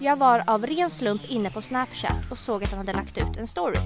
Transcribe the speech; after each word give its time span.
Jag 0.00 0.16
var 0.16 0.42
av 0.46 0.66
ren 0.66 0.90
slump 0.90 1.22
inne 1.30 1.50
på 1.50 1.62
Snapchat 1.62 2.30
och 2.30 2.38
såg 2.38 2.64
att 2.64 2.70
han 2.70 2.78
hade 2.78 2.92
lagt 2.92 3.18
ut 3.18 3.36
en 3.36 3.46
story. 3.46 3.78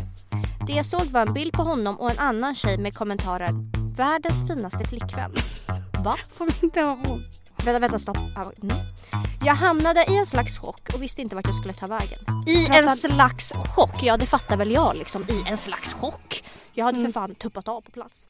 Det 0.67 0.73
jag 0.73 0.87
såg 0.87 1.05
var 1.07 1.21
en 1.27 1.33
bild 1.33 1.53
på 1.53 1.63
honom 1.63 2.01
och 2.01 2.11
en 2.11 2.19
annan 2.19 2.55
tjej 2.55 2.79
med 2.79 2.95
kommentaren 2.95 3.73
Världens 3.97 4.49
finaste 4.49 4.85
flickvän. 4.85 5.33
Va? 6.05 6.17
Som 6.29 6.49
inte 6.63 6.85
var 6.85 6.97
hon. 7.07 7.25
Vänta, 7.65 7.79
vänta, 7.79 7.99
stopp. 7.99 8.17
Ah. 8.37 8.51
Jag 9.45 9.55
hamnade 9.55 10.05
i 10.09 10.17
en 10.19 10.27
slags 10.27 10.59
chock 10.59 10.95
och 10.95 11.03
visste 11.03 11.23
inte 11.23 11.35
vart 11.37 11.47
jag 11.47 11.55
skulle 11.55 11.75
ta 11.75 11.87
vägen. 11.87 12.19
I 12.47 12.67
Prata- 12.67 12.79
en 12.79 12.97
slags 12.97 13.53
chock? 13.53 14.03
Ja, 14.03 14.17
det 14.17 14.27
fattar 14.27 14.57
väl 14.57 14.71
jag 14.71 14.97
liksom. 14.97 15.23
I 15.29 15.45
en 15.51 15.57
slags 15.57 15.93
chock. 15.93 16.45
Jag 16.73 16.85
hade 16.85 16.99
Mm. 16.99 17.13
för 17.13 17.21
fan 17.21 17.35
tuppat 17.35 17.69
av 17.69 17.81
på 17.81 17.91
plats. 17.91 18.27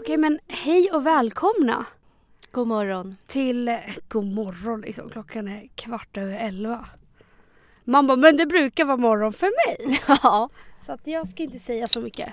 Okej 0.00 0.16
men 0.16 0.38
hej 0.48 0.90
och 0.92 1.06
välkomna 1.06 1.84
God 2.50 2.68
morgon. 2.68 3.16
till 3.26 3.68
eh, 3.68 3.76
god 4.08 4.24
morgon 4.34 4.80
liksom. 4.80 5.10
Klockan 5.10 5.48
är 5.48 5.68
kvart 5.74 6.16
över 6.16 6.34
elva. 6.34 6.86
Man 7.84 8.06
bara, 8.06 8.16
men 8.16 8.36
det 8.36 8.46
brukar 8.46 8.84
vara 8.84 8.96
morgon 8.96 9.32
för 9.32 9.50
mig. 9.66 10.00
Ja. 10.22 10.48
Så 10.86 10.92
att 10.92 11.06
jag 11.06 11.28
ska 11.28 11.42
inte 11.42 11.58
säga 11.58 11.86
så 11.86 12.00
mycket. 12.00 12.32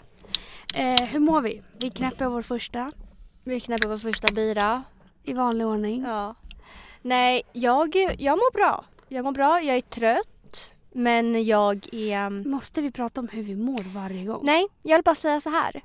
Eh, 0.76 1.06
hur 1.08 1.20
mår 1.20 1.42
vi? 1.42 1.62
Vi 1.80 1.90
knäpper 1.90 2.26
vår 2.28 2.42
första 2.42 2.92
Vi 3.44 3.60
knäpper 3.60 3.90
vår 3.90 3.98
första 3.98 4.34
bira. 4.34 4.84
i 5.24 5.34
vanlig 5.34 5.68
ordning. 5.68 6.04
Ja. 6.08 6.36
Nej, 7.02 7.42
jag, 7.54 7.96
jag 8.18 8.38
mår 8.38 8.54
bra. 8.54 8.86
Jag 9.08 9.26
mår 9.26 9.32
bra, 9.32 9.62
jag 9.62 9.78
är 9.78 9.82
trött. 9.82 10.74
Men 10.92 11.46
jag 11.46 11.88
är... 11.94 12.30
Måste 12.30 12.82
vi 12.82 12.92
prata 12.92 13.22
om 13.22 13.28
hur 13.28 13.44
vi 13.44 13.56
mår 13.56 13.84
varje 13.94 14.26
gång? 14.26 14.40
Nej, 14.44 14.68
jag 14.84 14.98
vill 14.98 15.04
bara 15.04 15.16
säga 15.16 15.42
så 15.42 15.50
här. 15.50 15.82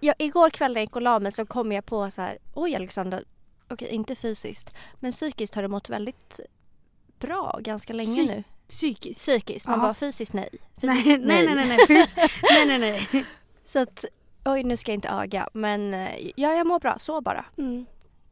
Jag, 0.00 0.14
igår 0.18 0.50
kväll 0.50 0.72
när 0.72 0.80
jag 0.80 0.84
gick 0.84 0.96
och 0.96 1.02
la 1.02 1.18
mig 1.20 1.32
så 1.32 1.46
kom 1.46 1.72
jag 1.72 1.86
på 1.86 2.10
så 2.10 2.22
här. 2.22 2.38
Oj 2.54 2.76
Alexandra, 2.76 3.20
okej 3.68 3.88
inte 3.88 4.14
fysiskt. 4.14 4.70
Men 5.00 5.12
psykiskt 5.12 5.54
har 5.54 5.62
du 5.62 5.68
mått 5.68 5.88
väldigt 5.88 6.40
bra 7.18 7.58
ganska 7.62 7.92
länge 7.92 8.22
Psy- 8.22 8.26
nu. 8.26 8.44
Psykiskt? 8.76 9.20
Psykiskt, 9.20 9.66
man 9.66 9.78
Aha. 9.78 9.86
bara 9.88 9.94
fysiskt 9.94 10.32
nej. 10.32 10.48
Nej, 10.80 10.96
Fysiskt, 10.96 11.22
nej, 11.24 11.46
nej, 11.46 11.54
nej, 11.54 11.68
nej. 11.68 11.78
Fy- 11.88 11.94
nej, 12.66 12.78
nej, 12.78 12.78
nej. 13.12 13.24
Så 13.64 13.78
att, 13.78 14.04
oj 14.44 14.62
nu 14.62 14.76
ska 14.76 14.90
jag 14.90 14.96
inte 14.96 15.08
öga. 15.08 15.48
Men 15.52 15.94
eh, 15.94 16.30
ja, 16.36 16.52
jag 16.54 16.66
mår 16.66 16.80
bra, 16.80 16.96
så 16.98 17.20
bara. 17.20 17.44
Mm. 17.58 17.86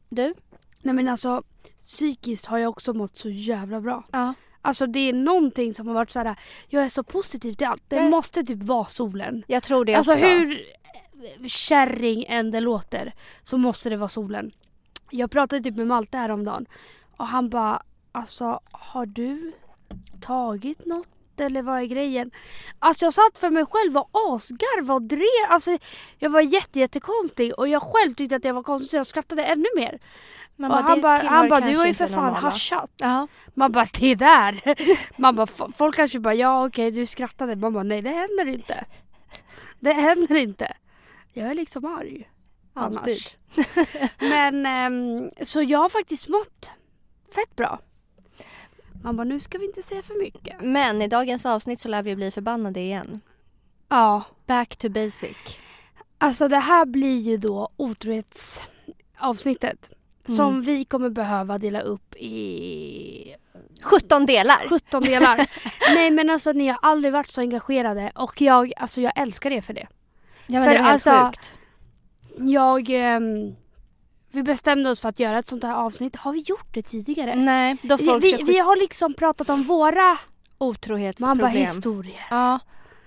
Du? 0.08 0.34
Nej 0.82 0.94
men 0.94 1.08
alltså 1.08 1.42
psykiskt 1.80 2.46
har 2.46 2.58
jag 2.58 2.68
också 2.70 2.92
mått 2.92 3.16
så 3.16 3.28
jävla 3.30 3.80
bra. 3.80 4.04
Ja. 4.12 4.34
Alltså 4.62 4.86
det 4.86 4.98
är 5.08 5.12
någonting 5.12 5.74
som 5.74 5.86
har 5.86 5.94
varit 5.94 6.10
så 6.10 6.18
här. 6.18 6.36
jag 6.68 6.84
är 6.84 6.88
så 6.88 7.02
positiv 7.02 7.54
till 7.54 7.66
allt. 7.66 7.82
Det 7.88 7.96
Jag- 7.96 8.10
måste 8.10 8.42
typ 8.44 8.62
vara 8.62 8.84
solen. 8.86 9.42
Jag 9.46 9.62
tror 9.62 9.84
det 9.84 9.94
Alltså 9.94 10.12
också. 10.12 10.24
hur 10.24 10.58
kärring 11.48 12.24
än 12.28 12.50
det 12.50 12.60
låter 12.60 13.14
så 13.42 13.58
måste 13.58 13.88
det 13.90 13.96
vara 13.96 14.08
solen. 14.08 14.50
Jag 15.10 15.30
pratade 15.30 15.62
typ 15.62 15.76
med 15.76 15.86
Malte 15.86 16.16
häromdagen 16.18 16.66
och 17.16 17.26
han 17.26 17.48
bara 17.48 17.82
alltså 18.12 18.60
har 18.72 19.06
du 19.06 19.52
tagit 20.20 20.86
något 20.86 21.08
eller 21.40 21.62
vad 21.62 21.80
är 21.80 21.84
grejen? 21.84 22.30
Alltså 22.78 23.04
jag 23.04 23.14
satt 23.14 23.38
för 23.38 23.50
mig 23.50 23.66
själv 23.66 23.96
och 23.96 24.10
asgarvade 24.12 24.92
och 24.92 25.02
drev. 25.02 25.48
Alltså 25.48 25.78
jag 26.18 26.30
var 26.30 26.40
jätte, 26.40 26.78
jättekonstig 26.78 27.58
och 27.58 27.68
jag 27.68 27.82
själv 27.82 28.14
tyckte 28.14 28.36
att 28.36 28.44
jag 28.44 28.54
var 28.54 28.62
konstig 28.62 28.90
så 28.90 28.96
jag 28.96 29.06
skrattade 29.06 29.44
ännu 29.44 29.66
mer. 29.76 29.98
Man 30.56 30.70
och 30.70 30.76
han 30.76 31.00
bara, 31.00 31.18
han 31.28 31.48
bara 31.48 31.60
du 31.60 31.76
har 31.76 31.86
ju 31.86 31.94
för 31.94 32.06
fan 32.06 32.24
normala." 32.24 32.38
haschat. 32.38 32.90
Ja. 32.96 33.26
Man 33.54 33.72
bara 33.72 33.86
det 34.00 34.14
där. 34.14 34.60
Man 35.20 35.36
bara 35.36 35.46
folk 35.72 35.96
kanske 35.96 36.18
bara 36.18 36.34
ja 36.34 36.66
okej 36.66 36.90
du 36.90 37.06
skrattade. 37.06 37.56
Man 37.56 37.72
bara 37.72 37.82
nej 37.82 38.02
det 38.02 38.10
händer 38.10 38.46
inte. 38.46 38.84
Det 39.80 39.92
händer 39.92 40.36
inte. 40.36 40.76
Jag 41.32 41.50
är 41.50 41.54
liksom 41.54 41.84
arg. 41.84 42.30
Alltid. 42.74 42.98
Annars. 42.98 43.36
Men 44.18 44.66
ehm, 44.66 45.30
så 45.42 45.62
jag 45.62 45.78
har 45.78 45.88
faktiskt 45.88 46.28
mått 46.28 46.70
fett 47.34 47.56
bra. 47.56 47.78
Man 49.02 49.16
bara 49.16 49.24
nu 49.24 49.40
ska 49.40 49.58
vi 49.58 49.64
inte 49.66 49.82
säga 49.82 50.02
för 50.02 50.14
mycket. 50.22 50.56
Men 50.60 51.02
i 51.02 51.08
dagens 51.08 51.46
avsnitt 51.46 51.80
så 51.80 51.88
lär 51.88 52.02
vi 52.02 52.16
bli 52.16 52.30
förbannade 52.30 52.80
igen. 52.80 53.20
Ja. 53.88 54.22
Back 54.46 54.76
to 54.76 54.88
basic. 54.88 55.36
Alltså 56.18 56.48
det 56.48 56.58
här 56.58 56.86
blir 56.86 57.18
ju 57.18 57.36
då 57.36 57.68
otrohetsavsnittet. 57.76 59.90
Som 60.26 60.48
Mm. 60.48 60.62
vi 60.62 60.84
kommer 60.84 61.10
behöva 61.10 61.58
dela 61.58 61.80
upp 61.80 62.14
i 62.16 63.34
17 63.82 64.26
delar. 64.26 64.68
17 64.68 65.02
delar. 65.02 65.46
Nej 65.94 66.10
men 66.10 66.30
alltså 66.30 66.52
ni 66.52 66.68
har 66.68 66.78
aldrig 66.82 67.12
varit 67.12 67.30
så 67.30 67.40
engagerade 67.40 68.12
och 68.14 68.40
jag, 68.40 68.72
alltså 68.76 69.00
jag 69.00 69.12
älskar 69.16 69.50
er 69.50 69.60
för 69.60 69.74
det. 69.74 69.86
Ja 70.46 70.60
men 70.60 70.64
För 70.64 70.70
det 70.70 70.76
är 70.78 70.82
helt 70.82 70.92
alltså- 71.06 71.26
sjukt. 71.26 71.54
Jag, 72.38 72.90
ehm, 72.90 73.56
vi 74.32 74.42
bestämde 74.42 74.90
oss 74.90 75.00
för 75.00 75.08
att 75.08 75.18
göra 75.20 75.38
ett 75.38 75.48
sånt 75.48 75.62
här 75.62 75.74
avsnitt. 75.74 76.16
Har 76.16 76.32
vi 76.32 76.38
gjort 76.38 76.74
det 76.74 76.82
tidigare? 76.82 77.34
Nej, 77.34 77.76
då 77.82 77.96
Vi, 77.96 78.06
folk 78.06 78.24
vi, 78.24 78.30
ska 78.30 78.44
vi 78.44 78.58
har 78.58 78.76
liksom 78.76 79.14
pratat 79.14 79.48
om 79.48 79.62
våra 79.62 79.94
man 79.94 80.18
bara 80.58 80.70
otrohetsproblem. 80.70 81.52
historier. 81.52 82.26
Ja. 82.30 82.58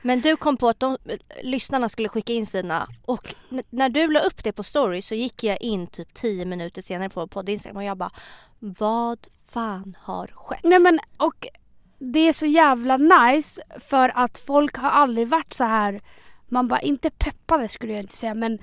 Men 0.01 0.21
du 0.21 0.35
kom 0.35 0.57
på 0.57 0.69
att 0.69 0.79
de, 0.79 0.97
lyssnarna 1.43 1.89
skulle 1.89 2.09
skicka 2.09 2.33
in 2.33 2.45
sina 2.45 2.87
och 3.05 3.35
när 3.69 3.89
du 3.89 4.11
la 4.11 4.19
upp 4.19 4.43
det 4.43 4.51
på 4.51 4.63
story 4.63 5.01
så 5.01 5.15
gick 5.15 5.43
jag 5.43 5.61
in 5.61 5.87
typ 5.87 6.13
10 6.13 6.45
minuter 6.45 6.81
senare 6.81 7.09
på 7.09 7.27
podd 7.27 7.49
Instagram 7.49 7.77
och 7.77 7.83
jag 7.83 7.97
bara 7.97 8.11
Vad 8.59 9.27
fan 9.49 9.97
har 10.01 10.27
skett? 10.27 10.59
Nej 10.63 10.79
men 10.79 10.99
och 11.17 11.47
det 11.99 12.19
är 12.19 12.33
så 12.33 12.45
jävla 12.45 12.97
nice 12.97 13.61
för 13.79 14.11
att 14.15 14.37
folk 14.37 14.77
har 14.77 14.89
aldrig 14.89 15.27
varit 15.27 15.53
så 15.53 15.63
här 15.63 16.01
man 16.47 16.67
bara 16.67 16.81
inte 16.81 17.09
peppade 17.09 17.67
skulle 17.67 17.93
jag 17.93 18.01
inte 18.01 18.15
säga 18.15 18.33
men 18.33 18.59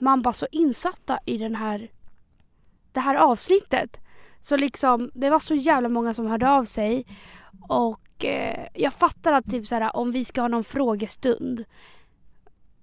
man 0.00 0.22
bara 0.22 0.32
så 0.32 0.46
insatta 0.52 1.18
i 1.24 1.38
den 1.38 1.54
här 1.54 1.90
det 2.92 3.00
här 3.00 3.14
avsnittet. 3.14 4.00
Så 4.40 4.56
liksom 4.56 5.10
det 5.14 5.30
var 5.30 5.38
så 5.38 5.54
jävla 5.54 5.88
många 5.88 6.14
som 6.14 6.26
hörde 6.26 6.50
av 6.50 6.64
sig 6.64 7.06
och 7.68 8.24
eh, 8.24 8.66
jag 8.74 8.92
fattar 8.92 9.32
att 9.32 9.50
typ 9.50 9.66
så 9.66 9.74
här 9.74 9.96
om 9.96 10.12
vi 10.12 10.24
ska 10.24 10.40
ha 10.40 10.48
någon 10.48 10.64
frågestund 10.64 11.64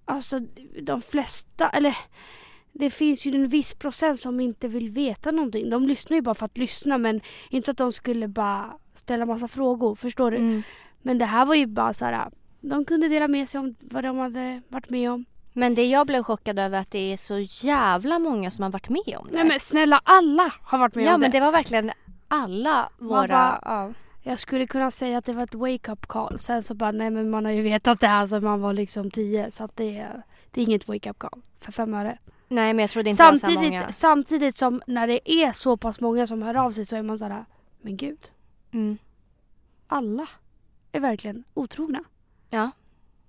alltså 0.06 0.40
de 0.82 1.02
flesta 1.02 1.70
eller 1.70 1.98
det 2.72 2.90
finns 2.90 3.26
ju 3.26 3.36
en 3.36 3.48
viss 3.48 3.74
procent 3.74 4.20
som 4.20 4.40
inte 4.40 4.68
vill 4.68 4.90
veta 4.90 5.32
någonting. 5.32 5.70
De 5.70 5.88
lyssnar 5.88 6.16
ju 6.16 6.22
bara 6.22 6.36
för 6.36 6.46
att 6.46 6.58
lyssna 6.58 6.98
men 6.98 7.22
inte 7.50 7.66
så 7.66 7.72
att 7.72 7.78
de 7.78 7.92
skulle 7.92 8.28
bara 8.28 8.78
ställa 8.94 9.26
massa 9.26 9.48
frågor. 9.48 9.96
Förstår 9.96 10.32
du? 10.32 10.38
Mm. 10.38 10.64
Men 11.02 11.18
det 11.18 11.26
här 11.26 11.46
var 11.46 11.56
ju 11.56 11.66
bara 11.66 11.94
så 11.94 12.06
här. 12.06 12.32
De 12.62 12.86
kunde 12.86 13.08
dela 13.08 13.28
med 13.28 13.50
sig 13.50 13.60
om 13.60 13.76
vad 13.82 14.04
de 14.04 14.18
hade 14.18 14.62
varit 14.70 14.90
med 14.90 15.12
om. 15.12 15.26
Men 15.58 15.76
det 15.76 15.86
jag 15.86 16.08
blev 16.08 16.24
chockad 16.24 16.60
över 16.60 16.80
att 16.82 16.92
det 16.92 17.14
är 17.14 17.18
så 17.18 17.40
jävla 17.68 18.20
många 18.20 18.52
som 18.52 18.64
har 18.64 18.70
varit 18.70 18.90
med 18.90 19.18
om 19.18 19.28
det. 19.28 19.34
Nej 19.36 19.44
men 19.46 19.60
snälla 19.60 20.02
alla 20.04 20.54
har 20.62 20.78
varit 20.78 20.96
med 20.96 21.06
ja 21.06 21.14
om 21.16 21.22
men 21.22 21.32
det. 21.32 21.38
det 21.40 21.46
var 21.46 21.52
verkligen 21.52 21.92
alla 22.28 22.90
våra... 22.98 23.28
bara- 23.28 23.60
ja. 23.66 23.92
Jag 24.24 24.40
skulle 24.40 24.66
kunna 24.68 24.92
säga 24.92 25.18
att 25.18 25.26
det 25.26 25.34
var 25.34 25.44
ett 25.44 25.56
wake 25.56 25.92
up 25.92 26.08
call. 26.08 26.40
Sen 26.40 26.64
så 26.64 26.74
bara 26.74 26.92
nej 26.92 27.10
men 27.10 27.30
man 27.30 27.46
har 27.46 27.52
ju 27.52 27.62
vetat 27.62 28.00
det 28.00 28.08
här 28.08 28.28
sedan 28.28 28.44
man 28.44 28.62
var 28.62 28.74
liksom 28.74 29.12
tio. 29.12 29.52
Så 29.52 29.64
att 29.64 29.76
det, 29.76 29.98
är- 29.98 30.24
det 30.52 30.62
är 30.62 30.66
inget 30.66 30.88
wake 30.88 31.10
up 31.10 31.20
call. 31.20 31.42
För 31.60 31.72
fem 31.72 31.94
öre. 31.94 32.18
Nej 32.48 32.74
men 32.74 32.84
jag 32.84 32.90
trodde 32.92 33.10
inte 33.10 33.24
det 33.24 33.32
var 33.32 33.38
så 33.38 33.40
Samtidigt, 33.40 33.72
många. 33.72 33.92
samtidigt 33.92 34.58
som 34.58 34.82
när 34.88 35.08
det 35.08 35.32
är 35.32 35.52
så 35.52 35.78
pass 35.78 36.00
många 36.02 36.28
som 36.28 36.42
hör 36.42 36.56
av 36.56 36.72
sig 36.72 36.86
så 36.86 36.96
är 36.96 37.02
man 37.02 37.18
så 37.18 37.26
här. 37.26 37.46
Men 37.82 37.98
gud. 37.98 38.20
Mm. 38.72 38.98
Alla 39.88 40.28
är 40.92 41.00
verkligen 41.00 41.44
otrogna. 41.54 42.04
Ja. 42.50 42.72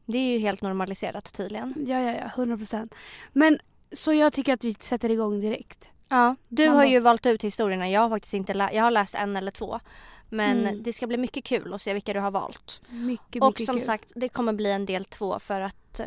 Det 0.06 0.18
är 0.18 0.32
ju 0.32 0.38
helt 0.38 0.62
normaliserat 0.62 1.32
tydligen. 1.32 1.74
Ja, 1.86 2.00
ja, 2.00 2.12
ja. 2.12 2.26
100 2.36 2.56
procent. 2.56 2.94
Men 3.32 3.58
så 3.92 4.12
jag 4.12 4.32
tycker 4.32 4.52
att 4.54 4.64
vi 4.64 4.72
sätter 4.72 5.10
igång 5.10 5.40
direkt. 5.40 5.88
Ja, 6.08 6.36
du 6.48 6.66
Man 6.66 6.76
har 6.76 6.84
ju 6.84 7.00
valt 7.00 7.26
ut 7.26 7.44
historierna. 7.44 7.90
Jag 7.90 8.00
har 8.00 8.08
faktiskt 8.10 8.34
inte 8.34 8.54
lä- 8.54 8.70
jag 8.72 8.82
har 8.82 8.90
läst 8.90 9.14
en 9.14 9.36
eller 9.36 9.50
två. 9.50 9.80
Men 10.28 10.58
Mm. 10.60 10.82
det 10.82 10.92
ska 10.92 11.06
bli 11.06 11.16
mycket 11.16 11.44
kul 11.44 11.74
att 11.74 11.82
se 11.82 11.92
vilka 11.94 12.12
du 12.12 12.20
har 12.20 12.30
valt. 12.30 12.80
Mycket, 12.88 13.42
och 13.42 13.48
mycket 13.48 13.66
som 13.66 13.74
kul. 13.74 13.82
sagt, 13.82 14.12
det 14.14 14.28
kommer 14.28 14.52
bli 14.52 14.70
en 14.72 14.86
del 14.86 15.04
två 15.04 15.38
för 15.38 15.60
att 15.60 16.00
eh, 16.00 16.06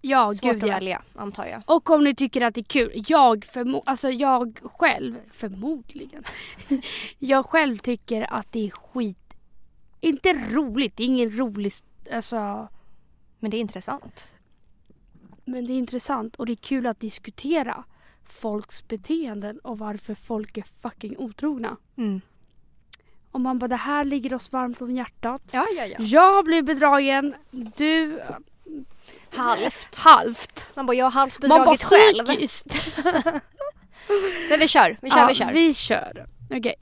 ja, 0.00 0.32
svårt 0.32 0.42
gud 0.52 0.62
att 0.62 0.68
ja. 0.68 0.74
välja 0.74 1.02
antar 1.14 1.46
jag. 1.46 1.62
Och 1.66 1.90
om 1.90 2.04
ni 2.04 2.14
tycker 2.14 2.40
att 2.40 2.54
det 2.54 2.60
är 2.60 2.64
kul. 2.64 3.04
Jag, 3.08 3.44
förmo- 3.44 3.82
alltså 3.86 4.10
jag 4.10 4.58
själv, 4.78 5.16
förmodligen. 5.32 6.24
jag 7.18 7.46
själv 7.46 7.76
tycker 7.78 8.32
att 8.34 8.52
det 8.52 8.66
är 8.66 8.70
skit. 8.70 9.18
Inte 10.00 10.32
roligt, 10.32 10.96
det 10.96 11.02
är 11.02 11.06
ingen 11.06 11.38
rolig, 11.38 11.72
alltså. 12.12 12.68
Men 13.38 13.50
det 13.50 13.56
är 13.56 13.60
intressant. 13.60 14.26
Men 15.44 15.66
det 15.66 15.72
är 15.72 15.78
intressant 15.78 16.36
och 16.36 16.46
det 16.46 16.52
är 16.52 16.56
kul 16.56 16.86
att 16.86 17.00
diskutera 17.00 17.84
folks 18.24 18.88
beteenden 18.88 19.58
och 19.58 19.78
varför 19.78 20.14
folk 20.14 20.56
är 20.56 20.64
fucking 20.82 21.18
otrogna. 21.18 21.76
Mm. 21.96 22.20
Och 23.30 23.40
man 23.40 23.58
bara, 23.58 23.68
det 23.68 23.76
här 23.76 24.04
ligger 24.04 24.34
oss 24.34 24.52
varmt 24.52 24.82
om 24.82 24.90
hjärtat. 24.90 25.42
Ja, 25.52 25.66
ja, 25.76 25.86
ja. 25.86 25.96
Jag 26.00 26.32
har 26.32 26.42
blivit 26.42 26.66
bedragen, 26.66 27.34
du 27.50 28.20
Halvt. 29.30 29.96
halvt. 29.98 30.66
Man 30.74 30.86
bara, 30.86 30.94
jag 30.96 31.06
har 31.06 31.10
halvt 31.10 31.40
Man 31.42 31.48
bara 31.48 31.58
bedragit 31.58 31.82
själv. 31.82 32.24
psykiskt. 32.24 32.66
Men 34.50 34.60
vi 34.60 34.68
kör, 34.68 34.98
vi 35.02 35.10
kör, 35.10 35.18
ja, 35.18 35.26
vi 35.28 35.34
kör. 35.34 35.52
Vi 35.52 35.74
kör. 35.74 36.26
Okej. 36.50 36.74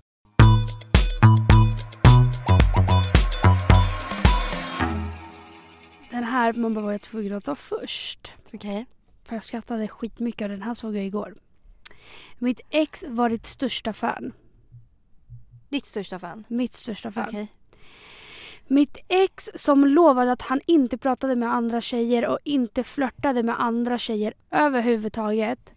Den 6.14 6.24
här 6.24 6.52
man 6.52 6.74
bara 6.74 6.84
var 6.84 6.92
jag 6.92 7.00
tvungen 7.00 7.32
att 7.32 7.44
ta 7.44 7.54
först. 7.54 8.32
Okej. 8.52 8.86
För 9.24 9.36
jag 9.36 9.44
skrattade 9.44 9.88
skitmycket 9.88 10.42
och 10.42 10.48
den 10.48 10.62
här 10.62 10.74
såg 10.74 10.96
jag 10.96 11.04
igår. 11.04 11.34
Mitt 12.38 12.60
ex 12.70 13.04
var 13.08 13.28
ditt 13.28 13.46
största 13.46 13.92
fan. 13.92 14.32
Ditt 15.68 15.86
största 15.86 16.18
fan. 16.18 16.44
Mitt 16.48 16.74
största 16.74 17.12
fan. 17.12 17.28
Okej. 17.28 17.48
Mitt 18.66 18.98
ex 19.08 19.50
som 19.54 19.86
lovade 19.86 20.32
att 20.32 20.42
han 20.42 20.60
inte 20.66 20.98
pratade 20.98 21.36
med 21.36 21.54
andra 21.54 21.80
tjejer 21.80 22.26
och 22.26 22.38
inte 22.44 22.84
flörtade 22.84 23.42
med 23.42 23.60
andra 23.60 23.98
tjejer 23.98 24.34
överhuvudtaget. 24.50 25.74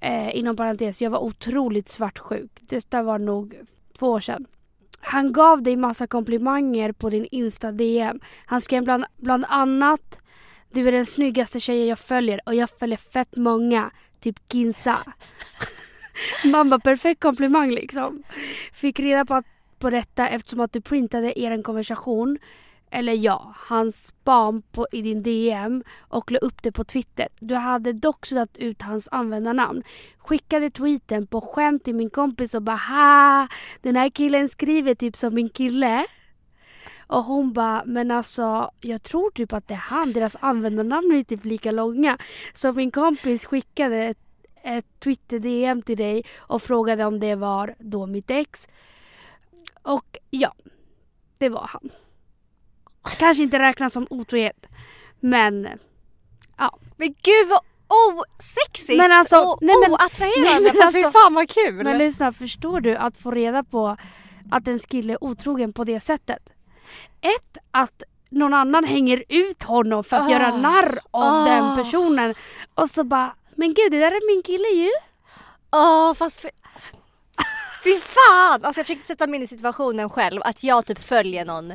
Eh, 0.00 0.36
inom 0.36 0.56
parentes, 0.56 1.02
jag 1.02 1.10
var 1.10 1.18
otroligt 1.18 1.88
svartsjuk. 1.88 2.50
Detta 2.60 3.02
var 3.02 3.18
nog 3.18 3.60
två 3.98 4.10
år 4.10 4.20
sedan. 4.20 4.46
Han 5.04 5.32
gav 5.32 5.62
dig 5.62 5.76
massa 5.76 6.06
komplimanger 6.06 6.92
på 6.92 7.10
din 7.10 7.26
Insta-DM. 7.30 8.20
Han 8.46 8.60
skrev 8.60 8.84
bland, 8.84 9.04
bland 9.16 9.44
annat 9.48 10.20
Du 10.72 10.88
är 10.88 10.92
den 10.92 11.06
snyggaste 11.06 11.60
tjejen 11.60 11.86
jag 11.86 11.98
följer 11.98 12.40
och 12.46 12.54
jag 12.54 12.70
följer 12.70 12.96
fett 12.96 13.36
många. 13.36 13.90
Typ 14.20 14.36
Ginsa. 14.52 14.98
Mamma, 16.44 16.78
perfekt 16.78 17.20
komplimang 17.20 17.70
liksom. 17.70 18.22
Fick 18.72 19.00
reda 19.00 19.24
på, 19.24 19.34
att, 19.34 19.46
på 19.78 19.90
detta 19.90 20.28
eftersom 20.28 20.60
att 20.60 20.72
du 20.72 20.80
printade 20.80 21.40
er 21.40 21.62
konversation 21.62 22.38
eller 22.92 23.12
ja, 23.12 23.54
hans 23.56 24.06
spam 24.06 24.62
på, 24.72 24.86
i 24.92 25.02
din 25.02 25.22
DM 25.22 25.84
och 26.00 26.30
la 26.30 26.38
upp 26.38 26.62
det 26.62 26.72
på 26.72 26.84
Twitter. 26.84 27.28
Du 27.40 27.54
hade 27.54 27.92
dock 27.92 28.26
suddat 28.26 28.56
ut 28.56 28.82
hans 28.82 29.08
användarnamn. 29.12 29.82
Skickade 30.18 30.70
tweeten 30.70 31.26
på 31.26 31.40
skämt 31.40 31.84
till 31.84 31.94
min 31.94 32.10
kompis 32.10 32.54
och 32.54 32.62
bara 32.62 32.76
ha 32.76 33.48
den 33.82 33.96
här 33.96 34.10
killen 34.10 34.48
skriver 34.48 34.94
typ 34.94 35.16
som 35.16 35.34
min 35.34 35.48
kille. 35.48 36.06
Och 37.06 37.24
hon 37.24 37.52
bara, 37.52 37.82
men 37.86 38.10
alltså 38.10 38.70
jag 38.80 39.02
tror 39.02 39.30
typ 39.30 39.52
att 39.52 39.68
det 39.68 39.74
är 39.74 39.78
han, 39.78 40.12
deras 40.12 40.36
användarnamn 40.40 41.12
är 41.12 41.22
typ 41.22 41.44
lika 41.44 41.70
långa. 41.70 42.18
Så 42.54 42.72
min 42.72 42.90
kompis 42.90 43.46
skickade 43.46 43.96
ett, 43.96 44.18
ett 44.62 44.86
Twitter-DM 45.04 45.82
till 45.82 45.96
dig 45.96 46.24
och 46.38 46.62
frågade 46.62 47.04
om 47.04 47.20
det 47.20 47.34
var 47.34 47.74
då 47.78 48.06
mitt 48.06 48.30
ex. 48.30 48.68
Och 49.82 50.18
ja, 50.30 50.54
det 51.38 51.48
var 51.48 51.66
han. 51.72 51.90
Kanske 53.18 53.42
inte 53.42 53.58
räknas 53.58 53.92
som 53.92 54.06
otrohet. 54.10 54.66
Men 55.20 55.68
ja. 56.58 56.78
Men 56.96 57.08
gud 57.22 57.48
vad 57.48 57.60
osexigt 57.88 58.98
Men 58.98 59.12
alltså, 59.12 59.36
och 59.40 59.58
nej 59.62 59.76
men- 59.82 59.90
oattraherande. 59.92 60.50
nej 60.50 60.62
men 60.62 60.82
Fast 60.82 60.92
fy 60.94 61.04
alltså- 61.04 61.18
fan 61.20 61.34
vad 61.34 61.48
kul. 61.50 61.74
Men 61.84 61.98
lyssna, 61.98 62.32
förstår 62.32 62.80
du 62.80 62.96
att 62.96 63.16
få 63.16 63.30
reda 63.30 63.64
på 63.64 63.96
att 64.50 64.68
en 64.68 64.78
kille 64.78 65.12
är 65.12 65.24
otrogen 65.24 65.72
på 65.72 65.84
det 65.84 66.00
sättet? 66.00 66.48
Ett, 67.20 67.56
att 67.70 68.02
någon 68.30 68.54
annan 68.54 68.84
hänger 68.84 69.24
ut 69.28 69.62
honom 69.62 70.04
för 70.04 70.16
att 70.16 70.28
Ah. 70.28 70.32
göra 70.32 70.56
narr 70.56 71.00
av 71.10 71.22
Ah. 71.34 71.44
den 71.44 71.76
personen. 71.84 72.34
Och 72.74 72.90
så 72.90 73.04
bara, 73.04 73.34
men 73.56 73.74
gud 73.74 73.90
det 73.92 73.98
där 73.98 74.10
är 74.10 74.34
min 74.34 74.42
kille 74.42 74.68
ju. 74.84 74.90
Åh 75.72 76.14
fast 76.14 76.40
fy... 76.40 76.48
fy 77.84 77.98
fan! 78.00 78.64
Alltså 78.64 78.78
jag 78.80 78.86
försökte 78.86 79.06
sätta 79.06 79.26
mig 79.26 79.36
in 79.36 79.42
i 79.42 79.46
situationen 79.46 80.10
själv 80.10 80.40
att 80.44 80.62
jag 80.62 80.86
typ 80.86 81.04
följer 81.04 81.44
någon, 81.44 81.72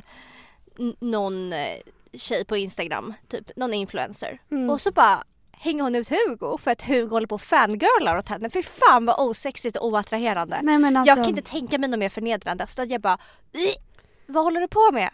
någon 0.99 1.53
eh, 1.53 1.77
tjej 2.13 2.45
på 2.45 2.57
Instagram, 2.57 3.13
typ 3.27 3.51
någon 3.55 3.73
influencer. 3.73 4.39
Mm. 4.51 4.69
Och 4.69 4.81
så 4.81 4.91
bara 4.91 5.23
hänger 5.51 5.83
hon 5.83 5.95
ut 5.95 6.09
Hugo 6.09 6.57
för 6.57 6.71
att 6.71 6.81
Hugo 6.81 7.09
håller 7.09 7.27
på 7.27 7.35
och 7.35 7.41
fangirlar 7.41 8.17
åt 8.17 8.29
henne. 8.29 8.49
Fy 8.49 8.63
fan 8.63 9.05
vad 9.05 9.19
osexigt 9.19 9.77
och 9.77 9.87
oattraherande. 9.87 10.59
Nej 10.63 10.75
alltså, 10.97 11.09
Jag 11.09 11.17
kan 11.17 11.29
inte 11.29 11.41
tänka 11.51 11.77
mig 11.77 11.89
något 11.89 11.99
mer 11.99 12.09
förnedrande. 12.09 12.67
Så 12.67 12.83
jag 12.89 13.01
bara, 13.01 13.17
"Ih, 13.53 13.75
vad 14.25 14.43
håller 14.43 14.61
du 14.61 14.67
på 14.67 14.89
med? 14.93 15.09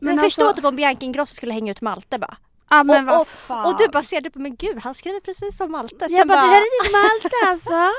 Men, 0.00 0.14
men 0.14 0.24
förstå 0.24 0.42
alltså, 0.42 0.56
typ 0.56 0.64
om 0.64 0.76
Bianca 0.76 1.04
Ingrosso 1.04 1.34
skulle 1.34 1.52
hänga 1.52 1.70
ut 1.72 1.80
Malte 1.80 2.18
bara. 2.18 2.36
ja, 2.70 2.82
men 2.82 3.08
och- 3.08 3.26
vad 3.48 3.66
och-. 3.66 3.72
Och 3.72 3.78
du 3.78 3.88
bara 3.88 4.02
ser 4.02 4.20
du 4.20 4.30
på 4.30 4.38
men 4.38 4.56
gud 4.56 4.78
han 4.78 4.94
skriver 4.94 5.20
precis 5.20 5.56
som 5.56 5.72
Malte. 5.72 5.96
Jag 6.00 6.10
Sen 6.10 6.28
bara, 6.28 6.40
det 6.40 6.46
här 6.46 6.56
är 6.60 6.84
din 6.84 6.92
Malte 6.92 7.36
alltså. 7.46 7.90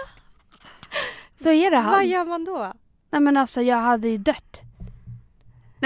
Så 1.35 1.51
är 1.51 1.71
det 1.71 1.75
vad 1.77 1.85
han. 1.85 2.07
gör 2.09 2.25
man 2.25 2.45
då? 2.45 2.73
Nej 3.11 3.21
men 3.21 3.37
alltså 3.37 3.61
jag 3.61 3.77
hade 3.77 4.09
ju 4.09 4.17
dött. 4.17 4.61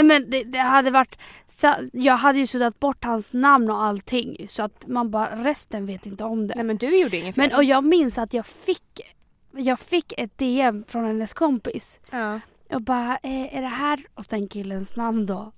Nej 0.03 0.19
men 0.19 0.29
det, 0.29 0.43
det 0.43 0.57
hade 0.59 0.91
varit, 0.91 1.17
jag 1.91 2.17
hade 2.17 2.39
ju 2.39 2.47
suddat 2.47 2.79
bort 2.79 3.03
hans 3.03 3.33
namn 3.33 3.69
och 3.71 3.83
allting 3.83 4.45
så 4.49 4.63
att 4.63 4.87
man 4.87 5.11
bara, 5.11 5.43
resten 5.43 5.85
vet 5.85 6.05
inte 6.05 6.23
om 6.23 6.47
det. 6.47 6.55
Nej 6.55 6.63
men 6.63 6.77
du 6.77 6.99
gjorde 7.01 7.17
inget 7.17 7.35
fel. 7.35 7.49
Men 7.49 7.57
och 7.57 7.63
jag 7.63 7.83
minns 7.83 8.17
att 8.17 8.33
jag 8.33 8.45
fick, 8.45 9.01
jag 9.51 9.79
fick 9.79 10.13
ett 10.19 10.37
DM 10.37 10.83
från 10.87 11.05
hennes 11.05 11.33
kompis. 11.33 11.99
ja. 12.11 12.39
Och 12.73 12.81
bara, 12.81 13.17
eh, 13.23 13.57
är 13.57 13.61
det 13.61 13.67
här 13.67 13.99
och 14.13 14.25
sen 14.25 14.47
killens 14.47 14.95
namn 14.95 15.25
då? 15.25 15.51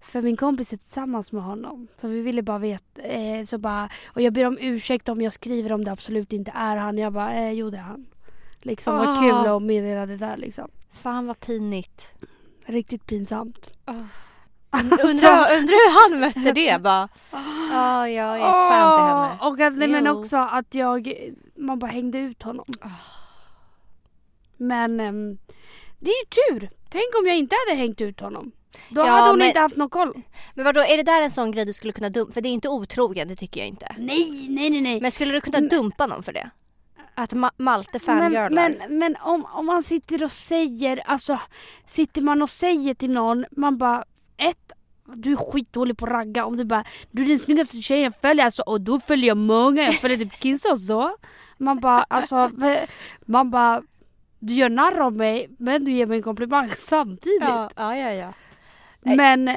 För 0.00 0.22
min 0.22 0.36
kompis 0.36 0.72
är 0.72 0.76
tillsammans 0.76 1.32
med 1.32 1.42
honom. 1.42 1.88
Så 1.96 2.08
vi 2.08 2.20
ville 2.20 2.42
bara 2.42 2.58
veta. 2.58 3.02
Eh, 3.02 3.44
så 3.44 3.58
bara, 3.58 3.88
och 4.06 4.20
jag 4.22 4.32
ber 4.32 4.44
om 4.46 4.58
ursäkt 4.60 5.08
om 5.08 5.22
jag 5.22 5.32
skriver 5.32 5.72
om 5.72 5.84
det 5.84 5.92
absolut 5.92 6.32
inte 6.32 6.52
är 6.54 6.76
han. 6.76 6.98
Jag 6.98 7.12
bara, 7.12 7.34
eh, 7.34 7.52
jo 7.52 7.70
det 7.70 7.76
är 7.76 7.82
han. 7.82 8.06
Liksom 8.62 8.96
vad 8.96 9.08
Ah. 9.08 9.20
kul 9.20 9.52
att 9.56 9.62
meddela 9.62 10.06
det 10.06 10.16
där 10.16 10.36
liksom. 10.36 10.68
Fan 10.92 11.26
vad 11.26 11.40
pinigt. 11.40 12.14
Riktigt 12.66 13.06
pinsamt. 13.06 13.70
Undrar, 15.02 15.56
undrar 15.56 15.76
hur 15.88 16.12
han 16.12 16.20
mötte 16.20 16.52
det 16.52 16.82
bara. 16.82 17.08
Ja, 17.72 18.08
jag 18.08 18.32
är 18.32 18.36
ett 18.36 18.40
fan 18.42 18.98
till 18.98 19.04
henne. 19.04 19.38
Och 19.40 19.60
att, 19.60 19.78
nej, 19.78 19.88
men 19.88 20.06
också 20.06 20.36
att 20.36 20.74
jag, 20.74 21.12
man 21.56 21.78
bara 21.78 21.90
hängde 21.90 22.18
ut 22.18 22.42
honom. 22.42 22.64
Ah. 22.80 22.88
Men 24.56 25.00
ehm, 25.00 25.38
det 25.98 26.10
är 26.10 26.14
ju 26.24 26.58
tur. 26.60 26.70
Tänk 26.90 27.04
om 27.20 27.26
jag 27.26 27.36
inte 27.36 27.56
hade 27.66 27.78
hängt 27.80 28.00
ut 28.00 28.20
honom. 28.20 28.52
Då 28.88 29.00
Ja, 29.00 29.04
hade 29.06 29.28
hon 29.28 29.38
men- 29.38 29.48
inte 29.48 29.60
haft 29.60 29.76
någon 29.76 29.90
koll. 29.90 30.22
Men 30.54 30.64
vadå, 30.64 30.80
är 30.80 30.96
det 30.96 31.02
där 31.02 31.22
en 31.22 31.30
sån 31.30 31.50
grej 31.50 31.64
du 31.64 31.72
skulle 31.72 31.92
kunna 31.92 32.10
dumpa? 32.10 32.32
För 32.32 32.40
det 32.40 32.48
är 32.48 32.50
inte 32.52 32.68
otrogen, 32.68 33.28
det 33.28 33.36
tycker 33.36 33.60
jag 33.60 33.68
inte. 33.68 33.94
Nej, 33.98 34.46
nej, 34.48 34.70
nej, 34.70 34.80
nej. 34.80 35.00
Men 35.00 35.12
skulle 35.12 35.32
du 35.32 35.40
kunna 35.40 35.60
dumpa 35.60 36.06
någon 36.06 36.22
för 36.22 36.32
det? 36.32 36.50
Att 37.18 37.32
Ma- 37.32 37.50
Malte 37.56 37.90
Men, 37.92 38.00
fangirlar? 38.00 38.50
men, 38.50 38.98
men 38.98 39.16
om, 39.20 39.46
om 39.52 39.66
man 39.66 39.82
sitter 39.82 40.24
och 40.24 40.30
säger, 40.30 41.02
alltså 41.06 41.40
sitter 41.86 42.22
man 42.22 42.42
och 42.42 42.50
säger 42.50 42.94
till 42.94 43.10
någon, 43.10 43.44
man 43.50 43.78
bara 43.78 44.04
ett, 44.36 44.72
du 45.14 45.32
är 45.32 45.36
skitdålig 45.36 45.98
på 45.98 46.06
att 46.06 46.12
ragga. 46.12 46.44
Om 46.44 46.56
du 46.56 46.64
bara, 46.64 46.84
du 47.10 47.22
är 47.22 47.28
den 47.28 47.38
snyggaste 47.38 47.82
tjejen 47.82 48.04
jag 48.04 48.20
följer 48.20 48.44
alltså, 48.44 48.62
och 48.62 48.80
då 48.80 49.00
följer 49.00 49.28
jag 49.28 49.36
många, 49.36 49.82
jag 49.82 49.94
följer 49.94 50.18
typ 50.18 50.42
Kinsa 50.42 50.70
och 50.70 50.78
så. 50.80 51.16
Man 51.58 51.80
bara, 51.80 52.02
alltså, 52.02 52.50
man 53.26 53.50
bara, 53.50 53.82
du 54.38 54.54
gör 54.54 54.68
narr 54.70 55.00
av 55.00 55.16
mig 55.16 55.48
men 55.58 55.84
du 55.84 55.92
ger 55.92 56.06
mig 56.06 56.16
en 56.16 56.22
komplimang 56.22 56.70
samtidigt. 56.78 57.40
ja, 57.40 57.70
ja, 57.76 58.12
ja. 58.12 58.32
Men 59.02 59.50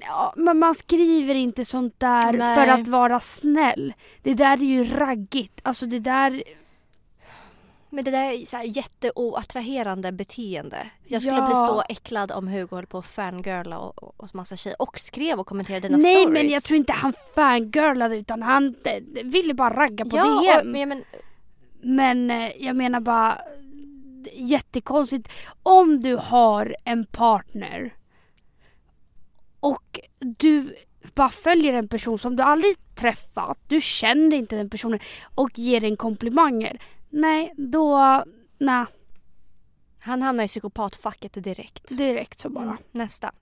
ja, 0.00 0.32
men 0.36 0.58
man 0.58 0.74
skriver 0.74 1.34
inte 1.34 1.64
sånt 1.64 1.94
där 2.00 2.32
Nej. 2.32 2.54
för 2.54 2.66
att 2.66 2.88
vara 2.88 3.20
snäll. 3.20 3.94
Det 4.22 4.34
där 4.34 4.52
är 4.52 4.64
ju 4.64 4.84
raggigt. 4.84 5.60
Alltså 5.62 5.86
det 5.86 5.98
där, 5.98 6.42
Men 7.96 8.04
det 8.04 8.10
där 8.10 8.32
är 8.32 8.46
så 8.46 8.56
här 8.56 8.64
jätteoattraherande 8.64 10.12
beteende. 10.12 10.90
Jag 11.06 11.22
skulle 11.22 11.36
Ja. 11.36 11.46
bli 11.46 11.54
så 11.54 11.82
äcklad 11.88 12.32
om 12.32 12.48
Hugo 12.48 12.76
höll 12.76 12.86
på 12.86 12.98
att 12.98 13.06
fangirla 13.06 13.78
och, 13.78 14.02
och, 14.02 14.14
och 14.16 14.34
massa 14.34 14.56
tjejer. 14.56 14.82
Och 14.82 14.98
skrev 14.98 15.38
och 15.40 15.46
kommenterade 15.46 15.88
dina 15.88 15.98
Nej 15.98 16.20
stories. 16.22 16.42
men 16.42 16.48
jag 16.50 16.62
tror 16.62 16.76
inte 16.76 16.92
han 16.92 17.12
fangirlade 17.34 18.16
utan 18.16 18.42
han 18.42 18.74
eh, 18.84 19.02
ville 19.24 19.54
bara 19.54 19.70
ragga 19.76 20.04
på 20.04 20.16
ja, 20.16 20.24
DM. 20.42 20.60
och, 20.60 20.66
men, 20.66 20.88
men, 20.88 21.04
Men 21.80 22.30
eh, 22.30 22.52
jag 22.66 22.76
menar 22.76 23.00
bara 23.00 23.38
jättekonstigt. 24.32 25.28
Om 25.62 26.00
du 26.00 26.14
har 26.16 26.76
en 26.84 27.06
partner 27.06 27.94
och 29.60 30.00
du 30.18 30.74
bara 31.14 31.28
följer 31.30 31.72
en 31.74 31.88
person 31.88 32.18
som 32.18 32.36
du 32.36 32.42
aldrig 32.42 32.76
träffat, 32.94 33.58
du 33.68 33.80
känner 33.80 34.36
inte 34.36 34.56
den 34.56 34.70
personen 34.70 35.00
och 35.34 35.58
ger 35.58 35.80
den 35.80 35.96
komplimanger. 35.96 36.78
Nej, 37.10 37.52
då, 37.56 38.24
nej, 38.58 38.86
han 40.06 40.22
hamnar 40.22 40.44
i 40.44 40.48
psykopatfacket 40.48 41.44
direkt. 41.44 41.88
direkt 41.88 42.38
så 42.38 42.48
bara. 42.48 42.64
Mm, 42.64 42.76
nästa. 42.92 43.32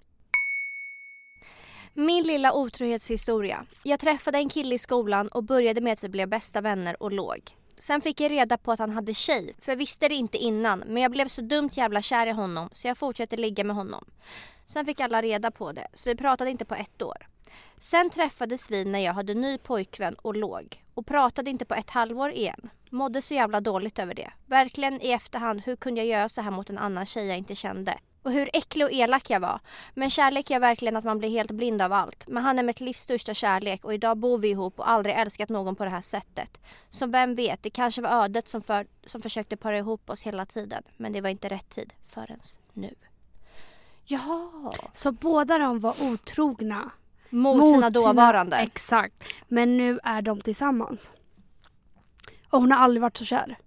Min 1.95 2.25
lilla 2.25 2.53
otrohetshistoria. 2.53 3.67
Jag 3.83 4.01
träffade 4.01 4.39
en 4.39 4.49
kille 4.49 4.75
i 4.75 4.79
skolan 4.79 5.29
och 5.29 5.45
började 5.45 5.81
med 5.81 5.93
att 5.93 6.05
vi 6.05 6.09
blev 6.09 6.29
bästa 6.29 6.61
vänner 6.61 7.03
och 7.03 7.13
låg. 7.13 7.41
Sen 7.79 8.01
fick 8.01 8.21
jag 8.21 8.31
reda 8.31 8.59
på 8.59 8.73
att 8.73 8.79
han 8.79 8.91
hade 8.91 9.15
tjej, 9.15 9.55
för 9.59 9.73
jag 9.73 9.77
visste 9.77 10.09
det 10.09 10.15
inte 10.15 10.39
innan. 10.39 10.79
Men 10.79 11.03
jag 11.03 11.11
blev 11.11 11.29
så 11.29 11.41
dumt 11.41 11.71
jävla 11.73 12.03
kär 12.03 12.27
i 12.27 12.31
honom 12.31 12.69
så 12.73 12.89
jag 12.89 12.99
fortsatte 12.99 13.37
ligga 13.37 13.65
med 13.65 13.77
honom. 13.77 14.05
Sen 14.67 14.87
fick 14.87 15.01
alla 15.01 15.23
reda 15.23 15.51
på 15.51 15.73
det, 15.73 15.89
så 15.95 16.09
vi 16.09 16.17
pratade 16.17 16.51
inte 16.51 16.65
på 16.65 16.75
ett 16.75 17.03
år. 17.03 17.27
Sen 17.81 18.11
träffades 18.11 18.71
vi 18.71 18.85
när 18.85 18.99
jag 18.99 19.15
hade 19.15 19.35
ny 19.35 19.59
pojkvän 19.59 20.15
och 20.15 20.37
låg. 20.37 20.85
Och 20.95 21.07
pratade 21.07 21.51
inte 21.51 21.65
på 21.65 21.75
ett 21.75 21.91
halvår 21.91 22.31
igen. 22.31 22.71
Mådde 22.91 23.23
så 23.23 23.35
jävla 23.35 23.61
dåligt 23.61 23.99
över 23.99 24.15
det. 24.15 24.31
Verkligen 24.47 25.03
i 25.03 25.11
efterhand, 25.11 25.63
hur 25.65 25.77
kunde 25.77 26.01
jag 26.01 26.19
göra 26.19 26.29
så 26.29 26.41
här 26.41 26.51
mot 26.51 26.71
en 26.71 26.79
annan 26.79 27.07
tjej 27.07 27.27
jag 27.27 27.39
inte 27.39 27.55
kände? 27.55 27.99
Och 28.23 28.33
hur 28.33 28.51
äcklig 28.53 28.87
och 28.87 28.93
elak 28.93 29.31
jag 29.31 29.41
var. 29.41 29.61
Men 29.95 30.11
kärlek 30.11 30.51
gör 30.51 30.61
verkligen 30.61 30.97
att 30.97 31.05
man 31.05 31.19
blir 31.19 31.29
helt 31.29 31.51
blind 31.51 31.83
av 31.83 31.93
allt. 31.93 32.29
Men 32.29 32.43
han 32.43 32.59
är 32.59 32.63
mitt 32.63 32.81
livs 32.81 33.01
största 33.01 33.35
kärlek 33.35 33.85
och 33.85 33.95
idag 33.95 34.17
bor 34.17 34.39
vi 34.39 34.49
ihop 34.49 34.79
och 34.79 34.91
aldrig 34.91 35.15
älskat 35.15 35.49
någon 35.49 35.77
på 35.77 35.85
det 35.85 35.91
här 35.91 36.01
sättet. 36.01 36.59
Så 36.91 37.07
vem 37.07 37.35
vet, 37.35 37.63
det 37.63 37.71
kanske 37.71 38.03
var 38.03 38.25
ödet 38.25 38.49
som, 38.49 38.63
för, 38.63 38.87
som 39.07 39.23
försökte 39.23 39.57
para 39.57 39.79
ihop 39.79 40.11
oss 40.11 40.23
hela 40.23 40.47
tiden. 40.47 40.83
Men 40.97 41.13
det 41.13 41.21
var 41.21 41.29
inte 41.29 41.49
rätt 41.49 41.71
tid 41.71 41.93
förrän 42.09 42.41
nu. 42.73 42.95
Jaha. 44.05 44.73
Så 44.93 45.13
båda 45.13 45.59
de 45.59 45.81
var 45.81 45.95
otrogna. 46.13 46.91
Mot, 47.35 47.71
sina 47.75 47.91
dåvarande. 47.91 48.57
Exakt. 48.57 49.25
Men 49.49 49.77
nu 49.77 50.01
är 50.05 50.23
de 50.23 50.41
tillsammans. 50.41 51.13
Och 52.51 52.61
hon 52.61 52.73
har 52.73 52.79
aldrig 52.79 53.03
varit 53.03 53.17
så 53.17 53.25
kär. 53.25 53.59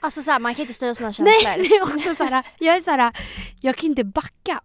Alltså 0.00 0.22
såhär, 0.22 0.38
man 0.38 0.54
kan 0.54 0.60
inte 0.62 0.74
styra 0.74 0.94
sina 0.94 1.10
Nej, 1.18 1.40
känslor. 1.42 1.64
det 1.68 1.92
är 1.92 1.96
också 1.96 2.14
så 2.14 2.24
här, 2.24 2.46
jag 2.58 2.76
är 2.76 2.80
så 2.80 2.90
här, 2.90 3.16
jag 3.60 3.76
kan 3.76 3.88
inte 3.88 4.04
backa. 4.04 4.60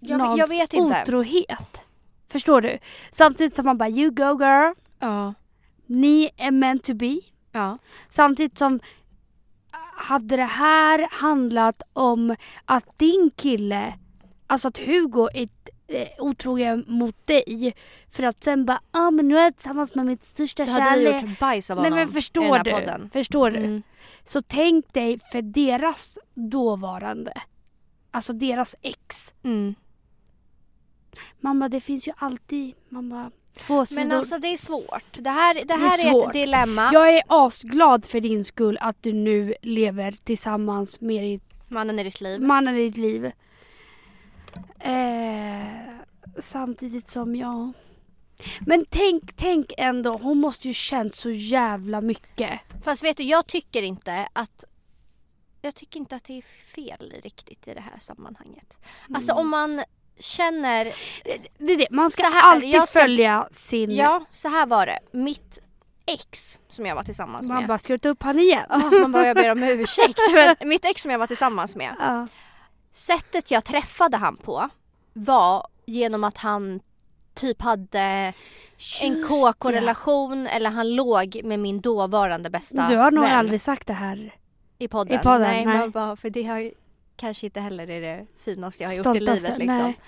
Jag- 0.00 0.18
någons 0.18 0.38
jag 0.38 0.48
vet 0.48 0.72
inte. 0.72 1.02
otrohet. 1.02 1.80
Förstår 2.28 2.60
du? 2.60 2.78
Samtidigt 3.12 3.56
som 3.56 3.64
man 3.64 3.78
bara 3.78 3.88
you 3.88 4.10
go 4.10 4.38
girl, 4.44 4.72
Ja. 4.98 5.34
ni 5.86 6.30
är 6.36 6.50
meant 6.50 6.84
to 6.84 6.94
be. 6.94 7.20
Ja. 7.52 7.78
Samtidigt 8.10 8.58
som 8.58 8.80
hade 9.96 10.36
det 10.36 10.44
här 10.44 11.08
handlat 11.10 11.82
om 11.92 12.36
att 12.64 12.98
din 12.98 13.30
kille, 13.36 13.94
alltså 14.46 14.68
att 14.68 14.78
Hugo 14.78 15.28
är 15.34 15.48
eh, 15.88 16.08
otrogen 16.18 16.84
mot 16.88 17.26
dig 17.26 17.74
för 18.10 18.22
att 18.22 18.44
sen 18.44 18.64
bara 18.64 18.80
ah 18.90 19.10
men 19.10 19.28
nu 19.28 19.38
är 19.38 19.42
jag 19.42 19.56
tillsammans 19.56 19.94
med 19.94 20.06
mitt 20.06 20.24
största 20.24 20.64
Du 20.64 20.70
hade 20.70 21.00
ju 21.00 21.06
kärlek. 21.06 21.22
gjort 21.30 21.38
bajs 21.38 21.70
av 21.70 21.76
Nej 21.76 21.84
honom 21.84 21.98
men 21.98 22.08
i 22.08 22.12
förstår 22.12 22.42
den 22.42 22.52
här 22.54 22.64
du? 22.64 22.70
podden. 22.70 23.10
Förstår 23.12 23.50
du? 23.50 23.58
Mm. 23.58 23.82
Så 24.24 24.42
tänk 24.42 24.92
dig 24.94 25.18
för 25.32 25.42
deras 25.42 26.18
dåvarande, 26.34 27.32
alltså 28.10 28.32
deras 28.32 28.76
ex. 28.82 29.34
Mm. 29.42 29.74
Mamma 31.40 31.68
det 31.68 31.80
finns 31.80 32.08
ju 32.08 32.12
alltid, 32.16 32.74
mamma, 32.88 33.30
två 33.58 33.86
sidor. 33.86 34.02
Men 34.04 34.18
alltså 34.18 34.38
det 34.38 34.48
är 34.48 34.56
svårt. 34.56 35.04
Det 35.12 35.30
här, 35.30 35.54
det 35.54 35.74
är 35.74 35.78
här 35.78 36.06
är, 36.06 36.10
svårt. 36.10 36.26
ett 36.26 36.32
dilemma. 36.32 36.90
Jag 36.92 37.14
är 37.14 37.22
asglad 37.26 38.04
för 38.04 38.20
din 38.20 38.44
skull 38.44 38.78
att 38.80 39.02
du 39.02 39.12
nu 39.12 39.54
lever 39.62 40.14
tillsammans 40.24 41.00
med 41.00 41.22
ditt 41.24 41.42
Mannen 41.68 41.98
i 41.98 42.04
ditt 42.04 42.20
liv. 42.20 42.40
mannen 42.42 42.76
i 42.76 42.78
ditt 42.84 42.96
liv. 42.96 43.32
Eh, 44.80 45.96
samtidigt 46.38 47.08
som 47.08 47.36
jag... 47.36 47.72
Men 48.60 48.84
tänk, 48.90 49.36
tänk 49.36 49.72
ändå, 49.78 50.16
hon 50.16 50.38
måste 50.40 50.68
ju 50.68 50.74
känt 50.74 51.14
så 51.14 51.30
jävla 51.30 52.00
mycket. 52.00 52.60
Fast 52.84 53.02
vet 53.04 53.16
du, 53.16 53.22
jag 53.22 53.46
tycker 53.46 53.82
inte 53.82 54.28
att 54.32 54.64
jag 55.62 55.74
tycker 55.74 55.98
inte 56.00 56.16
att 56.16 56.24
det 56.24 56.38
är 56.38 56.42
fel 56.74 57.12
riktigt 57.22 57.68
i 57.68 57.74
det 57.74 57.80
här 57.80 57.98
sammanhanget. 58.00 58.78
Alltså 59.14 59.32
Mm. 59.32 59.40
om 59.40 59.50
man 59.50 59.84
känner, 60.18 60.84
Det 61.58 61.72
är 61.72 61.76
det, 61.78 61.86
man 61.90 62.10
ska, 62.10 62.22
här, 62.26 62.52
alltid 62.52 62.74
ska- 62.74 63.00
följa 63.00 63.48
sin... 63.50 63.90
ja 63.90 64.24
så 64.32 64.48
här 64.48 64.66
var 64.66 64.86
det. 64.86 64.98
Mitt 65.12 65.58
ex 66.06 66.58
som 66.68 66.86
jag 66.86 66.94
var 66.94 67.02
tillsammans 67.04 67.48
man 67.48 67.56
med. 67.58 67.68
bara, 67.68 67.78
ska 67.78 67.92
du 67.92 67.98
ta 67.98 68.08
upp 68.08 68.22
han 68.22 68.38
igen? 68.38 68.66
Ja, 68.68 68.78
man 68.78 69.12
bara, 69.12 69.26
jag 69.26 69.36
ber 69.36 69.50
om 69.52 69.62
ursäkt. 69.62 70.18
Men 70.58 70.68
mitt 70.68 70.84
ex 70.84 71.02
som 71.02 71.10
jag 71.10 71.18
var 71.18 71.26
tillsammans 71.26 71.76
med. 71.76 71.96
Ja. 72.00 72.26
Sättet 72.94 73.50
jag 73.50 73.64
träffade 73.64 74.16
han 74.16 74.36
på 74.36 74.68
var 75.12 75.66
genom 75.86 76.24
att 76.24 76.38
han 76.38 76.80
typ 77.34 77.62
hade 77.62 78.00
en 79.02 79.12
Just 79.12 79.28
KK-relation 79.28 80.46
eller 80.46 80.70
han 80.70 80.94
låg 80.94 81.40
med 81.44 81.60
min 81.60 81.80
dåvarande 81.80 82.50
bästa 82.50 82.76
ja. 82.76 82.88
Du 82.88 82.96
har 82.96 83.10
nog 83.10 83.24
vän 83.24 83.34
aldrig 83.34 83.60
sagt 83.60 83.86
det 83.86 83.92
här. 83.92 84.34
i 84.78 84.88
podden. 84.88 85.20
i 85.20 85.22
podden, 85.22 85.42
nej, 85.42 85.66
nej. 85.66 85.88
Bara, 85.88 86.16
för 86.16 86.30
det 86.30 86.42
har 86.42 86.70
kanske 87.16 87.46
inte 87.46 87.60
heller 87.60 87.90
är 87.90 88.00
det 88.00 88.26
finaste 88.44 88.82
jag 88.82 88.90
har 88.90 88.96
gjort 88.96 89.06
i 89.06 89.10
Stoltaste, 89.10 89.46
livet. 89.46 89.58
Liksom. 89.58 89.78
nej. 89.78 90.00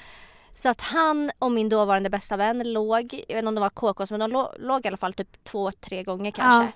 Så 0.54 0.68
att 0.68 0.80
han 0.80 1.30
och 1.38 1.52
min 1.52 1.68
dåvarande 1.68 2.10
bästa 2.10 2.36
vän 2.36 2.72
låg, 2.72 3.24
jag 3.28 3.36
vet 3.36 3.38
inte 3.38 3.48
om 3.48 3.54
de 3.54 3.60
var 3.60 3.70
KKs 3.70 4.10
men 4.10 4.20
de 4.20 4.30
låg, 4.30 4.48
låg 4.58 4.84
i 4.84 4.88
alla 4.88 4.96
fall 4.96 5.12
typ 5.12 5.44
två, 5.44 5.72
tre 5.72 6.02
gånger 6.02 6.30
kanske. 6.30 6.72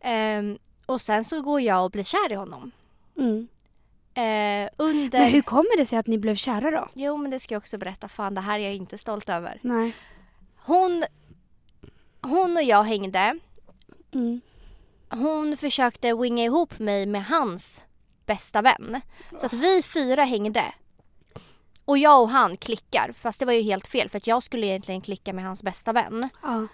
Ehm, 0.00 0.58
och 0.86 1.00
sen 1.00 1.24
så 1.24 1.42
går 1.42 1.60
jag 1.60 1.84
och 1.84 1.90
blir 1.90 2.04
kär 2.04 2.32
i 2.32 2.34
honom. 2.34 2.70
Mm. 3.18 3.48
Eh, 4.14 4.68
under... 4.76 5.18
Men 5.18 5.32
hur 5.32 5.42
kommer 5.42 5.76
det 5.76 5.86
sig 5.86 5.98
att 5.98 6.06
ni 6.06 6.18
blev 6.18 6.34
kära 6.34 6.70
då? 6.70 6.88
Jo 6.94 7.16
men 7.16 7.30
det 7.30 7.40
ska 7.40 7.54
jag 7.54 7.60
också 7.60 7.78
berätta. 7.78 8.08
Fan 8.08 8.34
det 8.34 8.40
här 8.40 8.58
är 8.58 8.62
jag 8.62 8.74
inte 8.74 8.98
stolt 8.98 9.28
över. 9.28 9.58
Nej. 9.62 9.96
Hon, 10.56 11.04
hon 12.20 12.56
och 12.56 12.62
jag 12.62 12.82
hängde. 12.82 13.38
Mm. 14.14 14.40
Hon 15.10 15.56
försökte 15.56 16.14
winga 16.14 16.44
ihop 16.44 16.78
mig 16.78 17.06
med 17.06 17.24
hans 17.24 17.84
bästa 18.26 18.62
vän. 18.62 19.00
Så 19.36 19.46
att 19.46 19.52
vi 19.52 19.82
fyra 19.82 20.24
hängde. 20.24 20.64
Och 21.84 21.98
jag 21.98 22.22
och 22.22 22.28
han 22.28 22.56
klickar. 22.56 23.12
Fast 23.16 23.38
det 23.38 23.46
var 23.46 23.52
ju 23.52 23.62
helt 23.62 23.86
fel 23.86 24.10
för 24.10 24.16
att 24.16 24.26
jag 24.26 24.42
skulle 24.42 24.66
egentligen 24.66 25.00
klicka 25.00 25.32
med 25.32 25.44
hans 25.44 25.62
bästa 25.62 25.92
vän. 25.92 26.28
Ja. 26.42 26.66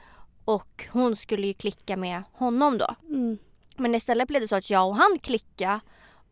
Och 0.44 0.88
hon 0.90 1.16
skulle 1.16 1.46
ju 1.46 1.54
klicka 1.54 1.96
med 1.96 2.22
honom 2.32 2.78
då. 2.78 2.94
Mm. 3.08 3.38
Men 3.76 3.94
istället 3.94 4.28
blev 4.28 4.40
det 4.42 4.48
så 4.48 4.56
att 4.56 4.70
jag 4.70 4.88
och 4.88 4.96
han 4.96 5.18
klicka 5.18 5.80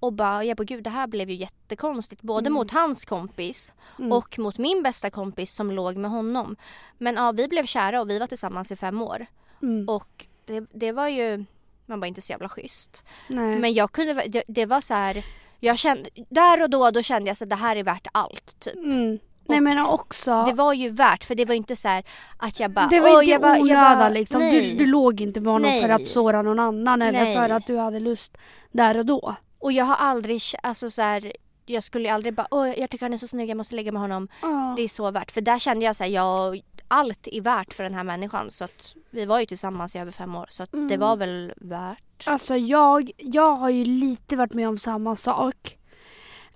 och 0.01 0.13
bara, 0.13 0.45
jag 0.45 0.57
bara 0.57 0.65
gud 0.65 0.85
det 0.85 0.91
här 0.91 1.07
blev 1.07 1.31
ju 1.31 1.37
jättekonstigt. 1.37 2.23
Både 2.23 2.47
Mm. 2.47 2.53
mot 2.53 2.71
hans 2.71 3.05
kompis 3.05 3.73
Mm. 3.99 4.13
och 4.13 4.39
mot 4.39 4.59
min 4.59 4.83
bästa 4.83 5.11
kompis 5.11 5.55
som 5.55 5.71
låg 5.71 5.97
med 5.97 6.11
honom. 6.11 6.57
Men 6.99 7.15
ja, 7.15 7.33
vi 7.33 7.49
blev 7.49 7.67
kära 7.67 8.01
och 8.01 8.11
vi 8.11 8.19
var 8.19 8.27
tillsammans 8.27 8.73
i 8.73 8.77
fem 8.77 9.03
år. 9.03 9.27
Mm. 9.63 9.89
Och 9.89 10.27
det, 10.47 10.65
det 10.73 10.93
var 10.93 11.09
ju, 11.09 11.45
man 11.87 12.01
var 12.01 12.07
inte 12.07 12.23
så 12.23 12.33
jävla 12.33 12.49
schysst. 12.49 13.05
Nej. 13.29 13.59
Men 13.59 13.75
jag 13.75 13.93
kunde, 13.93 14.13
det, 14.29 14.43
det 14.49 14.67
var 14.67 14.81
så 14.81 14.95
här, 14.95 15.25
jag 15.61 15.79
kände, 15.79 16.11
där 16.29 16.63
och 16.63 16.71
då, 16.71 16.91
då 16.91 17.03
kände 17.03 17.29
jag 17.31 17.43
att 17.43 17.51
det 17.51 17.57
här 17.57 17.77
är 17.77 17.83
värt 17.85 18.07
allt. 18.13 18.61
Typ. 18.61 18.75
Mm. 18.75 19.19
Nej 19.49 19.61
men 19.61 19.79
också. 19.79 20.45
Det 20.45 20.53
var 20.53 20.73
ju 20.73 20.91
värt, 20.91 21.25
för 21.25 21.35
det 21.35 21.45
var 21.45 21.55
inte 21.55 21.77
så 21.77 21.89
här 21.89 22.05
att 22.37 22.61
jag 22.61 22.71
bara, 22.71 22.87
Det 22.87 23.01
var 23.01 23.09
"Åh, 23.09 23.15
inte 23.23 23.31
jag 23.31 23.41
bara- 23.41 23.57
jag 23.57 23.63
onöda 23.63 23.97
bara- 23.97 24.09
liksom. 24.09 24.41
nej. 24.41 24.71
Du, 24.73 24.85
du 24.85 24.87
låg 24.91 25.21
inte 25.21 25.41
med 25.41 25.53
honom 25.53 25.71
för 25.81 25.89
Nej. 25.89 25.91
att 25.91 26.09
såra 26.09 26.43
någon 26.43 26.59
annan 26.59 27.03
eller 27.03 27.25
Nej. 27.25 27.37
för 27.37 27.49
att 27.49 27.67
du 27.67 27.77
hade 27.79 28.01
lust 28.01 28.39
där 28.73 28.99
och 28.99 29.07
då. 29.07 29.35
Och 29.59 29.73
jag 29.73 29.85
har 29.85 29.95
aldrig, 29.97 30.41
alltså 30.63 30.91
så 30.91 31.03
här, 31.03 31.33
jag 31.67 31.85
skulle 31.85 32.13
aldrig 32.13 32.35
bara, 32.35 32.47
åh 32.51 32.69
jag 32.81 32.91
tycker 32.91 33.05
han 33.05 33.13
är 33.13 33.19
så 33.19 33.29
snygg, 33.29 33.51
jag 33.51 33.57
måste 33.57 33.75
lägga 33.75 33.93
med 33.93 34.03
honom. 34.03 34.29
Det 34.77 34.83
är 34.83 34.89
så 34.89 35.11
värt. 35.11 35.31
För 35.31 35.41
där 35.41 35.59
kände 35.59 35.85
jag 35.85 35.97
så 35.97 36.05
här, 36.05 36.11
jag, 36.11 36.61
allt 36.89 37.29
är 37.33 37.41
värt 37.41 37.75
för 37.75 37.83
den 37.85 37.95
här 37.95 38.05
människan. 38.05 38.51
Så 38.51 38.65
att 38.65 38.95
vi 39.11 39.25
var 39.25 39.41
ju 39.41 39.47
tillsammans 39.47 39.97
i 39.97 39.99
över 39.99 40.13
fem 40.13 40.37
år. 40.37 40.47
Så 40.49 40.63
att 40.63 40.73
det 40.73 40.79
Mm. 40.79 41.01
var 41.01 41.17
väl 41.17 41.53
värt. 41.57 42.25
Alltså 42.27 42.57
jag, 42.57 43.11
jag 43.17 43.53
har 43.53 43.71
ju 43.71 43.85
lite 43.85 44.37
varit 44.37 44.53
med 44.55 44.69
om 44.69 44.79
samma 44.79 45.17
sak. 45.17 45.79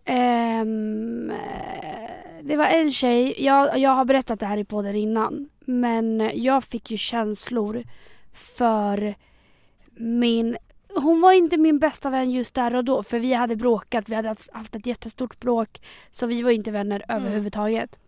Eh, 0.04 0.64
det 2.42 2.56
var 2.56 2.64
en 2.66 2.92
tjej, 2.92 3.44
jag, 3.44 3.78
jag 3.78 3.90
har 3.90 4.04
berättat 4.04 4.40
det 4.40 4.46
här 4.46 4.56
i 4.56 4.64
podden 4.64 4.96
innan. 4.96 5.48
Men 5.60 6.30
jag 6.34 6.64
fick 6.64 6.90
ju 6.90 6.96
känslor 6.96 7.84
för 8.32 9.14
min... 9.96 10.56
Hon 10.94 11.20
var 11.20 11.32
inte 11.32 11.56
min 11.58 11.78
bästa 11.78 12.10
vän 12.10 12.30
just 12.30 12.54
där 12.54 12.74
och 12.74 12.84
då 12.84 13.02
för 13.02 13.18
vi 13.18 13.32
hade 13.34 13.56
bråkat, 13.56 14.08
vi 14.08 14.14
hade 14.14 14.28
haft- 14.52 14.74
ett 14.74 14.86
jättestort 14.86 15.40
bråk. 15.40 15.80
Så 16.10 16.26
vi 16.26 16.42
var 16.42 16.50
inte 16.50 16.70
vänner 16.70 17.04
Mm. 17.08 17.22
överhuvudtaget. 17.22 17.98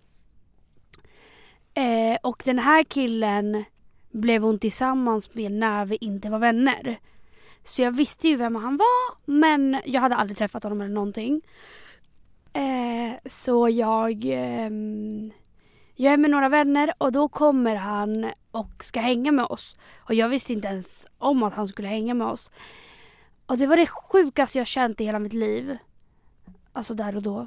Eh, 1.75 2.17
och 2.23 2.43
den 2.45 2.59
här 2.59 2.85
killen 2.85 3.65
blev 4.11 4.43
hon 4.43 4.59
tillsammans 4.59 5.35
med 5.35 5.53
när 5.53 5.85
vi 5.85 5.97
inte 6.01 6.31
var 6.31 6.39
vänner. 6.39 7.01
Så 7.65 7.83
jag 7.83 7.91
visste 7.97 8.29
ju 8.29 8.37
vem 8.37 8.55
han 8.57 8.77
var 8.77 9.17
men 9.33 9.77
jag 9.85 10.01
hade 10.01 10.17
aldrig 10.17 10.39
träffat 10.39 10.63
honom 10.63 10.81
eller 10.81 10.95
någonting. 10.95 11.41
Eh, 12.53 13.15
så 13.27 13.69
jag, 13.69 14.25
ehm, 14.25 15.31
jag 15.95 16.13
är 16.13 16.17
med 16.17 16.31
några 16.31 16.49
vänner 16.49 16.93
och 16.99 17.13
då 17.13 17.29
kommer 17.29 17.77
han 17.77 18.33
och 18.51 18.85
ska 18.85 19.01
hänga 19.01 19.33
med 19.33 19.45
oss. 19.45 19.77
Och 19.99 20.15
jag 20.15 20.29
visste 20.29 20.53
inte 20.53 20.69
ens 20.69 21.07
om 21.19 21.43
att 21.43 21.55
han 21.55 21.69
skulle 21.69 21.89
hänga 21.89 22.15
med 22.15 22.27
oss. 22.27 22.51
Och 23.47 23.59
det 23.59 23.67
var 23.67 23.77
det 23.77 23.87
sjukaste 23.87 24.59
jag 24.59 24.67
känt 24.67 25.01
i 25.01 25.05
hela 25.05 25.19
mitt 25.19 25.33
liv. 25.33 25.77
Alltså 26.73 26.95
där 26.95 27.17
och 27.17 27.23
då. 27.23 27.47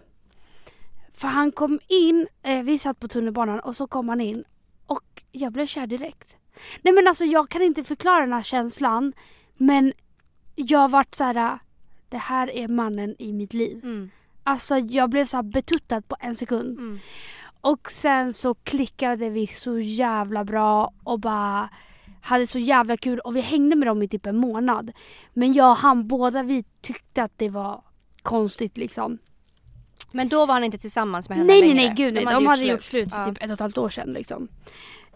För 1.14 1.28
han 1.28 1.52
kom 1.52 1.80
in, 1.88 2.28
eh, 2.44 2.64
vi 2.64 2.80
satt 2.80 3.00
på 3.00 3.08
tunnelbanan 3.08 3.60
och 3.60 3.76
så 3.76 3.88
kom 3.88 4.10
han 4.10 4.22
in 4.22 4.44
och 4.86 5.24
jag 5.32 5.52
blev 5.52 5.66
kär 5.66 5.88
direkt. 5.88 6.36
Nej 6.82 6.94
men 6.94 7.08
alltså 7.08 7.26
jag 7.26 7.50
kan 7.50 7.62
inte 7.62 7.84
förklara 7.84 8.20
den 8.20 8.34
här 8.34 8.44
känslan 8.44 9.14
men 9.58 9.94
jag 10.56 10.92
vart 10.92 11.16
så 11.16 11.24
här. 11.24 11.60
det 12.10 12.18
här 12.18 12.50
är 12.50 12.68
mannen 12.68 13.16
i 13.20 13.34
mitt 13.34 13.54
liv. 13.54 13.84
Mm. 13.84 14.10
Alltså 14.44 14.78
jag 14.78 15.10
blev 15.10 15.26
så 15.26 15.38
här 15.38 15.44
betuttad 15.44 16.02
på 16.02 16.16
en 16.20 16.36
sekund. 16.36 16.80
Mm. 16.80 17.00
Och 17.66 17.92
sen 17.92 18.34
så 18.34 18.54
klickade 18.54 19.30
vi 19.30 19.48
så 19.48 19.80
jävla 19.80 20.44
bra 20.44 20.94
och 21.04 21.20
bara 21.20 21.70
hade 22.22 22.48
så 22.48 22.60
jävla 22.60 22.98
kul 22.98 23.20
och 23.20 23.36
vi 23.36 23.42
hängde 23.42 23.76
med 23.76 23.88
dem 23.88 24.04
i 24.04 24.08
typ 24.08 24.26
en 24.26 24.38
månad. 24.38 24.92
Men 25.34 25.54
jag 25.54 25.72
och 25.72 25.78
han 25.78 26.08
båda 26.08 26.44
vi 26.44 26.64
tyckte 26.82 27.24
att 27.24 27.32
det 27.38 27.50
var 27.50 27.84
konstigt 28.22 28.78
liksom. 28.78 29.18
Men 30.12 30.28
då 30.30 30.46
var 30.46 30.54
han 30.54 30.64
inte 30.64 30.78
tillsammans 30.78 31.30
med 31.30 31.38
henne 31.38 31.48
Nej 31.48 31.62
nej 31.62 31.70
längre. 31.70 31.86
nej 31.88 31.96
gud 31.96 32.14
nej. 32.14 32.26
De 32.26 32.46
hade, 32.48 32.64
gjort 32.64 32.84
slut 32.84 33.12
för 33.12 33.20
Ja. 33.20 33.26
typ 33.26 33.38
ett 33.38 33.50
och 33.50 33.54
ett 33.54 33.60
halvt 33.60 33.78
år 33.78 33.90
sedan 33.90 34.14
liksom. 34.14 34.48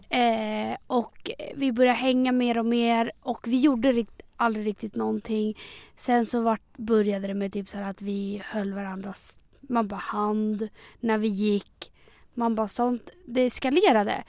Eh, 0.08 0.76
och 0.86 1.30
vi 1.54 1.72
började 1.72 1.98
hänga 1.98 2.32
mer 2.32 2.58
och 2.58 2.66
mer 2.66 3.12
och 3.22 3.48
vi 3.48 3.60
gjorde 3.60 3.92
rikt- 3.92 4.22
aldrig 4.36 4.66
riktigt 4.66 4.94
någonting. 4.94 5.58
Sen 5.96 6.26
så 6.26 6.40
vart, 6.40 6.76
började 6.76 7.26
det 7.26 7.34
med 7.34 7.52
typ 7.52 7.68
så 7.68 7.78
att 7.78 8.02
vi 8.02 8.42
höll 8.44 8.72
varandras 8.74 9.36
man 9.60 9.88
bara 9.88 9.96
hand 10.00 10.68
när 11.00 11.18
vi 11.18 11.28
gick. 11.28 11.92
Man 12.34 12.54
bara 12.54 12.68
sånt, 12.68 13.10
det 13.24 13.46
eskalerade. 13.46 14.24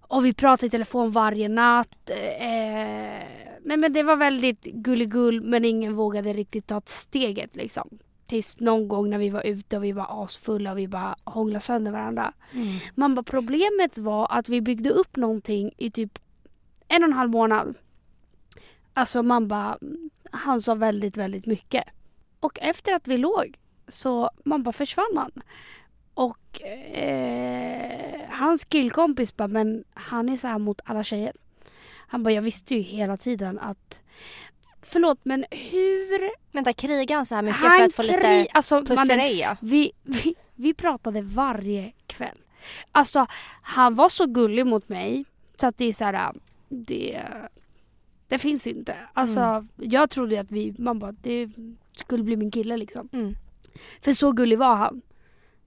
Och 0.00 0.24
vi 0.24 0.34
pratade 0.34 0.66
i 0.66 0.70
telefon 0.70 1.12
varje 1.12 1.48
natt. 1.48 2.10
Eh, 2.10 3.26
nej 3.62 3.76
men 3.76 3.92
det 3.92 4.02
var 4.02 4.16
väldigt 4.16 4.62
gulligull 4.62 5.42
men 5.42 5.64
ingen 5.64 5.94
vågade 5.94 6.32
riktigt 6.32 6.66
ta 6.66 6.82
steget 6.84 7.56
liksom. 7.56 7.98
Tills 8.26 8.60
någon 8.60 8.88
gång 8.88 9.10
när 9.10 9.18
vi 9.18 9.30
var 9.30 9.42
ute 9.46 9.76
och 9.76 9.84
vi 9.84 9.92
var 9.92 10.24
asfulla 10.24 10.72
och 10.72 10.78
vi 10.78 10.88
bara 10.88 11.16
hånglade 11.24 11.60
sönder 11.60 11.92
varandra. 11.92 12.32
Mm. 12.52 12.68
Man 12.94 13.14
bara, 13.14 13.22
problemet 13.22 13.98
var 13.98 14.26
att 14.30 14.48
vi 14.48 14.60
byggde 14.60 14.90
upp 14.90 15.16
någonting 15.16 15.72
i 15.76 15.90
typ 15.90 16.18
en 16.88 17.02
och 17.02 17.08
en 17.08 17.12
halv 17.12 17.30
månad. 17.30 17.74
Alltså 18.92 19.22
man 19.22 19.48
bara, 19.48 19.78
han 20.30 20.60
sa 20.60 20.74
väldigt, 20.74 21.16
väldigt 21.16 21.46
mycket. 21.46 21.84
Och 22.40 22.58
efter 22.62 22.92
att 22.92 23.08
vi 23.08 23.18
låg 23.18 23.58
så 23.88 24.30
man 24.44 24.62
bara 24.62 24.72
försvann 24.72 25.16
han. 25.16 25.42
Och 26.16 26.62
eh, 26.96 28.20
hans 28.30 28.64
killkompis 28.64 29.36
bara, 29.36 29.48
men 29.48 29.84
han 29.94 30.28
är 30.28 30.36
så 30.36 30.48
här 30.48 30.58
mot 30.58 30.80
alla 30.84 31.02
tjejer. 31.02 31.32
Han 32.08 32.22
bara, 32.22 32.30
jag 32.34 32.42
visste 32.42 32.74
ju 32.74 32.80
hela 32.80 33.16
tiden 33.16 33.58
att 33.58 34.00
Förlåt 34.82 35.18
men 35.22 35.44
hur... 35.50 36.30
Vänta, 36.52 36.72
krigar 36.72 37.16
han 37.16 37.26
så 37.26 37.34
här 37.34 37.42
mycket 37.42 37.60
han 37.60 37.78
för 37.78 37.84
att 37.84 37.94
få 37.94 38.02
lite 38.02 38.14
kri- 38.22 38.46
alltså, 38.52 38.84
pussereja? 38.84 39.56
vi, 39.60 39.92
vi, 40.02 40.34
vi 40.54 40.74
pratade 40.74 41.22
varje 41.22 41.92
kväll. 42.06 42.38
Alltså 42.92 43.26
han 43.62 43.94
var 43.94 44.08
så 44.08 44.26
gullig 44.26 44.66
mot 44.66 44.88
mig 44.88 45.24
så 45.60 45.66
att 45.66 45.78
det 45.78 45.84
är 45.84 45.92
så 45.92 46.04
här, 46.04 46.32
det, 46.68 47.22
det 48.28 48.38
finns 48.38 48.66
inte. 48.66 48.96
Alltså 49.12 49.40
Mm. 49.40 49.68
jag 49.76 50.10
trodde 50.10 50.40
att 50.40 50.52
vi, 50.52 50.74
man 50.78 50.98
bara, 50.98 51.12
det 51.12 51.50
skulle 51.96 52.22
bli 52.22 52.36
min 52.36 52.50
kille 52.50 52.76
liksom. 52.76 53.08
Mm. 53.12 53.34
För 54.00 54.12
så 54.12 54.32
gullig 54.32 54.58
var 54.58 54.74
han. 54.76 55.02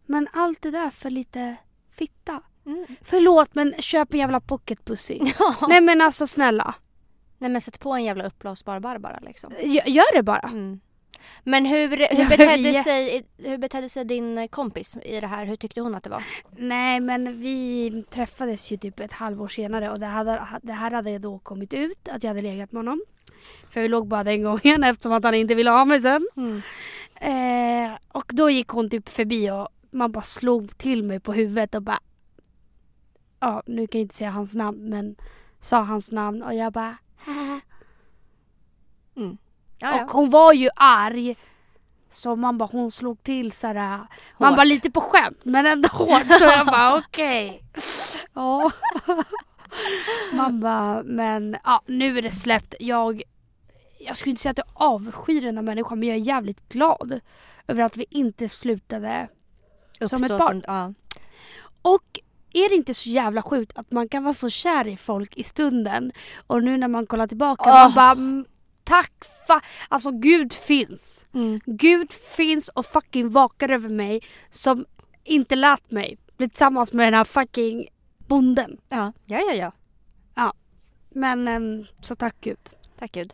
Men 0.09 0.27
allt 0.33 0.61
det 0.61 0.71
där 0.71 0.89
för 0.89 1.09
lite 1.09 1.55
fitta. 1.91 2.41
Mm. 2.65 2.85
Förlåt 3.01 3.55
men 3.55 3.73
köp 3.79 4.13
en 4.13 4.19
jävla 4.19 4.39
pocketpussy. 4.39 5.19
Ja. 5.39 5.55
Nej 5.69 5.81
men 5.81 6.01
alltså 6.01 6.27
snälla. 6.27 6.75
Nej 7.37 7.49
men 7.49 7.61
sätt 7.61 7.79
på 7.79 7.91
en 7.93 8.03
jävla 8.03 8.23
uppblåsbar 8.25 8.79
Barbara 8.79 9.19
liksom. 9.21 9.53
Gö- 9.53 9.89
Gör 9.89 10.13
det 10.15 10.23
bara. 10.23 10.39
Mm. 10.39 10.79
Men 11.43 11.65
hur, 11.65 11.89
hur, 11.89 12.29
betedde 12.29 12.63
vet. 12.71 12.83
sig, 12.83 13.23
hur 13.37 13.57
betedde 13.57 13.89
sig 13.89 14.05
din 14.05 14.47
kompis 14.47 14.97
i 15.05 15.19
det 15.19 15.27
här? 15.27 15.45
Hur 15.45 15.55
tyckte 15.55 15.81
hon 15.81 15.95
att 15.95 16.03
det 16.03 16.09
var? 16.09 16.23
Nej 16.57 16.99
men 16.99 17.39
vi 17.41 18.03
träffades 18.09 18.71
ju 18.71 18.77
typ 18.77 18.99
ett 18.99 19.13
halvår 19.13 19.47
senare 19.47 19.89
och 19.91 19.99
det, 19.99 20.05
hade, 20.05 20.47
det 20.61 20.73
här 20.73 20.91
hade 20.91 21.17
då 21.17 21.39
kommit 21.39 21.73
ut 21.73 22.07
att 22.07 22.23
jag 22.23 22.29
hade 22.29 22.41
legat 22.41 22.71
med 22.71 22.79
honom. 22.79 23.01
För 23.69 23.81
vi 23.81 23.87
låg 23.87 24.07
bara 24.07 24.23
den 24.23 24.43
gången 24.43 24.83
eftersom 24.89 25.11
att 25.11 25.23
han 25.23 25.33
inte 25.35 25.55
ville 25.55 25.71
ha 25.71 25.85
mig 25.85 26.01
sen. 26.01 26.27
Mm. 26.37 26.61
Eh, 27.15 27.97
och 28.07 28.31
då 28.33 28.49
gick 28.49 28.67
hon 28.67 28.89
typ 28.89 29.09
förbi 29.09 29.51
och 29.51 29.67
man 29.91 30.11
bara 30.11 30.23
slog 30.23 30.77
till 30.77 31.03
mig 31.03 31.19
på 31.19 31.33
huvudet 31.33 31.75
och 31.75 31.81
bara 31.81 31.99
Ja, 33.39 33.63
nu 33.65 33.87
kan 33.87 33.99
jag 33.99 34.05
inte 34.05 34.15
säga 34.15 34.29
hans 34.31 34.55
namn 34.55 34.89
men 34.89 35.15
sa 35.61 35.81
hans 35.81 36.11
namn 36.11 36.43
och 36.43 36.53
jag 36.53 36.73
bara 36.73 36.97
Haha. 37.17 37.61
Mm. 39.15 39.37
Och 39.81 40.11
hon 40.11 40.29
var 40.29 40.53
ju 40.53 40.69
arg. 40.75 41.35
Så 42.09 42.35
man 42.35 42.57
bara, 42.57 42.69
hon 42.71 42.91
slog 42.91 43.23
till 43.23 43.51
sådär. 43.51 43.97
Man 44.37 44.49
Hårt. 44.49 44.55
bara 44.55 44.63
lite 44.63 44.91
på 44.91 45.01
skämt 45.01 45.45
men 45.45 45.65
ändå 45.65 45.89
hårt. 45.91 46.25
Så 46.39 46.43
jag 46.43 46.65
bara 46.67 46.95
okej. 47.07 47.63
Ja. 48.33 48.71
Man 50.33 50.59
bara, 50.59 51.03
men 51.03 51.57
ja 51.63 51.81
nu 51.85 52.17
är 52.17 52.21
det 52.21 52.31
släppt. 52.31 52.75
Jag, 52.79 53.23
jag 53.99 54.17
skulle 54.17 54.29
inte 54.31 54.41
säga 54.41 54.51
att 54.51 54.57
jag 54.57 54.67
avskyr 54.73 55.41
den 55.41 55.57
här 55.57 55.63
människan 55.63 55.99
men 55.99 56.09
jag 56.09 56.17
är 56.17 56.21
jävligt 56.21 56.69
glad. 56.69 57.19
Över 57.67 57.83
att 57.83 57.97
vi 57.97 58.05
inte 58.09 58.49
slutade. 58.49 59.27
Upp 59.99 60.09
som 60.09 60.23
ett 60.23 60.29
barn. 60.29 60.63
ja. 60.67 60.93
Och 61.81 62.19
är 62.53 62.69
det 62.69 62.75
inte 62.75 62.93
så 62.93 63.09
jävla 63.09 63.41
sjukt 63.41 63.77
att 63.77 63.91
man 63.91 64.09
kan 64.09 64.23
vara 64.23 64.33
så 64.33 64.49
kär 64.49 64.87
i 64.87 64.97
folk 64.97 65.37
i 65.37 65.43
stunden 65.43 66.11
och 66.47 66.63
nu 66.63 66.77
när 66.77 66.87
man 66.87 67.05
kollar 67.05 67.27
tillbaka 67.27 67.69
Åh. 67.69 67.83
man 67.83 67.93
bara 67.93 68.11
mm, 68.11 68.45
tack 68.83 69.13
fa... 69.47 69.61
Alltså 69.89 70.11
gud 70.11 70.53
finns. 70.53 71.25
Mm. 71.33 71.59
Gud 71.65 72.11
finns 72.11 72.69
och 72.69 72.85
fucking 72.85 73.29
vakar 73.29 73.69
över 73.69 73.89
mig 73.89 74.21
som 74.49 74.85
inte 75.23 75.55
lät 75.55 75.91
mig 75.91 76.17
bli 76.37 76.49
tillsammans 76.49 76.93
med 76.93 77.07
den 77.07 77.13
här 77.13 77.23
fucking 77.23 77.87
bonden. 78.17 78.77
Ja. 78.89 79.13
ja, 79.25 79.39
ja, 79.39 79.71
ja. 80.35 80.53
Men 81.09 81.47
em, 81.47 81.85
så 82.01 82.15
tack 82.15 82.35
gud. 82.41 82.69
Tack 82.99 83.11
gud. 83.11 83.33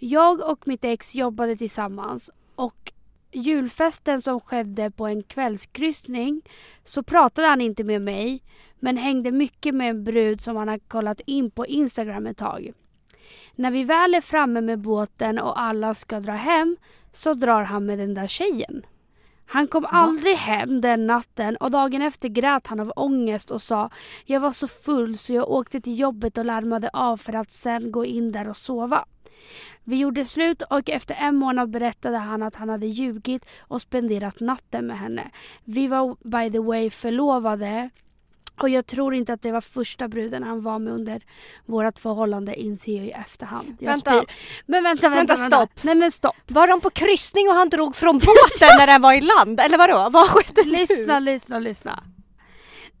Jag 0.00 0.50
och 0.50 0.68
mitt 0.68 0.84
ex 0.84 1.14
jobbade 1.14 1.56
tillsammans 1.56 2.30
och 2.54 2.92
julfesten 3.34 4.22
som 4.22 4.40
skedde 4.40 4.90
på 4.90 5.06
en 5.06 5.22
kvällskryssning 5.22 6.42
så 6.84 7.02
pratade 7.02 7.48
han 7.48 7.60
inte 7.60 7.84
med 7.84 8.02
mig 8.02 8.42
men 8.80 8.96
hängde 8.96 9.32
mycket 9.32 9.74
med 9.74 9.90
en 9.90 10.04
brud 10.04 10.40
som 10.40 10.56
han 10.56 10.68
har 10.68 10.78
kollat 10.78 11.20
in 11.26 11.50
på 11.50 11.66
Instagram 11.66 12.26
ett 12.26 12.36
tag. 12.36 12.72
När 13.54 13.70
vi 13.70 13.84
väl 13.84 14.14
är 14.14 14.20
framme 14.20 14.60
med 14.60 14.78
båten 14.78 15.38
och 15.38 15.60
alla 15.60 15.94
ska 15.94 16.20
dra 16.20 16.32
hem 16.32 16.76
så 17.12 17.34
drar 17.34 17.62
han 17.62 17.86
med 17.86 17.98
den 17.98 18.14
där 18.14 18.26
tjejen. 18.26 18.86
Han 19.46 19.68
kom 19.68 19.86
aldrig 19.88 20.36
hem 20.36 20.80
den 20.80 21.06
natten 21.06 21.56
och 21.56 21.70
dagen 21.70 22.02
efter 22.02 22.28
grät 22.28 22.66
han 22.66 22.80
av 22.80 22.92
ångest 22.96 23.50
och 23.50 23.62
sa 23.62 23.90
Jag 24.24 24.40
var 24.40 24.52
så 24.52 24.68
full 24.68 25.18
så 25.18 25.32
jag 25.32 25.50
åkte 25.50 25.80
till 25.80 25.98
jobbet 25.98 26.38
och 26.38 26.44
larmade 26.44 26.90
av 26.92 27.16
för 27.16 27.32
att 27.32 27.52
sen 27.52 27.92
gå 27.92 28.04
in 28.04 28.32
där 28.32 28.48
och 28.48 28.56
sova. 28.56 29.04
Vi 29.84 29.96
gjorde 29.96 30.24
slut 30.24 30.62
och 30.70 30.90
efter 30.90 31.14
en 31.14 31.36
månad 31.36 31.70
berättade 31.70 32.16
han 32.16 32.42
att 32.42 32.56
han 32.56 32.68
hade 32.68 32.86
ljugit 32.86 33.44
och 33.60 33.80
spenderat 33.80 34.40
natten 34.40 34.86
med 34.86 34.98
henne. 34.98 35.30
Vi 35.64 35.88
var 35.88 36.16
by 36.24 36.52
the 36.52 36.58
way 36.58 36.90
förlovade 36.90 37.90
och 38.60 38.68
jag 38.68 38.86
tror 38.86 39.14
inte 39.14 39.32
att 39.32 39.42
det 39.42 39.52
var 39.52 39.60
första 39.60 40.08
bruden 40.08 40.42
han 40.42 40.62
var 40.62 40.78
med 40.78 40.92
under 40.92 41.22
vårt 41.66 41.98
förhållande 41.98 42.60
inser 42.60 42.96
jag 42.96 43.06
i 43.06 43.10
efterhand. 43.10 43.76
Jag 43.80 43.90
Vänta. 43.90 44.10
spyr. 44.18 44.26
Men 44.66 44.82
vänta, 44.82 45.08
vänta, 45.08 45.34
Vänta, 45.36 45.56
stopp. 45.56 45.82
Nej 45.82 45.94
men 45.94 46.12
stopp. 46.12 46.36
Var 46.46 46.66
de 46.66 46.80
på 46.80 46.90
kryssning 46.90 47.48
och 47.48 47.54
han 47.54 47.68
drog 47.68 47.96
från 47.96 48.18
båten 48.18 48.68
när 48.78 48.86
den 48.86 49.02
var 49.02 49.12
i 49.12 49.20
land? 49.20 49.60
Eller 49.60 49.78
vadå? 49.78 50.08
Vad 50.10 50.28
skedde 50.30 50.62
nu? 50.64 50.70
Lyssna, 50.70 51.18
lyssna, 51.18 51.58
lyssna. 51.58 52.04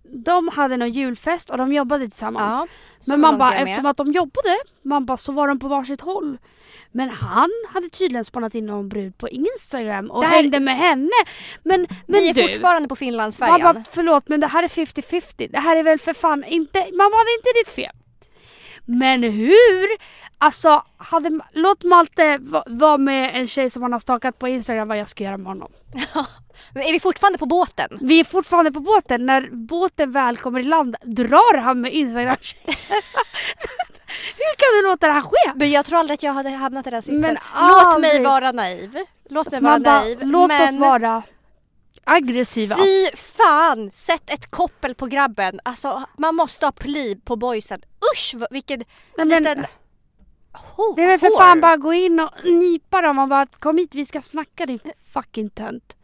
De 0.02 0.48
hade 0.48 0.76
någon 0.76 0.92
julfest 0.92 1.50
och 1.50 1.58
de 1.58 1.72
jobbade 1.72 2.08
tillsammans. 2.08 2.50
Ja, 2.50 2.66
Men 3.06 3.20
man 3.20 3.38
bara, 3.38 3.54
eftersom 3.54 3.86
att 3.86 3.96
de 3.96 4.12
jobbade, 4.12 4.56
man 4.82 5.06
bara 5.06 5.16
så 5.16 5.32
var 5.32 5.48
de 5.48 5.58
på 5.58 5.68
varsitt 5.68 6.00
håll. 6.00 6.38
Men 6.96 7.10
han 7.10 7.50
hade 7.74 7.88
tydligen 7.90 8.24
spannat 8.24 8.54
in 8.54 8.66
någon 8.66 8.88
brud 8.88 9.18
på 9.18 9.28
Instagram 9.28 10.10
och 10.10 10.20
Det 10.22 10.26
här- 10.28 10.36
hängde 10.36 10.60
med 10.60 10.76
henne. 10.76 11.10
Men, 11.62 11.86
men 12.06 12.20
Vi 12.20 12.28
är 12.30 12.34
du, 12.34 12.42
fortfarande 12.48 12.88
på 12.88 12.96
Finlandsfärjan. 12.96 13.60
bara, 13.74 13.84
förlåt 13.90 14.28
men 14.28 14.40
det 14.40 14.46
här 14.46 14.62
är 14.62 14.68
50-50. 14.68 15.48
Det 15.52 15.58
här 15.60 15.76
är 15.76 15.82
väl 15.82 15.98
för 15.98 16.14
fan 16.14 16.44
inte, 16.44 16.78
man 16.78 17.10
var 17.10 17.24
det 17.24 17.38
inte 17.38 17.58
ditt 17.60 17.74
fel. 17.74 17.96
Men 18.86 19.22
hur? 19.22 19.86
Alltså, 20.38 20.82
hade, 20.96 21.40
låt 21.52 21.82
Malte 21.84 22.38
va- 22.40 22.64
vara 22.66 22.98
med 22.98 23.30
en 23.36 23.46
tjej 23.46 23.70
som 23.70 23.82
han 23.82 23.92
har 23.92 23.98
stakat 23.98 24.38
på 24.38 24.48
Instagram 24.48 24.88
vad 24.88 24.98
jag 24.98 25.08
ska 25.08 25.24
göra 25.24 25.36
med 25.38 25.46
honom. 25.46 25.72
Men 26.74 26.82
är 26.82 26.92
vi 26.92 27.00
fortfarande 27.00 27.38
på 27.38 27.46
båten? 27.46 27.88
Vi 28.00 28.20
är 28.20 28.24
fortfarande 28.24 28.72
på 28.72 28.80
båten. 28.80 29.26
När 29.26 29.48
båten 29.52 30.10
väl 30.10 30.36
kommer 30.36 30.60
i 30.60 30.64
land 30.64 30.96
drar 31.02 31.58
han 31.58 31.80
med 31.80 31.92
instagram 31.92 32.36
Hur 34.36 34.56
kan 34.56 34.82
du 34.82 34.88
låta 34.90 35.06
det 35.06 35.12
här 35.12 35.20
ske? 35.20 35.52
Men 35.54 35.70
jag 35.70 35.84
tror 35.86 35.98
aldrig 35.98 36.14
att 36.14 36.22
jag 36.22 36.32
hade 36.32 36.50
hamnat 36.50 36.86
i 36.86 36.90
den 36.90 37.02
sitsen. 37.02 37.38
Låt 37.60 38.00
mig 38.00 38.22
vara 38.24 38.52
naiv. 38.52 38.98
Låt 39.28 39.50
mig 39.50 39.60
vara 39.60 39.72
Man 39.72 39.82
bara, 39.82 40.00
naiv. 40.00 40.18
låt 40.22 40.48
men 40.48 40.68
oss 40.74 40.80
vara 40.80 41.22
aggressiva. 42.04 42.76
Fy 42.76 43.16
fan! 43.16 43.90
Sätt 43.94 44.22
ett 44.30 44.50
koppel 44.50 44.94
på 44.94 45.06
grabben. 45.06 45.60
Alltså 45.62 46.04
man 46.18 46.34
måste 46.34 46.66
ha 46.66 46.72
pli 46.72 47.16
på 47.24 47.36
boysen. 47.36 47.80
Usch 48.14 48.34
vilken 48.50 48.78
Nej, 49.16 49.26
men, 49.26 49.42
liten 49.42 49.66
ho- 50.76 50.96
det 50.96 51.02
är 51.02 51.06
väl 51.06 51.18
för 51.18 51.26
hår. 51.26 51.38
fan 51.38 51.60
bara 51.60 51.76
gå 51.76 51.92
in 51.92 52.20
och 52.20 52.30
nypa 52.44 53.00
dem 53.02 53.18
och 53.18 53.28
bara 53.28 53.46
kom 53.46 53.78
hit 53.78 53.94
vi 53.94 54.06
ska 54.06 54.20
snacka 54.20 54.66
din 54.66 54.78
fucking 55.14 55.50
tönt. 55.50 55.96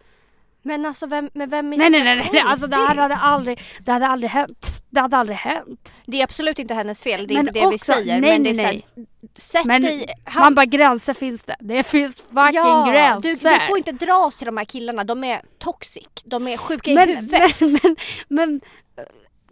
Men 0.63 0.87
alltså 0.87 1.07
vem, 1.07 1.31
men 1.35 1.51
vem 1.51 1.73
är 1.73 1.77
Nej 1.79 1.91
nej 1.91 2.05
nej, 2.05 2.29
nej. 2.33 2.43
Alltså 2.47 2.67
det 2.67 2.77
här 2.77 2.95
hade 2.97 3.17
aldrig, 3.17 3.61
det 3.85 3.93
hade 3.93 4.07
aldrig 4.07 4.31
hänt. 4.31 4.71
Det 4.91 5.01
hade 5.01 5.17
aldrig 5.17 5.39
hänt. 5.39 5.95
Det 6.07 6.21
är 6.21 6.25
absolut 6.25 6.59
inte 6.59 6.75
hennes 6.75 7.03
fel, 7.03 7.27
det 7.27 7.35
är 7.35 7.37
Men 7.37 7.49
inte 7.49 7.61
det 7.61 7.69
vi 7.71 7.77
också- 7.77 7.93
säger. 7.93 8.21
nej, 8.21 8.31
men 8.31 8.43
det 8.43 8.51
är 8.51 8.55
nej, 8.55 8.87
så 8.93 8.97
här, 8.99 9.07
sätt 9.37 9.65
Men 9.65 9.83
dig... 9.83 10.07
Han, 10.25 10.43
Man 10.43 10.55
bara 10.55 10.67
gränser 10.67 11.15
finns 11.15 11.45
det. 11.45 11.57
Det 11.61 11.83
finns 11.83 12.21
fucking 12.21 12.55
ja, 12.55 12.85
du, 12.87 12.93
gränser. 12.93 13.51
du 13.51 13.61
får 13.61 13.79
inte 13.79 13.93
dras 13.93 14.39
till 14.39 14.47
de 14.47 14.57
här 14.57 14.65
killarna, 14.65 15.05
de 15.05 15.25
är 15.25 15.43
toxic. 15.59 16.09
De 16.25 16.49
är 16.49 16.57
sjuka 16.57 16.91
i 16.91 16.95
men, 16.95 17.09
huvudet. 17.09 17.61
men, 17.61 17.71
men, 17.83 17.97
men 18.29 18.61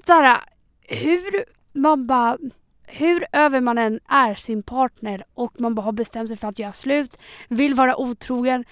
såhär, 0.06 0.38
hur 0.82 1.44
man 1.72 2.06
bara 2.06 2.38
hur 2.90 3.26
över 3.32 3.60
man 3.60 3.78
än 3.78 4.00
är 4.08 4.34
sin 4.34 4.62
partner 4.62 5.24
och 5.34 5.60
man 5.60 5.74
bara 5.74 5.82
har 5.82 5.92
bestämt 5.92 6.28
sig 6.28 6.36
för 6.36 6.48
att 6.48 6.58
göra 6.58 6.72
slut, 6.72 7.18
vill 7.48 7.74
vara 7.74 7.96
otrogen. 7.96 8.64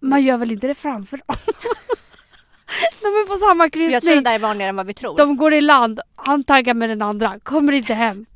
Man 0.00 0.24
gör 0.24 0.36
väl 0.36 0.52
inte 0.52 0.66
det 0.66 0.74
framför 0.74 1.16
dem? 1.26 1.36
De 3.00 3.06
är 3.06 3.26
på 3.26 3.36
samma 3.36 3.64
Jag 3.64 3.72
tror 3.72 3.86
det 3.86 4.00
kryssning. 4.00 4.22
där 4.22 4.34
är 4.34 4.38
vanligare 4.38 4.68
än 4.68 4.76
vad 4.76 4.86
vi 4.86 4.94
tror. 4.94 5.16
De 5.16 5.36
går 5.36 5.54
i 5.54 5.60
land, 5.60 6.00
han 6.16 6.44
taggar 6.44 6.74
med 6.74 6.88
den 6.90 7.02
andra, 7.02 7.38
kommer 7.42 7.72
inte 7.72 7.94
hem. 7.94 8.26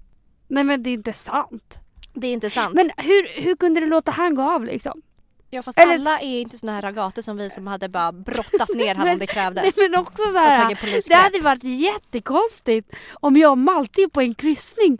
Nej 0.49 0.65
men 0.65 0.83
det 0.83 0.91
är 0.91 0.95
inte 0.95 1.13
sant. 1.13 1.79
Det 2.15 2.27
är 2.27 2.33
inte 2.33 2.51
sant. 2.51 2.75
Men 2.75 2.91
hur, 2.97 3.43
hur 3.43 3.57
kunde 3.57 3.81
du 3.81 3.87
låta 3.87 4.11
han 4.13 4.35
gå 4.35 4.43
av 4.43 4.65
liksom? 4.65 5.03
ja, 5.51 5.63
fast 5.63 5.79
eller- 5.79 5.95
alla 5.95 6.19
är 6.21 6.41
inte 6.41 6.59
såna 6.59 6.73
här 6.73 6.83
ragater 6.83 7.23
som 7.23 7.37
vi 7.37 7.51
som 7.51 7.67
hade 7.67 7.89
bara 7.89 8.13
brottat 8.13 8.69
ner 8.75 8.95
honom 8.95 9.13
om 9.13 9.19
det 9.19 9.27
krävdes. 9.27 9.77
Nej 9.77 9.89
men 9.91 10.01
också 10.01 10.23
så 10.23 10.39
här. 10.39 10.77
Det 11.09 11.15
hade 11.15 11.41
varit 11.41 11.65
jättekonstigt 11.65 12.91
om 13.15 13.37
jag 13.37 13.51
och 13.51 13.59
Malte 13.59 14.03
är 14.03 14.09
på 14.09 14.21
en 14.21 14.35
kryssning 14.35 14.99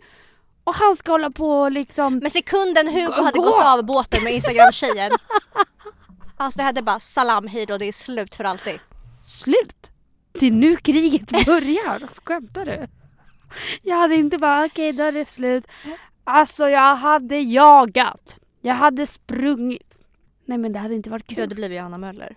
och 0.63 0.75
han 0.75 0.95
ska 0.95 1.11
hålla 1.11 1.29
på 1.29 1.69
liksom... 1.69 2.17
Men 2.17 2.31
sekunden 2.31 2.87
Hugo 2.87 3.07
Gå- 3.17 3.23
hade 3.23 3.37
gå. 3.39 3.43
gått 3.45 3.63
av 3.63 3.83
båten 3.85 4.23
med 4.23 4.33
Instagram-tjejen. 4.37 5.11
alltså 6.37 6.57
det 6.57 6.63
hade 6.63 6.81
bara 6.81 6.99
salam 6.99 7.47
hej 7.47 7.65
då, 7.65 7.77
det 7.77 7.85
är 7.85 7.91
slut 7.91 8.35
för 8.35 8.43
alltid. 8.43 8.79
Slut! 9.23 9.91
Det 10.39 10.47
är 10.47 10.51
nu 10.51 10.75
kriget 10.75 11.29
börjar. 11.45 12.07
Skämtar 12.25 12.65
du? 12.65 12.87
Jag 13.81 13.95
hade 13.97 14.15
inte 14.15 14.37
bara 14.37 14.65
okej 14.65 14.93
då 14.93 15.03
är 15.03 15.11
det 15.11 15.25
slut. 15.29 15.65
Alltså 16.23 16.69
jag 16.69 16.95
hade 16.95 17.39
jagat. 17.39 18.39
Jag 18.61 18.73
hade 18.73 19.07
sprungit. 19.07 19.97
Nej 20.45 20.57
men 20.57 20.73
det 20.73 20.79
hade 20.79 20.95
inte 20.95 21.09
varit 21.09 21.27
Du 21.27 21.35
kul. 21.35 21.43
hade 21.43 21.55
blivit 21.55 21.77
Johanna 21.77 21.97
Möller. 21.97 22.35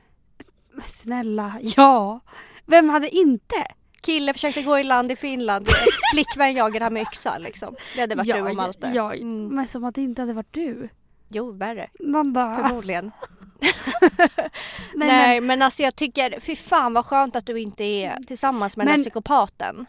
Men 0.72 0.84
snälla, 0.86 1.52
ja. 1.62 2.20
Vem 2.66 2.88
hade 2.88 3.08
inte? 3.16 3.54
Kille 4.00 4.32
försökte 4.32 4.62
gå 4.62 4.78
i 4.78 4.84
land 4.84 5.12
i 5.12 5.16
Finland. 5.16 5.68
Flickvän 6.12 6.54
jagade 6.54 6.84
han 6.84 6.92
med 6.92 7.02
yxa 7.02 7.38
liksom. 7.38 7.74
Det 7.94 8.00
hade 8.00 8.14
varit 8.14 8.26
ja, 8.26 8.36
du 8.36 8.42
och 8.42 8.56
Malte. 8.56 8.90
Ja, 8.94 9.14
Mm. 9.14 9.48
men 9.54 9.68
som 9.68 9.84
att 9.84 9.94
det 9.94 10.00
inte 10.02 10.22
hade 10.22 10.32
varit 10.32 10.52
du. 10.54 10.88
Jo, 11.28 11.52
värre. 11.52 11.90
Man 12.00 12.32
bara... 12.32 12.68
Förmodligen. 12.68 13.10
Nej, 14.94 15.08
Nej, 15.08 15.40
men 15.40 15.62
alltså 15.62 15.82
jag 15.82 15.96
tycker, 15.96 16.40
fy 16.40 16.56
fan 16.56 16.94
vad 16.94 17.04
skönt 17.06 17.36
att 17.36 17.46
du 17.46 17.60
inte 17.60 17.84
är 17.84 18.16
tillsammans 18.26 18.76
med 18.76 18.86
den 18.86 18.92
Men- 18.92 18.98
här 18.98 19.04
psykopaten. 19.04 19.86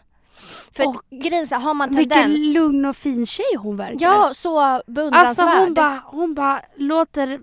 För 0.72 0.86
Och- 0.88 1.02
grejen 1.10 1.48
så 1.48 1.56
har 1.56 1.74
man 1.74 1.88
men 1.88 1.98
vilken 1.98 2.22
tendens... 2.22 2.54
lugn 2.54 2.84
och 2.84 2.96
fin 2.96 3.26
tjej 3.26 3.56
hon 3.58 3.76
verkar. 3.76 3.98
Ja, 4.00 4.30
så 4.34 4.60
alltså 4.60 4.92
beundransvärd. 4.92 5.58
hon 5.58 5.74
bara 5.74 6.02
hon 6.06 6.34
bara 6.34 6.62
låter 6.76 7.40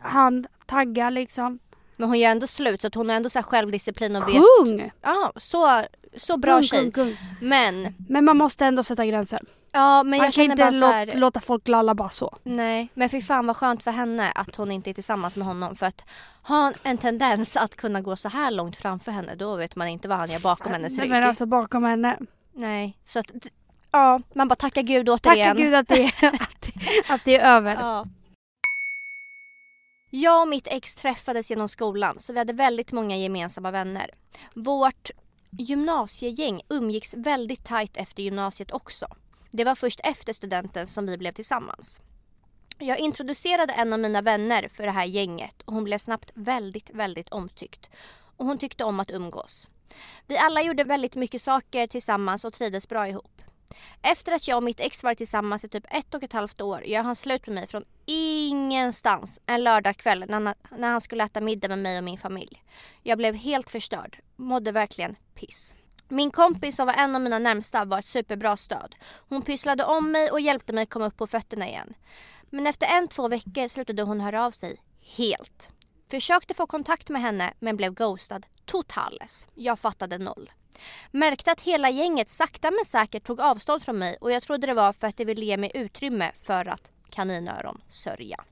han 0.00 0.46
tagga 0.66 1.10
liksom. 1.10 1.58
Men 1.96 2.08
hon 2.08 2.18
gör 2.18 2.30
ändå 2.30 2.46
slut 2.46 2.80
så 2.80 2.86
att 2.86 2.94
hon 2.94 3.08
har 3.08 3.16
ändå 3.16 3.30
så 3.30 3.42
självdisciplin 3.42 4.16
och 4.16 4.28
vet... 4.28 4.34
Kung! 4.34 4.90
Ja, 5.02 5.32
så, 5.36 5.82
så 6.16 6.36
bra 6.36 6.54
kung, 6.56 6.62
tjej. 6.62 6.92
kung. 6.92 7.16
Men, 7.40 7.94
Men 8.08 8.24
man 8.24 8.36
måste 8.36 8.64
ändå 8.66 8.82
sätta 8.82 9.06
gränser. 9.06 9.40
ja 9.72 10.02
men 10.02 10.10
Man 10.10 10.18
jag 10.18 10.24
kan 10.24 10.32
känner 10.32 10.50
inte 10.50 10.62
bara 10.62 10.72
så 10.72 10.80
låt, 10.80 10.92
här, 10.94 11.12
låta 11.18 11.40
folk 11.40 11.68
lalla 11.68 11.94
bara 11.94 12.08
så. 12.08 12.36
Nej, 12.42 12.88
men 12.94 13.08
fy 13.08 13.22
fan 13.22 13.46
vad 13.46 13.56
skönt 13.56 13.82
för 13.82 13.90
henne 13.90 14.30
att 14.34 14.56
hon 14.56 14.70
inte 14.72 14.90
är 14.90 14.94
tillsammans 14.94 15.36
med 15.36 15.46
honom. 15.46 15.76
För 15.76 15.86
att 15.86 16.04
ha 16.42 16.72
en 16.82 16.98
tendens 16.98 17.56
att 17.56 17.76
kunna 17.76 18.00
gå 18.00 18.16
så 18.16 18.28
här 18.28 18.50
långt 18.50 18.76
framför 18.76 19.12
henne, 19.12 19.34
då 19.34 19.56
vet 19.56 19.76
man 19.76 19.88
inte 19.88 20.08
vad 20.08 20.18
han 20.18 20.30
gör 20.30 20.40
bakom 20.40 20.72
hennes 20.72 20.92
Nej, 20.96 21.02
rygg. 21.02 21.10
men 21.10 21.24
alltså 21.24 21.46
bakom 21.46 21.84
henne. 21.84 22.18
Nej, 22.54 22.98
så 23.04 23.18
att, 23.18 23.26
ja, 23.90 24.20
man 24.34 24.48
bara 24.48 24.56
tackar 24.56 24.82
gud 24.82 25.06
Tacka 25.06 25.30
återigen. 25.30 25.56
gud 25.56 25.74
att 25.74 25.88
det, 25.88 26.02
är, 26.04 26.26
att, 26.34 26.68
att 27.08 27.24
det 27.24 27.36
är 27.36 27.56
över. 27.56 27.74
Ja. 27.74 28.06
Jag 30.10 30.42
och 30.42 30.48
mitt 30.48 30.66
ex 30.66 30.94
träffades 30.96 31.50
genom 31.50 31.68
skolan 31.68 32.16
så 32.18 32.32
vi 32.32 32.38
hade 32.38 32.52
väldigt 32.52 32.92
många 32.92 33.16
gemensamma 33.16 33.70
vänner. 33.70 34.10
Vårt 34.54 35.10
gymnasiegäng 35.50 36.62
umgicks 36.68 37.14
väldigt 37.14 37.64
tajt 37.64 37.96
efter 37.96 38.22
gymnasiet 38.22 38.72
också. 38.72 39.06
Det 39.50 39.64
var 39.64 39.74
först 39.74 40.00
efter 40.04 40.32
studenten 40.32 40.86
som 40.86 41.06
vi 41.06 41.18
blev 41.18 41.32
tillsammans. 41.32 42.00
Jag 42.78 42.98
introducerade 42.98 43.72
en 43.72 43.92
av 43.92 43.98
mina 43.98 44.22
vänner 44.22 44.68
för 44.68 44.84
det 44.84 44.90
här 44.90 45.04
gänget 45.04 45.62
och 45.62 45.74
hon 45.74 45.84
blev 45.84 45.98
snabbt 45.98 46.30
väldigt, 46.34 46.90
väldigt 46.90 47.28
omtyckt. 47.28 47.90
Och 48.36 48.46
hon 48.46 48.58
tyckte 48.58 48.84
om 48.84 49.00
att 49.00 49.10
umgås. 49.10 49.68
Vi 50.26 50.36
alla 50.36 50.62
gjorde 50.62 50.84
väldigt 50.84 51.14
mycket 51.14 51.42
saker 51.42 51.86
tillsammans 51.86 52.44
och 52.44 52.52
trivdes 52.52 52.88
bra 52.88 53.08
ihop. 53.08 53.42
Efter 54.02 54.32
att 54.32 54.48
jag 54.48 54.56
och 54.56 54.62
mitt 54.62 54.80
ex 54.80 55.02
varit 55.02 55.18
tillsammans 55.18 55.64
i 55.64 55.68
typ 55.68 55.84
ett 55.90 56.14
och 56.14 56.22
ett 56.22 56.32
halvt 56.32 56.60
år 56.60 56.84
gör 56.84 57.02
han 57.02 57.16
slut 57.16 57.46
med 57.46 57.54
mig 57.54 57.66
från 57.66 57.84
ingenstans 58.06 59.40
en 59.46 59.64
lördagkväll 59.64 60.24
när 60.28 60.34
han, 60.34 60.54
när 60.78 60.88
han 60.88 61.00
skulle 61.00 61.24
äta 61.24 61.40
middag 61.40 61.68
med 61.68 61.78
mig 61.78 61.98
och 61.98 62.04
min 62.04 62.18
familj. 62.18 62.62
Jag 63.02 63.18
blev 63.18 63.34
helt 63.34 63.70
förstörd, 63.70 64.18
mådde 64.36 64.72
verkligen 64.72 65.16
piss. 65.34 65.74
Min 66.08 66.30
kompis 66.30 66.76
som 66.76 66.86
var 66.86 66.94
en 66.94 67.16
av 67.16 67.22
mina 67.22 67.38
närmsta 67.38 67.84
var 67.84 67.98
ett 67.98 68.06
superbra 68.06 68.56
stöd. 68.56 68.94
Hon 69.28 69.42
pysslade 69.42 69.84
om 69.84 70.12
mig 70.12 70.30
och 70.30 70.40
hjälpte 70.40 70.72
mig 70.72 70.86
komma 70.86 71.06
upp 71.06 71.16
på 71.16 71.26
fötterna 71.26 71.68
igen. 71.68 71.94
Men 72.50 72.66
efter 72.66 72.86
en, 72.86 73.08
två 73.08 73.28
veckor 73.28 73.68
slutade 73.68 74.02
hon 74.02 74.20
höra 74.20 74.44
av 74.46 74.50
sig 74.50 74.76
helt. 75.00 75.68
Försökte 76.10 76.54
få 76.54 76.66
kontakt 76.66 77.08
med 77.08 77.22
henne 77.22 77.52
men 77.58 77.76
blev 77.76 77.94
ghostad 77.94 78.46
totales. 78.64 79.46
Jag 79.54 79.78
fattade 79.78 80.18
noll. 80.18 80.50
Märkte 81.10 81.52
att 81.52 81.60
hela 81.60 81.90
gänget 81.90 82.28
sakta 82.28 82.70
men 82.70 82.84
säkert 82.84 83.24
tog 83.24 83.40
avstånd 83.40 83.82
från 83.82 83.98
mig 83.98 84.16
och 84.20 84.32
jag 84.32 84.42
trodde 84.42 84.66
det 84.66 84.74
var 84.74 84.92
för 84.92 85.06
att 85.06 85.16
de 85.16 85.24
ville 85.24 85.44
ge 85.44 85.56
mig 85.56 85.70
utrymme 85.74 86.32
för 86.42 86.68
att 86.68 86.90
kaninöron 87.10 87.80
sörja. 87.90 88.44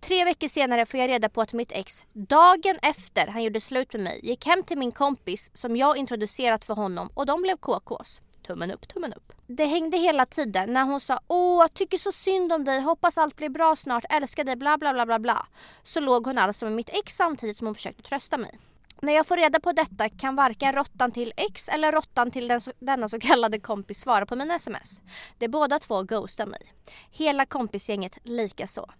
Tre 0.00 0.24
veckor 0.24 0.48
senare 0.48 0.86
får 0.86 1.00
jag 1.00 1.10
reda 1.10 1.28
på 1.28 1.40
att 1.40 1.52
mitt 1.52 1.72
ex, 1.72 2.04
dagen 2.12 2.78
efter 2.82 3.26
han 3.26 3.44
gjorde 3.44 3.60
slut 3.60 3.92
med 3.92 4.02
mig, 4.02 4.20
gick 4.22 4.46
hem 4.46 4.62
till 4.62 4.78
min 4.78 4.92
kompis 4.92 5.50
som 5.54 5.76
jag 5.76 5.96
introducerat 5.96 6.64
för 6.64 6.74
honom 6.74 7.10
och 7.14 7.26
de 7.26 7.42
blev 7.42 7.56
KKs. 7.56 8.20
Tummen 8.46 8.70
upp, 8.70 8.88
tummen 8.88 9.12
upp. 9.12 9.32
Det 9.46 9.64
hängde 9.64 9.96
hela 9.96 10.26
tiden 10.26 10.72
när 10.72 10.84
hon 10.84 11.00
sa 11.00 11.20
åh, 11.28 11.62
jag 11.62 11.74
tycker 11.74 11.98
så 11.98 12.12
synd 12.12 12.52
om 12.52 12.64
dig, 12.64 12.80
hoppas 12.80 13.18
allt 13.18 13.36
blir 13.36 13.48
bra 13.48 13.76
snart, 13.76 14.04
älskar 14.10 14.44
dig, 14.44 14.56
bla 14.56 14.78
bla 14.78 14.92
bla 14.92 15.06
bla 15.06 15.18
bla. 15.18 15.46
Så 15.82 16.00
låg 16.00 16.26
hon 16.26 16.38
alltså 16.38 16.64
med 16.64 16.74
mitt 16.74 16.90
ex 16.92 17.16
samtidigt 17.16 17.56
som 17.56 17.66
hon 17.66 17.74
försökte 17.74 18.02
trösta 18.02 18.38
mig. 18.38 18.58
När 19.02 19.12
jag 19.12 19.26
får 19.26 19.36
reda 19.36 19.60
på 19.60 19.72
detta 19.72 20.08
kan 20.08 20.36
varken 20.36 20.72
råttan 20.72 21.12
till 21.12 21.32
X 21.36 21.68
eller 21.68 21.92
råttan 21.92 22.30
till 22.30 22.48
den 22.48 22.60
så, 22.60 22.72
denna 22.78 23.08
så 23.08 23.20
kallade 23.20 23.60
kompis 23.60 24.00
svara 24.00 24.26
på 24.26 24.36
mina 24.36 24.54
sms. 24.54 25.00
De 25.38 25.48
båda 25.48 25.78
två 25.78 26.02
ghostar 26.02 26.46
mig. 26.46 26.72
Hela 27.10 27.46
kompisgänget 27.46 28.18
likaså. 28.22 28.90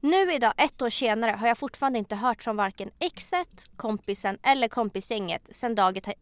Nu 0.00 0.32
idag, 0.32 0.52
ett 0.56 0.82
år 0.82 0.90
senare, 0.90 1.30
har 1.30 1.48
jag 1.48 1.58
fortfarande 1.58 1.98
inte 1.98 2.16
hört 2.16 2.42
från 2.42 2.56
varken 2.56 2.90
exet, 2.98 3.64
kompisen 3.76 4.38
eller 4.42 4.68
kompisgänget 4.68 5.42
sedan 5.52 5.74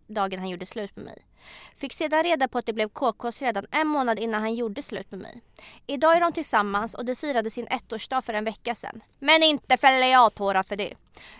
dagen 0.06 0.38
han 0.38 0.48
gjorde 0.48 0.66
slut 0.66 0.96
med 0.96 1.04
mig. 1.04 1.26
Fick 1.76 1.92
sedan 1.92 2.22
reda 2.22 2.48
på 2.48 2.59
att 2.59 2.66
det 2.66 2.72
blev 2.72 2.88
KKs 2.88 3.42
redan 3.42 3.66
en 3.70 3.87
månad 3.87 4.18
innan 4.18 4.40
han 4.40 4.55
gjorde 4.55 4.83
slut 4.83 5.11
med 5.11 5.20
mig. 5.20 5.42
Idag 5.87 6.16
är 6.16 6.20
de 6.20 6.33
tillsammans 6.33 6.94
och 6.94 7.05
de 7.05 7.16
firade 7.16 7.50
sin 7.50 7.66
ettårsdag 7.70 8.22
för 8.22 8.35
en 8.35 8.44
vecka 8.44 8.74
sedan. 8.74 9.00
Men 9.18 9.42
inte 9.42 9.76
fäller 9.76 10.07
jag 10.07 10.35
tårar 10.35 10.62
för 10.62 10.76
det. 10.76 10.94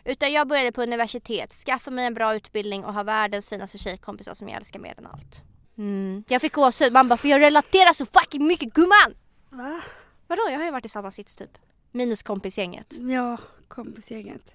Utan 0.05 0.33
jag 0.33 0.49
började 0.49 0.73
på 0.73 0.83
universitet, 0.83 1.53
skaffade 1.53 1.97
mig 1.97 2.07
en 2.07 2.15
bra 2.15 2.35
utbildning 2.35 2.85
och 2.85 2.95
har 2.95 3.05
världens 3.05 3.49
finaste 3.49 3.79
tjejkompisar 3.79 4.35
som 4.35 4.49
jag 4.49 4.57
älskar 4.57 4.81
mer 4.81 4.95
än 4.99 5.07
allt. 5.07 5.41
Mm. 5.79 6.25
Jag 6.29 6.41
fick 6.41 6.53
gåshud, 6.53 6.93
man 6.93 7.09
bara 7.09 7.17
för 7.17 7.29
jag 7.29 7.41
relaterar 7.41 7.93
så 7.93 8.07
fucking 8.07 8.47
mycket 8.47 8.73
gumman! 8.75 9.15
Va? 9.51 9.81
Vadå, 10.27 10.43
jag 10.51 10.59
har 10.59 10.65
ju 10.65 10.71
varit 10.71 10.87
i 10.87 10.88
samma 10.88 11.11
sits 11.11 11.37
typ. 11.37 11.59
Minus 11.91 12.23
kompisgänget. 12.23 12.87
Ja, 12.99 13.37
kompisgänget. 13.69 14.55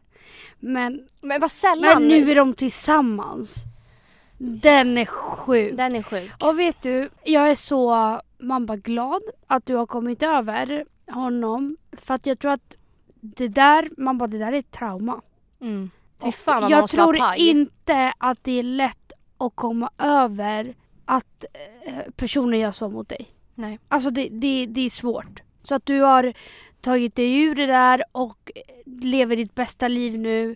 Men, 0.59 1.07
Men 1.21 1.41
vad 1.41 1.51
sällan. 1.51 1.93
men 1.93 2.07
nu 2.07 2.31
är 2.31 2.35
de 2.35 2.53
tillsammans. 2.53 3.55
Den 4.37 4.97
är 4.97 5.05
sjuk. 5.05 5.77
Den 5.77 5.95
är 5.95 6.03
sjuk. 6.03 6.31
Och 6.43 6.59
vet 6.59 6.81
du, 6.81 7.09
jag 7.23 7.51
är 7.51 7.55
så 7.55 8.19
man 8.37 8.65
bara 8.65 8.77
glad 8.77 9.21
att 9.47 9.65
du 9.65 9.75
har 9.75 9.85
kommit 9.85 10.23
över 10.23 10.85
honom. 11.07 11.77
För 11.91 12.13
att 12.13 12.25
jag 12.25 12.39
tror 12.39 12.51
att 12.51 12.75
det 13.21 13.47
där, 13.47 13.89
man 13.97 14.17
bara 14.17 14.27
det 14.27 14.37
där 14.37 14.51
är 14.51 14.59
ett 14.59 14.71
trauma. 14.71 15.21
Mm. 15.61 15.89
Fy 16.23 16.31
fan 16.31 16.61
vad 16.61 16.71
jag 16.71 16.89
tror 16.89 17.17
inte 17.35 18.13
att 18.17 18.43
det 18.43 18.59
är 18.59 18.63
lätt 18.63 19.11
att 19.37 19.55
komma 19.55 19.89
över 19.97 20.75
att 21.05 21.45
eh, 21.85 22.11
personer 22.15 22.57
gör 22.57 22.71
så 22.71 22.89
mot 22.89 23.09
dig. 23.09 23.31
Nej. 23.55 23.79
Alltså 23.87 24.09
det, 24.09 24.29
det, 24.31 24.65
det 24.65 24.81
är 24.81 24.89
svårt. 24.89 25.41
Så 25.63 25.75
att 25.75 25.85
du 25.85 25.99
har 26.01 26.33
tagit 26.81 27.15
dig 27.15 27.41
ur 27.41 27.55
det 27.55 27.65
där 27.65 28.03
och 28.11 28.51
lever 28.85 29.35
ditt 29.35 29.55
bästa 29.55 29.87
liv 29.87 30.19
nu 30.19 30.55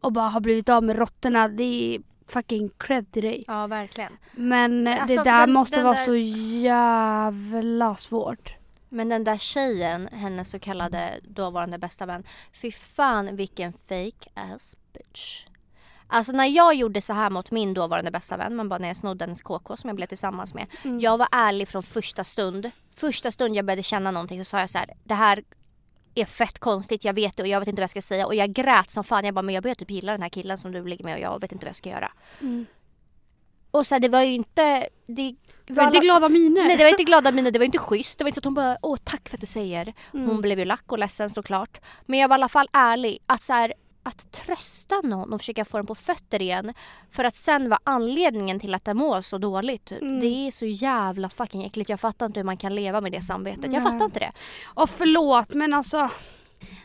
och 0.00 0.12
bara 0.12 0.28
har 0.28 0.40
blivit 0.40 0.68
av 0.68 0.82
med 0.84 0.96
råttorna. 0.96 1.48
Det 1.48 1.94
är 1.94 2.00
fucking 2.28 2.70
cred 2.78 3.12
till 3.12 3.22
dig. 3.22 3.44
Ja, 3.46 3.66
verkligen. 3.66 4.12
Men 4.32 4.86
Alltså, 4.88 5.06
det 5.16 5.22
där 5.24 5.40
den- 5.46 5.52
måste 5.52 5.76
den 5.76 5.84
vara 5.84 5.94
där- 5.96 6.04
så 6.04 6.16
jävla 6.62 7.96
svårt. 7.96 8.54
Men 8.88 9.08
den 9.08 9.24
där 9.24 9.38
tjejen, 9.38 10.08
hennes 10.12 10.50
så 10.50 10.58
kallade 10.58 11.20
dåvarande 11.24 11.78
bästa 11.78 12.06
vän. 12.06 12.24
Fy 12.62 12.72
fan 12.72 13.36
vilken 13.36 13.72
fake 13.72 14.28
ass 14.34 14.76
bitch. 14.92 15.46
Alltså 16.06 16.32
när 16.32 16.46
jag 16.46 16.74
gjorde 16.74 17.00
så 17.00 17.12
här 17.12 17.30
mot 17.30 17.50
min 17.50 17.74
dåvarande 17.74 18.10
bästa 18.10 18.36
vän, 18.36 18.56
man 18.56 18.68
bara 18.68 18.78
när 18.78 18.88
jag 18.88 18.96
snodde 18.96 19.24
hennes 19.24 19.42
KK 19.42 19.76
som 19.76 19.88
jag 19.88 19.96
blev 19.96 20.06
tillsammans 20.06 20.54
med. 20.54 20.66
Mm. 20.84 21.00
Jag 21.00 21.18
var 21.18 21.28
ärlig 21.32 21.68
från 21.68 21.82
första 21.82 22.24
stund. 22.24 22.70
Första 22.96 23.30
stund 23.30 23.56
jag 23.56 23.64
började 23.64 23.82
känna 23.82 24.10
någonting 24.10 24.44
så 24.44 24.48
sa 24.48 24.60
jag 24.60 24.70
så 24.70 24.78
här, 24.78 24.90
det 25.04 25.14
här 25.14 25.44
är 26.14 26.24
fett 26.24 26.58
konstigt, 26.58 27.04
jag 27.04 27.14
vet 27.14 27.36
det 27.36 27.42
och 27.42 27.48
jag 27.48 27.60
vet 27.60 27.68
inte 27.68 27.80
vad 27.80 27.84
jag 27.84 27.90
ska 27.90 28.02
säga. 28.02 28.26
Och 28.26 28.34
jag 28.34 28.52
grät 28.52 28.90
som 28.90 29.04
fan, 29.04 29.24
jag 29.24 29.34
bara 29.34 29.42
men 29.42 29.54
jag 29.54 29.62
börjar 29.62 29.74
typ 29.74 29.90
gilla 29.90 30.12
den 30.12 30.22
här 30.22 30.28
killen 30.28 30.58
som 30.58 30.72
du 30.72 30.84
ligger 30.84 31.04
med 31.04 31.14
och 31.14 31.20
jag 31.20 31.40
vet 31.40 31.52
inte 31.52 31.64
vad 31.64 31.68
jag 31.68 31.76
ska 31.76 31.90
göra. 31.90 32.12
Mm. 32.40 32.66
Och 33.70 33.86
så 33.86 33.94
här, 33.94 34.00
det 34.00 34.08
var 34.08 34.22
ju 34.22 34.32
inte... 34.32 34.88
Det 35.06 35.34
var 35.68 35.86
inte 35.86 35.98
glada 35.98 36.28
miner. 36.28 36.64
Nej 36.64 36.76
det 36.76 36.84
var 36.84 36.90
inte 36.90 37.04
glada 37.04 37.32
miner, 37.32 37.50
det 37.50 37.58
var 37.58 37.66
inte 37.66 37.78
schysst. 37.78 38.18
Det 38.18 38.24
var 38.24 38.28
inte 38.28 38.34
så 38.34 38.40
att 38.40 38.44
hon 38.44 38.54
bara 38.54 38.76
åh 38.82 38.96
tack 39.04 39.28
för 39.28 39.36
att 39.36 39.40
du 39.40 39.46
säger. 39.46 39.94
Mm. 40.14 40.28
Hon 40.28 40.40
blev 40.40 40.58
ju 40.58 40.64
lack 40.64 40.92
och 40.92 40.98
ledsen 40.98 41.30
såklart. 41.30 41.80
Men 42.06 42.18
jag 42.18 42.28
var 42.28 42.34
i 42.34 42.38
alla 42.38 42.48
fall 42.48 42.68
ärlig. 42.72 43.18
Att 43.26 43.42
så 43.42 43.52
här, 43.52 43.72
att 44.02 44.32
trösta 44.32 45.00
någon 45.00 45.32
och 45.32 45.40
försöka 45.40 45.64
få 45.64 45.76
den 45.76 45.86
på 45.86 45.94
fötter 45.94 46.42
igen. 46.42 46.74
För 47.10 47.24
att 47.24 47.36
sen 47.36 47.68
vara 47.68 47.80
anledningen 47.84 48.60
till 48.60 48.74
att 48.74 48.84
den 48.84 48.96
mår 48.96 49.20
så 49.20 49.38
dåligt. 49.38 49.84
typ. 49.84 50.02
Mm. 50.02 50.20
Det 50.20 50.26
är 50.26 50.50
så 50.50 50.66
jävla 50.66 51.28
fucking 51.28 51.64
äckligt. 51.64 51.90
Jag 51.90 52.00
fattar 52.00 52.26
inte 52.26 52.40
hur 52.40 52.44
man 52.44 52.56
kan 52.56 52.74
leva 52.74 53.00
med 53.00 53.12
det 53.12 53.22
samvetet. 53.22 53.64
Jag 53.64 53.72
Nej. 53.72 53.82
fattar 53.82 54.04
inte 54.04 54.18
det. 54.18 54.32
Och 54.64 54.90
förlåt 54.90 55.54
men 55.54 55.74
alltså 55.74 56.10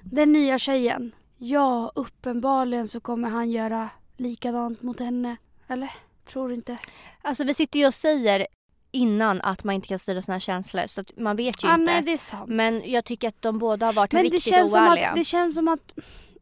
den 0.03 0.32
nya 0.34 0.60
tjejen. 0.60 1.12
Ja 1.38 1.91
uppenbarligen 1.95 2.88
så 2.88 2.99
kommer 2.99 3.30
han 3.30 3.51
göra 3.51 3.89
likadant 4.17 4.82
mot 4.82 4.99
henne. 4.99 5.38
Eller? 5.67 5.91
Tror 6.25 6.53
inte. 6.53 6.77
Alltså 7.21 7.43
vi 7.43 7.53
sitter 7.53 7.80
ju 7.80 7.88
och 7.88 7.93
säger 7.93 8.47
innan 8.91 9.41
att 9.41 9.63
man 9.63 9.75
inte 9.75 9.88
kan 9.88 9.99
styra 9.99 10.21
sina 10.21 10.39
känslor. 10.39 10.84
Så 10.88 11.01
att 11.01 11.17
man 11.17 11.36
vet 11.36 11.63
ju 11.63 11.67
Ah, 11.67 11.73
inte. 11.73 11.91
nej 11.93 12.01
det 12.01 12.13
är 12.13 12.17
sant. 12.17 12.49
Men 12.49 12.82
jag 12.86 13.06
tycker 13.06 13.27
att 13.27 13.41
de 13.41 13.60
båda 13.60 13.86
har 13.86 13.93
varit 13.93 14.12
Men 14.12 14.23
riktigt 14.23 14.53
oärliga. 14.53 15.10
att, 15.10 15.15
det 15.15 15.23
känns 15.23 15.56
som 15.56 15.67
att 15.67 15.93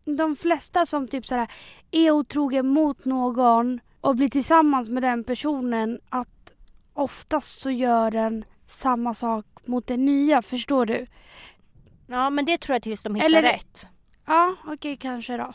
de 0.05 0.35
flesta 0.35 0.85
som 0.85 1.07
typ 1.07 1.27
såhär 1.27 1.51
är 1.91 2.11
otrogen 2.11 2.67
mot 2.67 3.05
någon 3.05 3.79
och 4.01 4.15
blir 4.15 4.29
tillsammans 4.29 4.89
med 4.89 5.03
den 5.03 5.23
personen 5.23 5.99
att 6.09 6.53
oftast 6.93 7.59
så 7.59 7.69
gör 7.71 8.11
den 8.11 8.45
samma 8.67 9.13
sak 9.13 9.45
mot 9.65 9.87
den 9.87 10.05
nya, 10.05 10.41
förstår 10.41 10.85
du? 10.85 11.07
Ja 12.07 12.29
men 12.29 12.45
det 12.45 12.57
tror 12.57 12.75
jag 12.75 12.83
tills 12.83 13.03
de 13.03 13.15
hittar 13.15 13.25
Eller- 13.25 13.41
rätt. 13.41 13.87
Ja, 14.25 14.55
okej 14.65 14.97
kanske 14.97 15.37
då. 15.37 15.53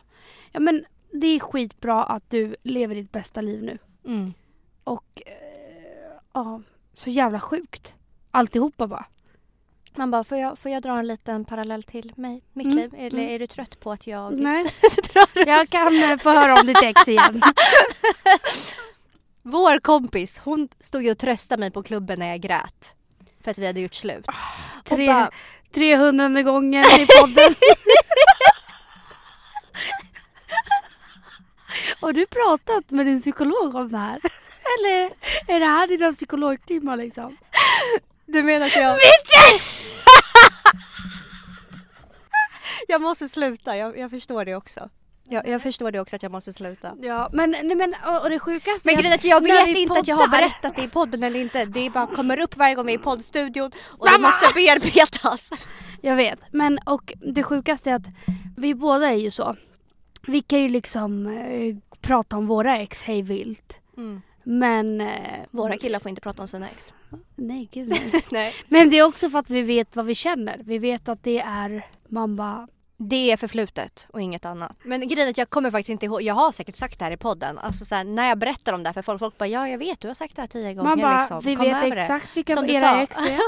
Ja 0.52 0.60
men 0.60 0.84
det 1.12 1.26
är 1.26 1.40
skitbra 1.40 2.04
att 2.04 2.30
du 2.30 2.56
lever 2.62 2.94
ditt 2.94 3.12
bästa 3.12 3.40
liv 3.40 3.62
nu. 3.62 3.78
Mm. 4.06 4.32
Och 4.84 5.22
eh, 5.26 6.12
ja, 6.32 6.62
så 6.92 7.10
jävla 7.10 7.40
sjukt. 7.40 7.94
Alltihopa 8.30 8.86
bara. 8.86 9.06
Man 9.96 10.10
bara, 10.10 10.24
får 10.24 10.38
jag, 10.38 10.58
får 10.58 10.70
jag 10.70 10.82
dra 10.82 10.98
en 10.98 11.06
liten 11.06 11.44
parallell 11.44 11.82
till 11.82 12.12
mig, 12.16 12.42
mitt 12.52 12.66
Mm, 12.66 12.76
liv? 12.78 12.94
Eller 12.98 13.18
mm. 13.22 13.34
är 13.34 13.38
du 13.38 13.46
trött 13.46 13.80
på 13.80 13.92
att 13.92 14.06
jag 14.06 14.38
Nej, 14.38 14.64
drar? 15.12 15.46
jag 15.46 15.68
kan 15.68 16.02
eh, 16.10 16.16
få 16.16 16.30
höra 16.30 16.60
om 16.60 16.66
ditt 16.66 16.82
ex 16.82 17.08
igen. 17.08 17.42
Vår 19.42 19.80
kompis, 19.80 20.38
hon 20.44 20.68
stod 20.80 21.02
ju 21.04 21.10
och 21.10 21.18
tröstade 21.18 21.60
mig 21.60 21.70
på 21.70 21.82
klubben 21.82 22.18
när 22.18 22.26
jag 22.28 22.40
grät. 22.40 22.92
För 23.44 23.50
att 23.50 23.58
vi 23.58 23.66
hade 23.66 23.80
gjort 23.80 23.94
slut. 23.94 24.26
Och 24.28 24.84
Tre, 24.84 25.06
bara, 25.06 25.30
300 25.74 26.42
gången 26.42 26.84
i 26.84 27.06
podden. 27.20 27.54
Har 32.00 32.12
du 32.12 32.26
pratat 32.26 32.90
med 32.90 33.06
din 33.06 33.20
psykolog 33.20 33.74
om 33.74 33.90
det 33.92 33.98
här? 33.98 34.20
Eller 34.78 35.10
är 35.46 35.60
det 35.60 35.66
här 35.66 35.86
dina 35.86 36.12
psykologtimmar 36.12 36.96
liksom? 36.96 37.36
Du 38.32 38.42
menar 38.42 38.66
att 38.66 38.76
jag... 38.76 38.94
Mitt 38.94 39.54
ex! 39.56 39.80
Jag 42.88 43.02
måste 43.02 43.28
sluta, 43.28 43.76
jag, 43.76 43.98
jag 43.98 44.10
förstår 44.10 44.44
det 44.44 44.54
också. 44.54 44.88
Jag, 45.28 45.48
jag 45.48 45.62
förstår 45.62 45.90
det 45.90 46.00
också 46.00 46.16
att 46.16 46.22
jag 46.22 46.32
måste 46.32 46.52
sluta. 46.52 46.92
Ja 47.00 47.28
men, 47.32 47.50
nej, 47.50 47.74
men 47.76 47.94
och, 48.06 48.22
och 48.22 48.30
det 48.30 48.38
sjukaste 48.38 48.80
Men 48.84 48.94
är 48.94 48.98
grejen 48.98 49.12
är 49.12 49.16
att 49.16 49.24
jag 49.24 49.40
vet 49.42 49.76
inte 49.76 49.98
att 50.00 50.08
jag 50.08 50.16
har 50.16 50.26
poddar- 50.26 50.38
berättat 50.38 50.76
det 50.76 50.82
i 50.82 50.88
podden 50.88 51.22
eller 51.22 51.40
inte. 51.40 51.64
Det 51.64 51.90
bara 51.90 52.06
kommer 52.06 52.40
upp 52.40 52.56
varje 52.56 52.74
gång 52.74 52.86
vi 52.86 52.94
är 52.94 52.98
i 52.98 53.02
poddstudion 53.02 53.70
och 53.98 54.06
det 54.06 54.12
Mamma! 54.12 54.26
måste 54.26 54.54
bearbetas. 54.54 55.50
Jag 56.02 56.16
vet, 56.16 56.38
men 56.52 56.78
och 56.86 57.12
det 57.34 57.42
sjukaste 57.42 57.90
är 57.90 57.94
att 57.94 58.06
vi 58.56 58.74
båda 58.74 59.10
är 59.10 59.16
ju 59.16 59.30
så. 59.30 59.56
Vi 60.26 60.42
kan 60.42 60.60
ju 60.60 60.68
liksom 60.68 61.26
eh, 61.26 61.76
prata 62.00 62.36
om 62.36 62.46
våra 62.46 62.78
ex 62.78 63.02
hej 63.02 63.22
vilt. 63.22 63.78
Men... 64.50 65.00
Eh, 65.00 65.40
Våra 65.50 65.76
killar 65.76 65.98
får 65.98 66.08
inte 66.08 66.20
prata 66.20 66.42
om 66.42 66.48
sina 66.48 66.68
ex. 66.68 66.94
Nej 67.36 67.68
gud 67.72 67.88
nej. 68.12 68.24
Nej. 68.30 68.52
Men 68.68 68.90
det 68.90 68.98
är 68.98 69.02
också 69.06 69.30
för 69.30 69.38
att 69.38 69.50
vi 69.50 69.62
vet 69.62 69.96
vad 69.96 70.06
vi 70.06 70.14
känner. 70.14 70.60
Vi 70.64 70.78
vet 70.78 71.08
att 71.08 71.22
det 71.22 71.38
är, 71.40 71.86
man 72.08 72.36
bara, 72.36 72.68
Det 73.02 73.32
är 73.32 73.36
förflutet 73.36 74.06
och 74.10 74.20
inget 74.20 74.44
annat. 74.44 74.76
Men 74.82 75.08
grejen 75.08 75.26
är 75.26 75.30
att 75.30 75.38
jag 75.38 75.50
kommer 75.50 75.70
faktiskt 75.70 75.88
inte 75.88 76.06
ihåg. 76.06 76.22
Jag 76.22 76.34
har 76.34 76.52
säkert 76.52 76.76
sagt 76.76 76.98
det 76.98 77.04
här 77.04 77.12
i 77.12 77.16
podden. 77.16 77.58
Alltså 77.58 77.84
så 77.84 77.94
här, 77.94 78.04
när 78.04 78.28
jag 78.28 78.38
berättar 78.38 78.72
om 78.72 78.82
det 78.82 78.88
här 78.88 78.94
för 78.94 79.02
folk, 79.02 79.18
folk 79.18 79.38
bara 79.38 79.46
ja 79.48 79.68
jag 79.68 79.78
vet 79.78 80.00
du 80.00 80.08
har 80.08 80.14
sagt 80.14 80.36
det 80.36 80.42
här 80.42 80.48
tio 80.48 80.74
gånger 80.74 80.88
man 80.88 81.00
bara, 81.00 81.20
liksom. 81.20 81.40
vi 81.44 81.56
Kom 81.56 81.64
vet 81.64 81.76
över 81.76 81.96
det." 81.96 82.02
exakt 82.02 82.36
vilka 82.36 82.54
Som 82.54 82.64
era 82.64 83.02
ex 83.02 83.18
är. 83.18 83.38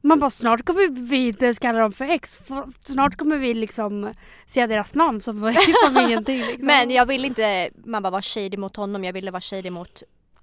Man 0.06 0.20
bara, 0.20 0.30
snart 0.30 0.64
kommer 0.64 1.08
vi 1.08 1.28
inte 1.28 1.44
ens 1.44 1.58
kalla 1.58 1.78
dem 1.78 1.92
för 1.92 2.04
ex. 2.04 2.38
Snart 2.84 3.16
kommer 3.16 3.36
vi 3.36 3.54
liksom 3.54 4.14
säga 4.46 4.66
deras 4.66 4.94
namn 4.94 5.20
som, 5.20 5.54
som 5.84 5.96
ingenting. 6.06 6.38
Liksom. 6.38 6.66
Men 6.66 6.90
jag 6.90 7.06
ville 7.06 7.26
inte 7.26 7.70
man 7.84 8.02
bara 8.02 8.10
vara 8.10 8.22
shady 8.22 8.56
mot 8.56 8.76
honom. 8.76 9.04
Jag 9.04 9.12
ville 9.12 9.30
vara 9.30 9.40
shady 9.40 9.70
mot 9.70 10.02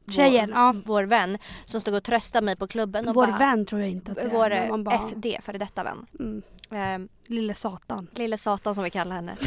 Tjejen, 0.09 0.49
vår, 0.49 0.57
ja. 0.59 0.73
vår 0.85 1.03
vän 1.03 1.38
som 1.65 1.81
stod 1.81 1.93
och 1.95 2.03
tröstade 2.03 2.45
mig 2.45 2.55
på 2.55 2.67
klubben. 2.67 3.07
Och 3.07 3.15
Vår 3.15 3.27
bara, 3.27 3.38
vän 3.38 3.65
tror 3.65 3.81
jag 3.81 3.89
inte 3.89 4.12
att 4.12 4.17
det 4.17 4.23
är. 4.23 4.69
Vår 4.69 4.77
bara, 4.83 4.95
FD, 5.09 5.39
före 5.43 5.57
detta 5.57 5.83
vän. 5.83 6.05
mm, 6.19 6.41
Ehm, 6.71 7.08
lille 7.27 7.53
satan. 7.53 8.08
Lille 8.15 8.38
Satan 8.38 8.75
som 8.75 8.84
vi 8.84 8.89
kallar 8.89 9.15
henne. 9.15 9.36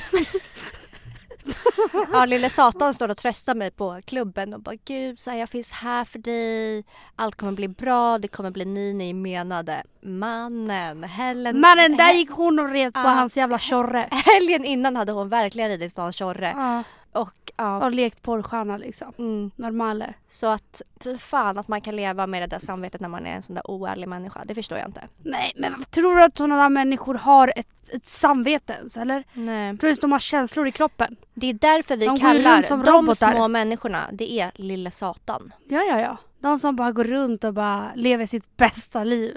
ja, 2.12 2.26
Lille 2.26 2.50
Satan 2.50 2.94
står 2.94 3.08
och 3.08 3.16
tröstar 3.16 3.54
mig 3.54 3.70
på 3.70 4.00
klubben 4.04 4.54
och 4.54 4.60
bara 4.60 4.74
Gud, 4.84 5.20
så 5.20 5.30
här, 5.30 5.38
jag 5.38 5.48
finns 5.48 5.72
här 5.72 6.04
för 6.04 6.18
dig. 6.18 6.84
Allt 7.16 7.34
kommer 7.36 7.52
bli 7.52 7.68
bra, 7.68 8.18
det 8.18 8.28
kommer 8.28 8.50
bli 8.50 8.64
ni 8.64 8.92
ni 8.92 9.12
menade. 9.12 9.82
Mannen, 10.02 11.04
Helen. 11.04 11.60
Mannen, 11.60 11.96
där 11.96 12.12
gick 12.12 12.30
hon 12.30 12.58
och 12.58 12.70
red 12.70 12.94
på 12.94 13.00
Ja. 13.00 13.08
hans 13.08 13.36
jävla 13.36 13.58
tjorre. 13.58 14.08
Helgen 14.10 14.64
innan 14.64 14.96
hade 14.96 15.12
hon 15.12 15.28
verkligen 15.28 15.68
ridit 15.68 15.94
på 15.94 16.02
hans 16.02 16.16
tjorre. 16.16 16.52
Ja, 16.56 16.82
Och 17.12 17.52
ja, 17.56 17.84
och 17.84 17.92
lekt 17.92 18.22
porrstjärna 18.22 18.76
liksom. 18.76 19.12
mm, 19.18 19.50
Normale. 19.56 20.14
så 20.30 20.46
att 20.46 20.82
fy 21.04 21.18
fan 21.18 21.58
att 21.58 21.68
man 21.68 21.80
kan 21.80 21.96
leva 21.96 22.26
med 22.26 22.42
det 22.42 22.46
där 22.46 22.58
samvetet 22.58 23.00
när 23.00 23.08
man 23.08 23.26
är 23.26 23.30
en 23.36 23.42
sån 23.42 23.54
där 23.54 23.70
oärlig 23.70 24.08
människa. 24.08 24.44
Det 24.44 24.54
förstår 24.54 24.78
jag 24.78 24.88
inte. 24.88 25.08
Nej, 25.22 25.52
men 25.56 25.82
tror 25.90 26.16
du 26.16 26.22
att 26.24 26.36
sådana 26.36 26.56
där 26.62 26.68
människor 26.68 27.14
har 27.14 27.52
ett, 27.56 27.90
ett 27.90 28.06
samvete 28.06 28.72
ens? 28.72 28.96
Eller? 28.96 29.24
Nej. 29.32 29.78
Tror 29.78 29.88
du 29.88 29.94
att 29.94 30.00
de 30.00 30.12
har 30.12 30.18
känslor 30.18 30.66
i 30.68 30.72
kroppen? 30.72 31.16
Det 31.34 31.46
är 31.46 31.54
därför 31.54 31.96
vi 31.96 32.06
De 32.06 32.20
kallar 32.20 32.62
som 32.62 32.82
de 32.82 32.92
robotar. 32.96 33.32
små 33.32 33.48
människorna, 33.48 34.08
det 34.12 34.32
är 34.40 34.52
Lille 34.54 34.90
Satan. 34.90 35.52
Ja, 35.68 35.82
ja, 35.82 36.00
ja. 36.00 36.16
De 36.38 36.58
som 36.58 36.76
bara 36.76 36.92
går 36.92 37.04
runt 37.04 37.44
och 37.44 37.54
bara 37.54 37.92
lever 37.94 38.26
sitt 38.26 38.56
bästa 38.56 39.04
liv. 39.04 39.36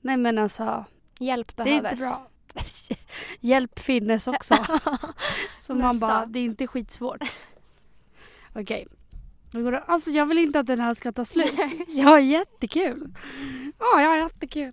Nej 0.00 0.16
men 0.16 0.38
alltså, 0.38 0.84
Hjälp 1.18 1.56
det 1.56 1.62
är 1.62 1.66
inte 1.66 1.82
behövs. 1.82 2.00
bra. 2.00 2.26
Hjälp 3.40 3.78
finnes 3.78 4.28
också. 4.28 4.54
Så 5.56 5.74
man 5.74 5.98
bara, 5.98 6.26
det 6.26 6.38
är 6.38 6.44
inte 6.44 6.66
skitsvårt. 6.66 7.22
Okej. 8.54 8.86
Det- 9.52 9.78
Alltså 9.86 10.10
jag 10.10 10.26
vill 10.26 10.38
inte 10.38 10.60
att 10.60 10.66
den 10.66 10.80
här 10.80 10.94
ska 10.94 11.12
ta 11.12 11.24
slut. 11.24 11.52
Jag 11.88 12.04
har 12.08 12.18
jättekul. 12.18 13.14
Ja, 13.78 14.02
jag 14.02 14.08
har 14.08 14.16
jättekul. 14.16 14.72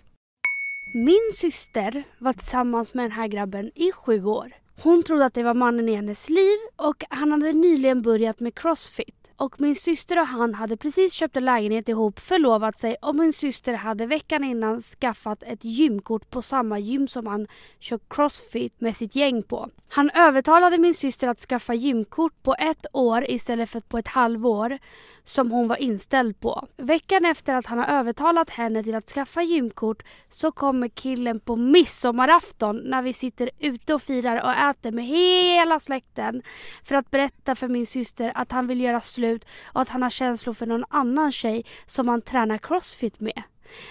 Min 1.05 1.31
syster 1.33 2.03
var 2.19 2.33
tillsammans 2.33 2.93
med 2.93 3.05
den 3.05 3.11
här 3.11 3.27
grabben 3.27 3.71
i 3.75 3.91
sju 3.91 4.25
år. 4.25 4.51
Hon 4.83 5.03
trodde 5.03 5.25
att 5.25 5.33
det 5.33 5.43
var 5.43 5.53
mannen 5.53 5.89
i 5.89 5.95
hennes 5.95 6.29
liv 6.29 6.57
och 6.75 7.03
han 7.09 7.31
hade 7.31 7.53
nyligen 7.53 8.01
börjat 8.01 8.39
med 8.39 8.55
crossfit. 8.55 9.24
Och 9.37 9.61
min 9.61 9.75
syster 9.75 10.19
och 10.19 10.27
han 10.27 10.53
hade 10.53 10.77
precis 10.77 11.13
köpt 11.13 11.37
en 11.37 11.45
lägenhet 11.45 11.89
ihop, 11.89 12.19
förlovat 12.19 12.79
sig 12.79 12.95
och 13.01 13.15
min 13.15 13.33
syster 13.33 13.73
hade 13.73 14.05
veckan 14.05 14.43
innan 14.43 14.81
skaffat 14.81 15.43
ett 15.43 15.65
gymkort 15.65 16.29
på 16.29 16.41
samma 16.41 16.79
gym 16.79 17.07
som 17.07 17.27
han 17.27 17.47
kör 17.79 17.99
crossfit 18.07 18.81
med 18.81 18.97
sitt 18.97 19.15
gäng 19.15 19.43
på. 19.43 19.69
Han 19.87 20.09
övertalade 20.09 20.77
min 20.77 20.93
syster 20.93 21.27
att 21.27 21.39
skaffa 21.39 21.73
gymkort 21.73 22.43
på 22.43 22.55
ett 22.59 22.85
år 22.93 23.25
istället 23.29 23.69
för 23.69 23.79
på 23.79 23.97
ett 23.97 24.07
halvår 24.07 24.77
som 25.25 25.51
hon 25.51 25.67
var 25.67 25.81
inställd 25.81 26.39
på. 26.39 26.67
Veckan 26.77 27.25
efter 27.25 27.53
att 27.53 27.65
han 27.65 27.77
har 27.77 27.85
övertalat 27.85 28.49
henne 28.49 28.83
till 28.83 28.95
att 28.95 29.09
skaffa 29.09 29.41
gymkort 29.41 30.03
så 30.29 30.51
kommer 30.51 30.87
killen 30.87 31.39
på 31.39 31.55
midsommarafton 31.55 32.81
när 32.85 33.01
vi 33.01 33.13
sitter 33.13 33.49
ute 33.59 33.93
och 33.93 34.01
firar 34.01 34.43
och 34.43 34.51
äter 34.51 34.91
med 34.91 35.05
hela 35.05 35.79
släkten 35.79 36.41
för 36.83 36.95
att 36.95 37.11
berätta 37.11 37.55
för 37.55 37.67
min 37.67 37.87
syster 37.87 38.31
att 38.35 38.51
han 38.51 38.67
vill 38.67 38.81
göra 38.81 39.01
slut 39.01 39.24
och 39.65 39.81
att 39.81 39.89
han 39.89 40.03
har 40.03 40.09
känslor 40.09 40.53
för 40.53 40.65
någon 40.65 40.85
annan 40.89 41.31
tjej 41.31 41.65
som 41.85 42.07
han 42.07 42.21
tränar 42.21 42.57
crossfit 42.57 43.19
med. 43.19 43.43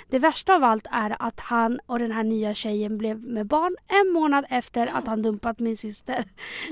Det 0.08 0.18
värsta 0.18 0.54
av 0.54 0.64
allt 0.64 0.86
är 0.90 1.16
att 1.18 1.40
han 1.40 1.80
och 1.86 1.98
den 1.98 2.12
här 2.12 2.24
nya 2.24 2.54
tjejen 2.54 2.98
blev 2.98 3.24
med 3.24 3.46
barn 3.46 3.76
en 3.88 4.12
månad 4.12 4.44
efter 4.50 4.86
att 4.86 5.06
han 5.06 5.22
dumpat 5.22 5.58
min 5.58 5.76
syster. 5.76 6.28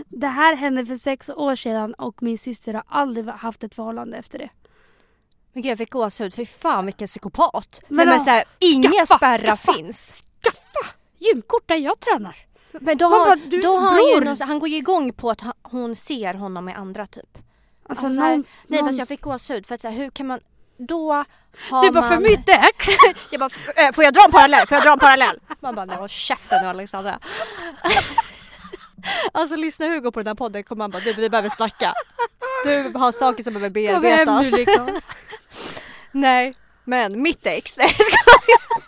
Det 0.08 0.26
här 0.26 0.56
hände 0.56 0.86
för 0.86 0.96
sex 0.96 1.30
år 1.30 1.56
sedan 1.56 1.94
och 1.94 2.22
min 2.22 2.38
syster 2.38 2.74
har 2.74 2.84
aldrig 2.86 3.26
haft 3.28 3.64
ett 3.64 3.74
förhållande 3.74 4.16
efter 4.16 4.38
det. 4.38 4.50
Men 5.52 5.62
gud 5.62 5.70
jag 5.70 5.78
fick 5.78 5.90
gåshud, 5.90 6.34
fy 6.34 6.46
fan 6.46 6.86
vilken 6.86 7.08
psykopat. 7.08 7.80
Men 7.88 7.96
Men, 7.96 8.08
men 8.08 8.20
så 8.20 8.30
här, 8.30 8.44
inga 8.58 9.06
spärrar 9.06 9.56
finns. 9.56 10.24
Skaffa 10.42 10.96
gymkort 11.18 11.68
där 11.68 11.76
jag 11.76 12.00
tränar! 12.00 12.36
Men 12.80 12.98
då 12.98 13.06
har, 13.06 13.26
bara, 13.26 13.36
du, 13.36 13.60
då 13.60 13.76
har 13.76 13.90
han 14.20 14.36
ju 14.38 14.44
han 14.44 14.58
går 14.58 14.68
ju 14.68 14.76
igång 14.76 15.12
på 15.12 15.30
att 15.30 15.40
hon 15.62 15.96
ser 15.96 16.34
honom 16.34 16.64
med 16.64 16.78
andra 16.78 17.06
typ. 17.06 17.38
Alltså, 17.92 18.06
Alltså, 18.06 18.20
någon, 18.20 18.44
nej 18.66 18.80
någon, 18.80 18.88
fast 18.88 18.98
jag 18.98 19.08
fick 19.08 19.20
gåshud 19.20 19.66
för 19.66 19.74
att 19.74 19.80
så 19.80 19.88
här, 19.88 19.96
hur 19.96 20.10
kan 20.10 20.26
man, 20.26 20.40
då 20.76 21.12
har 21.70 21.82
Du 21.84 21.90
bara 21.90 22.00
man... 22.00 22.08
för 22.08 22.20
mitt 22.20 22.48
ex! 22.48 22.88
Jag 23.30 23.40
bara, 23.40 23.50
"F- 23.54 23.68
äh, 23.76 23.92
får 23.92 24.04
jag 24.04 24.14
dra 24.14 24.24
en 24.24 24.32
parallell? 24.32 24.66
Får 24.66 24.76
jag 24.76 24.84
dra 24.84 24.92
en 24.92 24.98
parallell? 24.98 25.36
Man 25.60 25.74
bara, 25.74 25.84
nej 25.84 25.96
håll 25.96 26.08
käften 26.08 26.62
nu 26.62 26.68
Alexandra. 26.68 27.18
Alltså 29.32 29.56
lyssna 29.56 29.86
Hugo 29.86 30.10
på 30.12 30.20
den 30.20 30.26
här 30.26 30.34
podden 30.34 30.64
kommer 30.64 30.84
han 30.84 30.90
bara, 30.90 31.02
du 31.02 31.12
vi 31.12 31.30
behöver 31.30 31.48
snacka. 31.50 31.94
Du 32.64 32.92
har 32.98 33.12
saker 33.12 33.42
som 33.42 33.52
behöver 33.52 33.70
bearbetas. 33.70 34.52
liksom. 34.52 35.00
Nej, 36.12 36.54
men 36.84 37.22
mitt 37.22 37.46
ex. 37.46 37.78
Nej, 37.78 37.96
jag. 38.46 38.82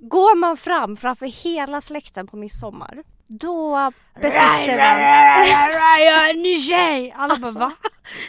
Går 0.00 0.36
man 0.36 0.56
fram 0.56 0.96
framför 0.96 1.26
hela 1.26 1.80
släkten 1.80 2.26
på 2.26 2.36
midsommar, 2.36 3.02
då 3.26 3.90
besitter 4.14 4.76
man... 4.76 5.00
Jag 6.00 6.26
är 6.26 6.30
en 6.30 6.42
ny 6.42 6.60
tjej! 6.60 7.14
Alla 7.18 7.36
bara 7.36 7.52
va? 7.52 7.72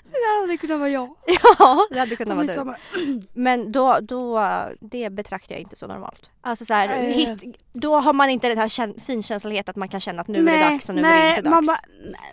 Det 0.04 0.10
där 0.12 0.42
hade 0.42 0.58
kunnat 0.58 0.80
vara 0.80 0.90
jag. 0.90 1.16
Ja, 1.60 1.88
det 1.92 2.00
hade 2.00 2.16
kunnat 2.16 2.56
vara 2.56 2.76
du. 2.96 3.22
Men 3.34 3.72
då, 3.72 3.98
då, 4.02 4.44
det 4.82 5.10
betraktar 5.10 5.56
jag 5.56 5.62
inte 5.62 5.76
så 5.76 5.88
normalt. 5.88 6.32
Alltså 6.42 6.66
så 6.66 6.74
här, 6.74 6.90
Eh. 6.90 6.96
hit, 7.00 7.58
då 7.74 7.96
har 7.96 8.14
man 8.14 8.30
inte 8.30 8.48
den 8.50 8.58
här 8.58 8.68
kän- 8.68 9.00
finkänsligheten 9.00 9.70
att 9.72 9.76
man 9.76 9.88
kan 9.88 10.00
känna 10.02 10.22
att 10.22 10.28
nu 10.28 10.40
är 10.50 10.58
det 10.58 10.64
dags 10.70 10.90
och 10.90 10.96
nu 10.96 11.02
är 11.02 11.06
det 11.06 11.10
nej, 11.20 11.38
inte 11.38 11.50
dags. 11.50 11.68
bara, 11.68 11.80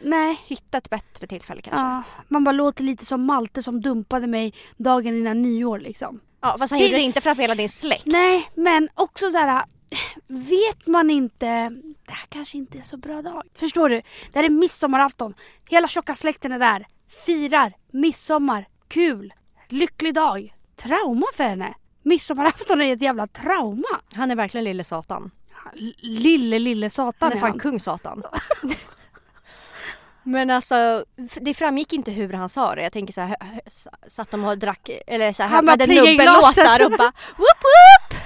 nej. 0.02 0.40
Hitta 0.46 0.78
ett 0.78 0.90
bättre 0.90 1.26
tillfälle 1.26 1.62
kanske. 1.62 1.80
Ja, 1.80 2.02
man 2.28 2.44
bara 2.44 2.52
låter 2.52 2.84
lite 2.84 3.04
som 3.06 3.24
Malte 3.24 3.62
som 3.62 3.80
dumpade 3.80 4.26
mig 4.26 4.54
dagen 4.76 5.14
innan 5.16 5.42
nyår 5.42 5.78
liksom. 5.78 6.20
Ja, 6.40 6.56
fast 6.58 6.70
han 6.70 6.80
gjorde 6.80 6.94
det 6.94 7.00
inte 7.00 7.20
framför 7.20 7.42
hela 7.42 7.54
din 7.54 7.68
släkt. 7.68 8.06
Nej, 8.06 8.48
men 8.54 8.88
också 8.94 9.30
så 9.30 9.38
här. 9.38 9.64
Vet 10.26 10.86
man 10.86 11.10
inte, 11.10 11.46
det 12.06 12.12
här 12.12 12.26
kanske 12.28 12.58
inte 12.58 12.78
är 12.78 12.82
så 12.82 12.96
bra 12.96 13.22
dag. 13.22 13.42
Förstår 13.54 13.88
du? 13.88 14.02
Det 14.32 14.38
här 14.38 14.44
är 14.44 14.48
midsommarafton. 14.48 15.34
Hela 15.68 15.88
tjocka 15.88 16.14
släkten 16.14 16.52
är 16.52 16.58
där. 16.58 16.86
Firar 17.26 17.72
midsommar. 17.92 18.68
Kul. 18.88 19.32
Lycklig 19.68 20.14
dag. 20.14 20.54
Trauma 20.76 21.26
för 21.34 21.44
henne. 21.44 21.74
Midsommarafton 22.02 22.82
är 22.82 22.92
ett 22.92 23.02
jävla 23.02 23.26
trauma. 23.26 24.00
Han 24.12 24.30
är 24.30 24.36
verkligen 24.36 24.64
lille 24.64 24.84
satan. 24.84 25.30
Lille, 26.00 26.58
lille 26.58 26.90
satan 26.90 27.16
Han 27.20 27.32
är 27.32 27.36
är 27.36 27.40
fan 27.40 27.50
han. 27.50 27.58
kung 27.58 27.80
satan. 27.80 28.22
Men 30.28 30.50
alltså 30.50 31.04
det 31.40 31.54
framgick 31.54 31.92
inte 31.92 32.10
hur 32.10 32.32
han 32.32 32.48
sa 32.48 32.74
det. 32.74 32.82
Jag 32.82 32.92
tänker 32.92 33.12
så 33.12 33.20
här, 33.20 33.36
satt 34.08 34.30
de 34.30 34.44
och 34.44 34.58
drack 34.58 34.90
eller 35.06 35.32
så 35.32 35.42
här, 35.42 35.50
Han 35.50 35.68
hade 35.68 35.86
nubbelåtar 35.86 36.84
och 36.84 36.90
bara 36.90 37.12
whoop 37.36 37.58
whoop! 37.62 38.20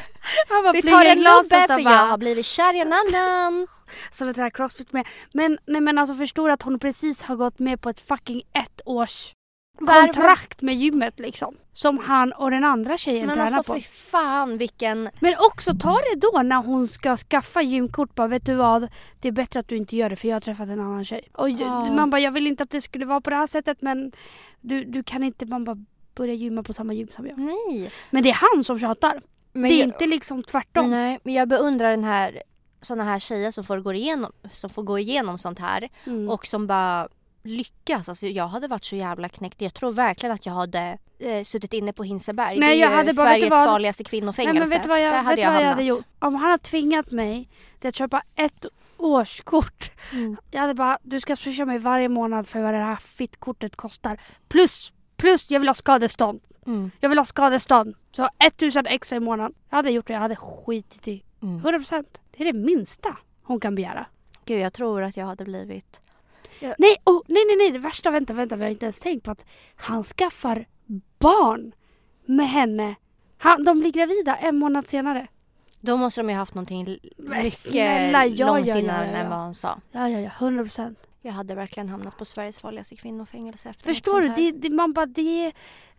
Han 0.48 0.62
bara 0.62 0.72
Vi 0.72 0.82
tar 0.82 1.04
en 1.04 1.18
nubbe 1.18 1.48
för 1.48 1.84
bara- 1.84 1.94
jag 1.96 2.06
har 2.06 2.18
blivit 2.18 2.46
kär 2.46 2.74
i 2.74 2.80
en 2.80 2.92
annan. 2.92 3.66
Som 4.10 4.28
ett 4.28 4.36
här 4.36 4.50
crossfit 4.50 4.92
med. 4.92 5.06
Men, 5.32 5.58
nej, 5.66 5.80
men 5.80 5.98
alltså 5.98 6.14
förstår 6.14 6.50
att 6.50 6.62
hon 6.62 6.78
precis 6.78 7.22
har 7.22 7.36
gått 7.36 7.58
med 7.58 7.80
på 7.80 7.88
ett 7.90 8.00
fucking 8.00 8.42
ett 8.52 8.80
års 8.84 9.32
kontrakt 9.78 10.62
med 10.62 10.74
gymmet 10.74 11.18
liksom. 11.20 11.54
Som 11.74 11.98
han 11.98 12.32
och 12.32 12.50
den 12.50 12.64
andra 12.64 12.98
tjejen 12.98 13.26
Men 13.26 13.36
tränar 13.36 13.56
alltså 13.56 13.72
på. 13.72 13.78
fy 13.78 13.84
fan 13.86 14.58
vilken... 14.58 15.10
Men 15.20 15.34
också 15.38 15.74
ta 15.74 15.92
det 16.12 16.20
då 16.32 16.42
när 16.42 16.56
hon 16.62 16.88
ska 16.88 17.16
skaffa 17.16 17.62
gymkort. 17.62 18.14
Bara, 18.14 18.28
vet 18.28 18.46
du 18.46 18.54
vad? 18.54 18.88
Det 19.20 19.28
är 19.28 19.32
bättre 19.32 19.60
att 19.60 19.68
du 19.68 19.76
inte 19.76 19.96
gör 19.96 20.10
det 20.10 20.16
för 20.16 20.28
jag 20.28 20.34
har 20.36 20.40
träffat 20.40 20.68
en 20.68 20.80
annan 20.80 21.04
tjej. 21.04 21.28
Och 21.32 21.50
Ja. 21.50 21.92
man 21.94 22.10
bara, 22.10 22.20
jag 22.20 22.32
vill 22.32 22.46
inte 22.46 22.62
att 22.62 22.70
det 22.70 22.80
skulle 22.80 23.06
vara 23.06 23.20
på 23.20 23.30
det 23.30 23.36
här 23.36 23.46
sättet 23.46 23.82
men 23.82 24.12
du, 24.60 24.84
du 24.84 25.02
kan 25.02 25.22
inte 25.22 25.46
man 25.46 25.64
bara 25.64 25.76
börja 26.14 26.34
gymma 26.34 26.62
på 26.62 26.72
samma 26.72 26.92
gym 26.92 27.08
som 27.16 27.26
jag. 27.26 27.38
Nej. 27.38 27.92
Men 28.10 28.22
det 28.22 28.30
är 28.30 28.38
han 28.54 28.64
som 28.64 28.78
tjatar. 28.80 29.20
Men 29.52 29.62
det 29.62 29.68
är 29.74 29.78
jag- 29.78 29.86
inte 29.88 30.06
liksom 30.06 30.42
tvärtom. 30.42 30.90
Nej, 30.90 31.18
men 31.22 31.34
jag 31.34 31.48
beundrar 31.48 31.90
den 31.90 32.04
här 32.04 32.42
såna 32.80 33.04
här 33.04 33.18
tjejer 33.18 33.50
som 33.50 33.64
får 33.64 33.78
gå 33.80 33.92
igenom, 33.94 34.32
som 34.52 34.70
får 34.70 34.82
gå 34.82 34.98
igenom 34.98 35.38
sånt 35.38 35.58
här 35.58 35.88
Mm. 36.06 36.28
och 36.28 36.46
som 36.46 36.66
bara 36.66 37.08
lyckas. 37.44 38.08
Alltså 38.08 38.26
jag 38.26 38.48
hade 38.48 38.68
varit 38.68 38.84
så 38.84 38.96
jävla 38.96 39.28
knäckt. 39.28 39.60
Jag 39.60 39.74
tror 39.74 39.92
verkligen 39.92 40.34
att 40.34 40.46
jag 40.46 40.52
hade 40.52 40.98
eh, 41.18 41.42
suttit 41.44 41.72
inne 41.72 41.92
på 41.92 42.02
Hinseberg. 42.04 42.58
Nej, 42.58 42.68
det 42.68 42.74
är 42.74 42.80
jag 42.80 42.90
ju 42.90 42.96
hade 42.96 43.12
bara- 43.14 43.24
vet 43.24 43.34
du 43.34 43.40
Sveriges 43.40 43.50
vad? 43.50 43.68
farligaste 43.68 44.02
Nej, 44.02 44.10
kvinnofängelse. 44.10 44.58
men 44.60 44.68
vet 44.70 44.82
du 44.82 44.88
vad 44.88 45.00
jag, 45.02 45.12
Där 45.14 45.22
hade 45.22 45.40
jag 45.42 45.62
jag 45.62 45.68
hade 45.68 45.82
gjort? 45.82 46.04
Om 46.18 46.34
han 46.34 46.50
hade 46.50 46.62
tvingat 46.62 47.10
mig 47.10 47.48
till 47.80 47.88
att 47.88 47.96
köpa 47.96 48.22
ett 48.34 48.66
årskort. 48.98 49.90
Mm. 50.12 50.36
Jag 50.50 50.60
hade 50.60 50.74
bara, 50.74 50.98
du 51.02 51.20
ska 51.20 51.36
swisha 51.36 51.64
mig 51.64 51.78
varje 51.78 52.08
månad 52.08 52.46
för 52.46 52.60
vad 52.62 52.74
det 52.74 52.80
här 52.80 52.96
fittkortet 52.96 53.76
kostar. 53.76 54.20
Plus, 54.48 54.92
plus 55.16 55.50
jag 55.50 55.60
vill 55.60 55.68
ha 55.68 55.74
skadestånd. 55.74 56.40
Mm. 56.66 56.90
Jag 57.00 57.08
vill 57.08 57.18
ha 57.18 57.24
skadestånd. 57.24 57.94
Så 58.16 58.28
1000 58.38 58.86
extra 58.86 59.16
i 59.16 59.20
månaden. 59.20 59.54
Jag 59.70 59.76
hade 59.76 59.90
gjort 59.90 60.06
det, 60.06 60.12
jag 60.12 60.20
hade 60.20 60.36
skitit 60.36 61.08
i. 61.08 61.24
Mm. 61.42 61.60
100%. 61.62 62.04
Det 62.36 62.42
är 62.48 62.52
det 62.52 62.58
minsta 62.58 63.16
hon 63.42 63.60
kan 63.60 63.74
begära. 63.74 64.06
Gud, 64.44 64.60
jag 64.60 64.72
tror 64.72 65.02
att 65.02 65.16
jag 65.16 65.26
hade 65.26 65.44
blivit... 65.44 66.00
Nej, 66.60 66.96
oh, 67.04 67.22
nej, 67.28 67.44
nej, 67.46 67.56
nej, 67.56 67.70
det 67.70 67.78
värsta, 67.78 68.10
vänta, 68.10 68.32
vänta, 68.32 68.56
vi 68.56 68.64
har 68.64 68.70
inte 68.70 68.84
ens 68.84 69.00
tänkt 69.00 69.24
på 69.24 69.30
att 69.30 69.44
han 69.76 70.04
skaffar 70.04 70.66
barn 71.18 71.72
med 72.26 72.48
henne. 72.48 72.94
Han, 73.38 73.64
de 73.64 73.80
blir 73.80 73.92
gravida 73.92 74.36
en 74.36 74.58
månad 74.58 74.88
senare. 74.88 75.26
Då 75.80 75.96
måste 75.96 76.20
de 76.20 76.30
ju 76.30 76.36
haft 76.36 76.54
någonting 76.54 76.98
mycket 77.16 77.58
snälla, 77.58 78.26
ja, 78.26 78.46
långt 78.46 78.66
ja, 78.66 78.74
ja, 78.74 78.80
innan 78.80 79.06
ja, 79.06 79.12
ja. 79.12 79.18
än 79.18 79.30
vad 79.30 79.38
han 79.38 79.54
sa. 79.54 79.80
Ja, 79.92 80.08
ja, 80.08 80.20
ja, 80.20 80.30
100 80.38 80.62
procent. 80.64 80.98
Jag 81.22 81.32
hade 81.32 81.54
verkligen 81.54 81.88
hamnat 81.88 82.18
på 82.18 82.24
Sveriges 82.24 82.58
farligaste 82.58 82.96
kvinnofängelse 82.96 83.68
efter 83.68 83.84
Förstår 83.84 84.20
du? 84.20 84.28
Det, 84.28 84.50
det, 84.50 84.70
man 84.70 84.92
bara, 84.92 85.06
det 85.06 85.52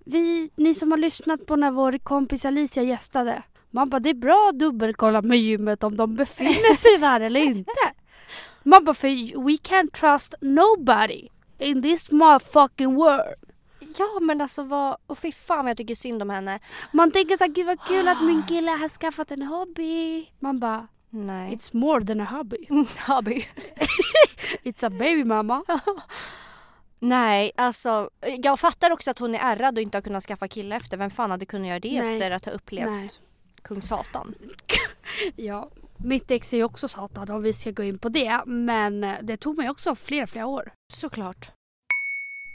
vi, 0.05 0.49
ni 0.55 0.75
som 0.75 0.91
har 0.91 0.97
lyssnat 0.97 1.45
på 1.45 1.55
när 1.55 1.71
vår 1.71 1.97
kompis 1.97 2.45
Alicia 2.45 2.83
gästade. 2.83 3.43
Man 3.71 3.89
bara, 3.89 3.99
det 3.99 4.09
är 4.09 4.13
bra 4.13 4.47
att 4.49 4.59
dubbelkolla 4.59 5.21
med 5.21 5.39
gymmet 5.39 5.83
om 5.83 5.97
de 5.97 6.15
befinner 6.15 6.75
sig 6.77 6.97
där 6.97 7.19
eller 7.19 7.39
inte. 7.39 7.71
Man 8.63 8.85
bara, 8.85 8.93
för 8.93 9.07
we 9.45 9.57
can't 9.57 9.91
trust 9.91 10.33
nobody 10.41 11.29
in 11.59 11.81
this 11.81 12.11
motherfucking 12.11 12.95
world. 12.95 13.35
Ja 13.97 14.19
men 14.21 14.41
alltså 14.41 14.63
vad... 14.63 14.97
Och 15.07 15.17
fy 15.17 15.31
fan 15.31 15.65
vad 15.65 15.69
jag 15.69 15.77
tycker 15.77 15.95
synd 15.95 16.21
om 16.21 16.29
henne. 16.29 16.59
Man 16.91 17.11
tänker 17.11 17.37
så 17.37 17.43
här, 17.43 17.51
gud 17.51 17.65
vad 17.65 17.81
kul 17.87 18.07
att 18.07 18.23
min 18.23 18.43
kille 18.47 18.71
har 18.71 18.89
skaffat 18.89 19.31
en 19.31 19.41
hobby. 19.41 20.25
Man 20.39 20.59
bara, 20.59 20.87
Nej. 21.09 21.55
it's 21.55 21.75
more 21.75 22.05
than 22.05 22.21
a 22.21 22.27
hobby. 22.31 22.67
Hobby. 23.07 23.45
It's 24.63 24.85
a 24.85 24.89
baby 24.89 25.23
mamma. 25.23 25.63
Nej, 26.99 27.51
alltså 27.55 28.09
jag 28.43 28.59
fattar 28.59 28.91
också 28.91 29.11
att 29.11 29.19
hon 29.19 29.35
är 29.35 29.39
ärrad 29.39 29.77
och 29.77 29.81
inte 29.81 29.97
har 29.97 30.01
kunnat 30.01 30.23
skaffa 30.23 30.47
kille 30.47 30.75
efter. 30.75 30.97
Vem 30.97 31.09
fan 31.09 31.31
hade 31.31 31.45
kunnat 31.45 31.67
göra 31.67 31.79
det 31.79 32.01
Nej. 32.01 32.13
efter 32.13 32.31
att 32.31 32.45
ha 32.45 32.51
upplevt 32.51 32.89
Nej. 32.89 33.09
kung 33.61 33.81
Satan? 33.81 34.35
Ja, 35.35 35.69
mitt 36.03 36.31
ex 36.31 36.53
är 36.53 36.57
ju 36.57 36.63
också 36.63 36.87
satan 36.87 37.29
om 37.29 37.41
vi 37.41 37.53
ska 37.53 37.71
gå 37.71 37.83
in 37.83 37.99
på 37.99 38.09
det. 38.09 38.41
Men 38.45 39.03
eh, 39.03 39.15
det 39.21 39.37
tog 39.37 39.57
mig 39.57 39.69
också 39.69 39.95
flera, 39.95 40.27
flera 40.27 40.45
år. 40.45 40.71
Såklart. 40.93 41.51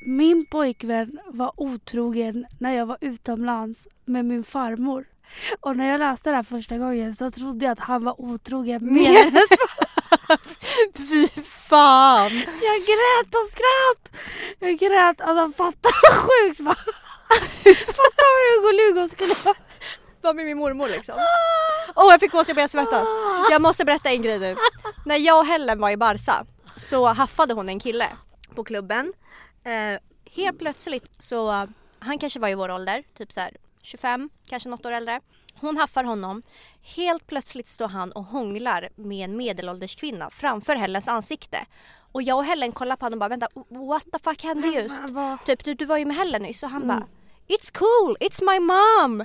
Min 0.06 0.46
pojkvän 0.52 1.18
var 1.26 1.52
otrogen 1.56 2.46
när 2.60 2.72
jag 2.74 2.86
var 2.86 2.98
utomlands 3.00 3.88
med 4.04 4.24
min 4.24 4.44
farmor. 4.44 5.06
Och 5.60 5.76
när 5.76 5.90
jag 5.90 5.98
läste 5.98 6.30
det 6.30 6.36
här 6.36 6.42
första 6.42 6.78
gången 6.78 7.14
så 7.14 7.30
trodde 7.30 7.64
jag 7.64 7.72
att 7.72 7.78
han 7.78 8.04
var 8.04 8.20
otrogen 8.20 8.94
med 8.94 9.04
hennes 9.24 9.48
Fy 10.96 11.28
fan! 11.44 12.30
Så 12.30 12.64
jag 12.64 12.80
grät 12.90 13.34
och 13.34 13.48
skratt. 13.48 14.22
Jag 14.58 14.78
grät. 14.78 15.20
Alltså 15.20 15.56
fatta 15.56 15.88
vad 16.02 16.16
sjukt? 16.16 16.58
Fatta 17.86 18.24
vad 18.34 18.64
Hugo 18.64 18.72
Lugo 18.72 19.08
skulle 19.08 19.34
vara. 19.44 19.67
Var 20.20 20.34
med 20.34 20.44
min 20.44 20.58
mormor 20.58 20.88
liksom. 20.88 21.14
Åh 21.94 22.06
oh, 22.06 22.10
jag 22.12 22.20
fick 22.20 22.32
gåshud, 22.32 22.48
jag 22.48 22.56
började 22.56 22.68
svettas. 22.72 23.08
Jag 23.50 23.62
måste 23.62 23.84
berätta 23.84 24.10
en 24.10 24.22
grej 24.22 24.38
nu. 24.38 24.56
När 25.06 25.16
jag 25.16 25.38
och 25.40 25.46
Helen 25.46 25.80
var 25.80 25.90
i 25.90 25.96
Barca 25.96 26.46
så 26.76 27.06
haffade 27.06 27.54
hon 27.54 27.68
en 27.68 27.80
kille 27.80 28.08
på 28.54 28.64
klubben. 28.64 29.12
Eh, 29.64 30.00
helt 30.32 30.58
plötsligt 30.58 31.06
så, 31.18 31.66
han 31.98 32.18
kanske 32.18 32.38
var 32.40 32.48
i 32.48 32.54
vår 32.54 32.70
ålder, 32.70 33.02
typ 33.18 33.32
så 33.32 33.40
här 33.40 33.56
25, 33.82 34.30
kanske 34.48 34.68
något 34.68 34.86
år 34.86 34.92
äldre. 34.92 35.20
Hon 35.60 35.76
haffar 35.76 36.04
honom. 36.04 36.42
Helt 36.82 37.26
plötsligt 37.26 37.68
står 37.68 37.88
han 37.88 38.12
och 38.12 38.24
hånglar 38.24 38.88
med 38.96 39.24
en 39.24 39.36
medelålders 39.36 40.00
kvinna 40.00 40.30
framför 40.30 40.76
Helens 40.76 41.08
ansikte. 41.08 41.58
Och 42.12 42.22
jag 42.22 42.38
och 42.38 42.44
Helen 42.44 42.72
kollar 42.72 42.96
på 42.96 43.04
honom 43.06 43.16
och 43.16 43.20
bara 43.20 43.28
vänta, 43.28 43.48
what 43.88 44.04
the 44.12 44.18
fuck 44.24 44.42
hände 44.44 44.66
just? 44.66 45.02
Typ 45.46 45.64
du, 45.64 45.74
du 45.74 45.84
var 45.84 45.96
ju 45.98 46.04
med 46.04 46.16
Helen 46.16 46.42
nyss 46.42 46.62
och 46.62 46.70
han 46.70 46.82
Mm. 46.82 46.96
bara 46.96 47.06
It's 47.48 47.78
cool, 47.78 48.16
it's 48.20 48.44
my 48.52 48.60
mom! 48.60 49.24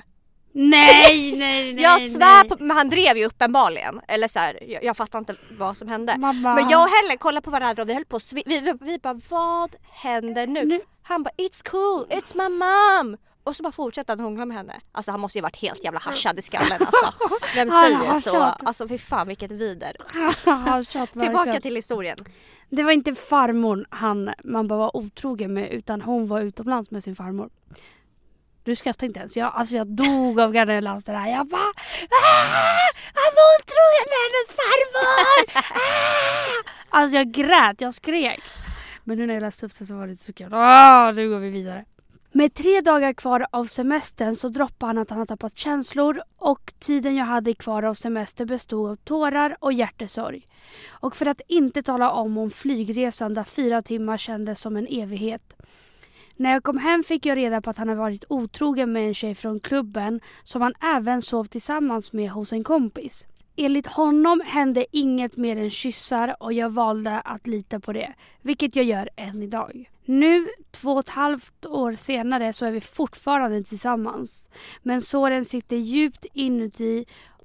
Nej, 0.56 1.32
nej, 1.38 1.74
nej. 1.74 1.82
jag 1.82 2.02
svär 2.02 2.44
på, 2.48 2.56
men 2.60 2.76
han 2.76 2.90
drev 2.90 3.16
ju 3.16 3.24
uppenbarligen. 3.26 4.00
Eller 4.08 4.28
så 4.28 4.38
här, 4.38 4.58
jag, 4.68 4.84
jag 4.84 4.96
fattar 4.96 5.18
inte 5.18 5.34
vad 5.58 5.76
som 5.76 5.88
hände. 5.88 6.16
Mamma. 6.18 6.54
Men 6.54 6.68
jag 6.68 6.82
och 6.82 6.88
Helen 6.88 7.18
kollade 7.18 7.44
på 7.44 7.50
varandra 7.50 7.82
och 7.82 7.88
vi 7.88 7.94
höll 7.94 8.04
på 8.04 8.18
vi, 8.34 8.42
vi, 8.46 8.74
vi 8.80 8.98
bara 8.98 9.20
vad 9.28 9.76
händer 9.92 10.46
nu? 10.46 10.64
Nu- 10.64 10.80
Han 11.02 11.22
bara 11.22 11.30
it's 11.38 11.70
cool, 11.70 12.06
it's 12.10 12.36
my 12.36 12.48
mom! 12.48 13.16
Och 13.44 13.56
så 13.56 13.62
bara 13.62 13.72
fortsatte 13.72 14.12
han 14.12 14.20
hångla 14.20 14.44
med 14.44 14.56
henne. 14.56 14.80
Alltså 14.92 15.10
han 15.10 15.20
måste 15.20 15.38
ju 15.38 15.42
varit 15.42 15.56
helt 15.56 15.84
jävla 15.84 16.00
haschad 16.00 16.38
i 16.38 16.42
skallen 16.42 16.72
alltså. 16.80 17.12
Vem 17.54 17.70
säger 17.70 17.98
så? 18.30 18.36
Alltså 18.64 18.88
fy 18.88 18.98
fan 18.98 19.28
vilket 19.28 19.50
vider. 19.50 19.96
Tillbaka 21.26 21.60
till 21.62 21.76
historien. 21.76 22.16
Det 22.70 22.82
var 22.82 22.90
inte 22.92 23.14
farmor 23.14 23.86
han 23.90 24.30
man 24.44 24.68
bara 24.68 24.78
var 24.78 24.96
otrogen 24.96 25.54
med 25.54 25.72
utan 25.72 26.02
hon 26.02 26.26
var 26.26 26.40
utomlands 26.40 26.90
med 26.90 27.04
sin 27.04 27.16
farmor. 27.16 27.50
Du 28.64 28.76
skrattar 28.76 29.06
inte 29.06 29.20
ens. 29.20 29.36
Jag, 29.36 29.52
alltså 29.54 29.76
jag 29.76 29.86
dog 29.86 30.40
av 30.40 30.52
garv 30.52 30.66
där. 30.66 30.74
jag 30.74 31.02
det. 31.04 31.30
Jag 31.30 31.46
bara 31.46 31.60
"Ah! 31.60 31.74
ah 32.10 32.90
han 33.14 33.32
var 33.38 33.46
otrogen 33.58 34.06
med 34.12 34.20
hennes 34.24 34.50
farmor! 34.60 35.62
Ah! 35.74 36.98
Alltså 36.98 37.16
jag 37.16 37.32
grät, 37.32 37.80
jag 37.80 37.94
skrek. 37.94 38.40
Men 39.04 39.18
nu 39.18 39.26
när 39.26 39.34
jag 39.34 39.40
läste 39.40 39.66
upp 39.66 39.78
det 39.78 39.86
så 39.86 39.94
var 39.94 40.06
det 40.06 40.12
inte 40.12 40.24
så 40.24 40.32
kul. 40.32 40.48
Ah, 40.54 41.12
nu 41.12 41.28
går 41.28 41.38
vi 41.38 41.50
vidare. 41.50 41.84
Med 42.32 42.54
tre 42.54 42.80
dagar 42.80 43.12
kvar 43.12 43.46
av 43.50 43.64
semestern 43.66 44.36
så 44.36 44.48
droppade 44.48 44.88
han 44.88 44.98
att 44.98 45.10
han 45.10 45.18
har 45.18 45.26
tappat 45.26 45.56
känslor 45.56 46.22
och 46.38 46.72
tiden 46.78 47.16
jag 47.16 47.24
hade 47.24 47.54
kvar 47.54 47.82
av 47.82 47.94
semester 47.94 48.44
bestod 48.44 48.90
av 48.90 48.96
tårar 48.96 49.56
och 49.60 49.72
hjärtesorg. 49.72 50.48
Och 50.88 51.16
för 51.16 51.26
att 51.26 51.40
inte 51.48 51.82
tala 51.82 52.10
om 52.10 52.38
om 52.38 52.50
flygresan 52.50 53.34
där 53.34 53.44
fyra 53.44 53.82
timmar 53.82 54.16
kändes 54.18 54.60
som 54.60 54.76
en 54.76 54.86
evighet. 54.86 55.56
När 56.36 56.52
jag 56.52 56.62
kom 56.62 56.78
hem 56.78 57.02
fick 57.02 57.26
jag 57.26 57.38
reda 57.38 57.60
på 57.60 57.70
att 57.70 57.78
han 57.78 57.88
hade 57.88 58.00
varit 58.00 58.24
otrogen 58.28 58.92
med 58.92 59.08
en 59.08 59.14
tjej 59.14 59.34
från 59.34 59.60
klubben 59.60 60.20
som 60.42 60.62
han 60.62 60.74
även 60.80 61.22
sov 61.22 61.44
tillsammans 61.44 62.12
med 62.12 62.30
hos 62.30 62.52
en 62.52 62.64
kompis. 62.64 63.26
Enligt 63.56 63.86
honom 63.86 64.42
hände 64.44 64.86
inget 64.90 65.36
mer 65.36 65.56
än 65.56 65.70
kyssar 65.70 66.36
och 66.40 66.52
jag 66.52 66.70
valde 66.70 67.20
att 67.20 67.46
lita 67.46 67.80
på 67.80 67.92
det, 67.92 68.14
vilket 68.42 68.76
jag 68.76 68.84
gör 68.84 69.08
än 69.16 69.42
idag. 69.42 69.90
Nu, 70.04 70.48
två 70.70 70.92
och 70.92 71.00
ett 71.00 71.08
halvt 71.08 71.66
år 71.66 71.92
senare, 71.92 72.52
så 72.52 72.66
är 72.66 72.70
vi 72.70 72.80
fortfarande 72.80 73.62
tillsammans. 73.62 74.50
Men 74.82 75.02
såren 75.02 75.44
sitter 75.44 75.76
djupt 75.76 76.26
inuti 76.32 77.04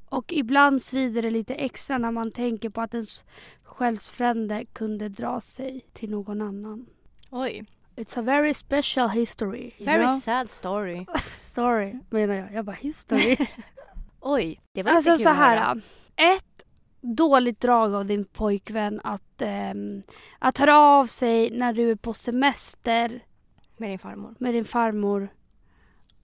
och 0.10 0.34
ibland 0.34 0.82
svider 0.82 1.22
det 1.22 1.32
lite 1.32 1.54
extra 1.54 1.98
när 1.98 2.12
man 2.12 2.32
tänker 2.32 2.70
på 2.70 2.82
att 2.82 2.94
ens 2.94 3.26
själsfrände 3.64 4.66
kunde 4.74 5.10
dra 5.10 5.42
sig 5.42 5.86
till 5.94 6.10
någon 6.10 6.42
annan. 6.42 6.86
Oj, 7.30 7.66
It's 8.00 8.18
a 8.20 8.22
very 8.22 8.54
special 8.54 9.08
history. 9.10 9.72
very 9.80 10.04
know? 10.06 10.16
sad 10.18 10.50
story. 10.50 11.06
Story 11.42 11.96
menar 12.10 12.36
jag. 12.36 12.54
Jag 12.54 12.66
bara 12.66 12.76
history. 12.76 13.38
Oj, 14.22 14.62
det 14.74 14.84
var 14.84 14.92
alltså 14.92 15.10
inte 15.12 15.18
kul 15.18 15.24
så 15.24 15.30
att 15.30 15.38
höra. 15.38 15.60
här. 15.60 16.36
Ett 16.36 16.64
dåligt 17.02 17.60
drag 17.60 17.94
av 17.96 18.06
din 18.06 18.26
pojkvän 18.26 19.02
att, 19.04 19.42
ehm, 19.42 20.04
att 20.40 20.58
höra 20.58 20.78
av 20.80 21.06
sig 21.06 21.50
när 21.52 21.74
du 21.74 21.92
är 21.92 21.96
på 21.96 22.14
semester 22.14 23.24
Med 23.78 23.90
din 23.90 24.00
farmor. 24.00 24.36
med 24.40 24.54
din 24.54 24.66
farmor 24.66 25.30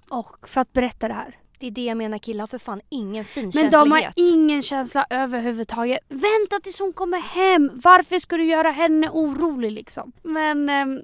och 0.09 0.49
för 0.49 0.61
att 0.61 0.73
berätta 0.73 1.07
det 1.07 1.13
här. 1.13 1.39
Det 1.59 1.67
är 1.67 1.71
det 1.71 1.85
jag 1.85 1.97
menar, 1.97 2.17
killar 2.17 2.41
har 2.41 2.47
för 2.47 2.57
fan 2.57 2.81
ingen 2.89 3.13
Men 3.13 3.25
finkänslighet. 3.25 3.71
de 3.71 3.91
har 3.91 4.13
ingen 4.15 4.63
känsla 4.63 5.05
överhuvudtaget. 5.09 5.99
Vänta 6.07 6.59
tills 6.63 6.79
hon 6.79 6.93
kommer 6.93 7.19
hem. 7.19 7.71
Varför 7.73 8.19
ska 8.19 8.37
du 8.37 8.43
göra 8.43 8.71
henne 8.71 9.09
orolig 9.09 9.71
liksom? 9.71 10.11
Men 10.23 10.69
ehm, 10.69 11.01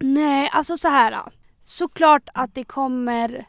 nej, 0.00 0.50
alltså 0.52 0.76
så 0.76 0.88
här. 0.88 1.10
då. 1.10 1.30
Såklart 1.62 2.28
att 2.34 2.54
det 2.54 2.64
kommer, 2.64 3.46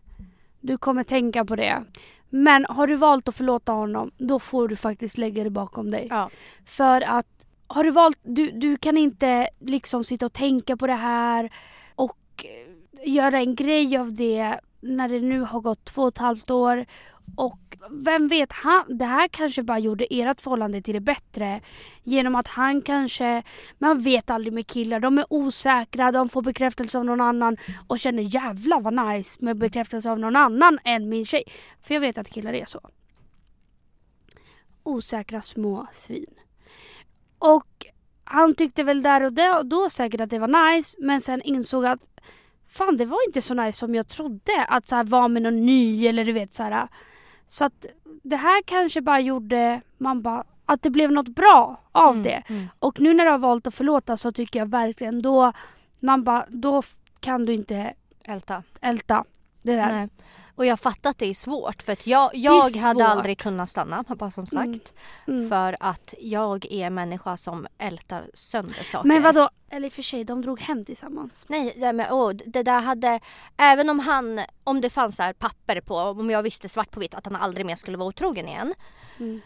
du 0.59 0.77
kommer 0.77 1.03
tänka 1.03 1.45
på 1.45 1.55
det. 1.55 1.83
Men 2.29 2.65
har 2.69 2.87
du 2.87 2.95
valt 2.95 3.27
att 3.27 3.35
förlåta 3.35 3.71
honom, 3.71 4.11
då 4.17 4.39
får 4.39 4.67
du 4.67 4.75
faktiskt 4.75 5.17
lägga 5.17 5.43
det 5.43 5.49
bakom 5.49 5.91
dig. 5.91 6.07
Ja. 6.09 6.29
För 6.65 7.01
att 7.01 7.27
har 7.67 7.83
du 7.83 7.91
valt, 7.91 8.17
du, 8.23 8.51
du 8.51 8.77
kan 8.77 8.97
inte 8.97 9.49
liksom 9.59 10.03
sitta 10.03 10.25
och 10.25 10.33
tänka 10.33 10.77
på 10.77 10.87
det 10.87 10.93
här 10.93 11.53
och 11.95 12.45
eh, 12.45 13.13
göra 13.13 13.39
en 13.39 13.55
grej 13.55 13.97
av 13.97 14.13
det 14.13 14.59
när 14.82 15.09
det 15.09 15.19
nu 15.19 15.41
har 15.41 15.61
gått 15.61 15.86
två 15.86 16.01
och 16.01 16.07
ett 16.07 16.17
halvt 16.17 16.51
år. 16.51 16.86
Och 17.36 17.77
vem 17.89 18.27
vet, 18.27 18.51
han, 18.51 18.97
det 18.97 19.05
här 19.05 19.27
kanske 19.27 19.63
bara 19.63 19.79
gjorde 19.79 20.05
ert 20.09 20.41
förhållande 20.41 20.82
till 20.82 20.93
det 20.93 20.99
bättre. 20.99 21.61
Genom 22.03 22.36
att 22.36 22.47
han 22.47 22.82
kanske, 22.82 23.43
man 23.77 24.01
vet 24.01 24.29
aldrig 24.29 24.53
med 24.53 24.67
killar, 24.67 24.99
de 24.99 25.17
är 25.17 25.25
osäkra, 25.29 26.11
de 26.11 26.29
får 26.29 26.41
bekräftelse 26.41 26.97
av 26.97 27.05
någon 27.05 27.21
annan 27.21 27.57
och 27.88 27.99
känner 27.99 28.23
jävlar 28.23 28.82
vad 28.82 28.93
nice 28.93 29.45
med 29.45 29.57
bekräftelse 29.57 30.11
av 30.11 30.19
någon 30.19 30.36
annan 30.36 30.79
än 30.84 31.09
min 31.09 31.25
tjej. 31.25 31.43
För 31.82 31.93
jag 31.93 32.01
vet 32.01 32.17
att 32.17 32.29
killar 32.29 32.53
är 32.53 32.65
så. 32.65 32.79
Osäkra 34.84 35.41
små 35.41 35.88
svin. 35.91 36.36
Och 37.39 37.86
han 38.23 38.55
tyckte 38.55 38.84
väl 38.84 39.01
där 39.01 39.23
och 39.23 39.34
då, 39.34 39.61
då 39.63 39.89
säkert 39.89 40.21
att 40.21 40.29
det 40.29 40.39
var 40.39 40.73
nice 40.73 40.97
men 40.99 41.21
sen 41.21 41.41
insåg 41.41 41.86
att 41.86 42.21
fan 42.72 42.97
det 42.97 43.05
var 43.05 43.28
inte 43.28 43.41
så 43.41 43.53
nice 43.53 43.78
som 43.80 43.95
jag 43.95 44.07
trodde 44.07 44.65
att 44.67 44.88
så 44.88 44.95
här, 44.95 45.03
vara 45.03 45.28
med 45.28 45.41
någon 45.41 45.65
ny 45.65 46.07
eller 46.07 46.26
du 46.26 46.32
vet 46.32 46.53
så 46.53 46.63
här. 46.63 46.88
Så 47.47 47.65
att 47.65 47.86
det 48.24 48.36
här 48.36 48.61
kanske 48.65 49.01
bara 49.01 49.19
gjorde 49.19 49.82
man 49.97 50.22
bara 50.22 50.43
att 50.65 50.82
det 50.82 50.89
blev 50.89 51.11
något 51.11 51.28
bra 51.28 51.82
av 51.91 52.11
Mm, 52.13 52.24
det. 52.24 52.43
mm. 52.49 52.67
Och 52.80 53.01
nu 53.01 53.13
när 53.13 53.26
du 53.26 53.32
har 53.32 53.38
valt 53.38 53.67
att 53.67 53.76
förlåta 53.76 54.17
så 54.17 54.32
tycker 54.32 54.59
jag 54.59 54.69
verkligen 54.69 55.22
då 55.22 55.51
man 55.99 56.24
bara 56.24 56.45
då 56.49 56.82
kan 57.19 57.45
du 57.45 57.53
inte 57.53 57.93
Älta. 58.28 58.63
älta 58.82 59.24
det 59.63 59.76
där. 59.76 59.91
Nej. 59.91 60.09
Och 60.62 60.66
jag 60.66 60.80
fattar 60.80 61.09
att 61.09 61.18
det 61.18 61.26
är 61.26 61.34
svårt 61.34 61.82
för 61.82 61.93
att 61.93 62.07
jag, 62.07 62.36
jag 62.36 62.70
hade 62.70 63.07
aldrig 63.07 63.38
kunnat 63.38 63.70
stanna 63.70 64.03
bara 64.07 64.32
som 64.32 64.47
sagt. 64.47 64.66
Mm. 64.68 64.82
Mm. 65.28 65.49
För 65.49 65.78
att 65.80 66.14
jag 66.20 66.66
är 66.66 66.88
en 66.88 66.93
människa 66.93 67.38
som 67.38 67.68
ältar 67.78 68.30
sönder 68.34 68.84
saker. 68.84 69.07
Men 69.07 69.22
vadå, 69.22 69.49
eller 69.70 69.88
i 69.88 69.89
och 69.89 69.93
för 69.93 70.01
sig 70.01 70.24
de 70.24 70.41
drog 70.41 70.59
hem 70.59 70.86
tillsammans. 70.86 71.45
Nej, 71.49 71.76
det, 71.78 71.93
men, 71.93 72.12
åh, 72.12 72.32
det 72.32 72.64
där 72.64 72.82
hade... 72.82 73.20
Även 73.57 73.89
om 73.89 73.99
han... 73.99 74.41
Om 74.64 74.82
det 74.82 74.89
fanns 74.89 75.20
här 75.20 75.34
papper 75.34 75.82
på, 75.82 75.95
om 75.95 76.30
jag 76.30 76.43
visste 76.43 76.70
svart 76.70 76.91
på 76.91 76.99
vitt 76.99 77.14
att 77.14 77.26
han 77.26 77.36
aldrig 77.36 77.66
mer 77.66 77.76
skulle 77.76 77.97
vara 77.97 78.09
otrogen 78.09 78.47
igen. 78.47 78.74
Mm. 79.20 79.41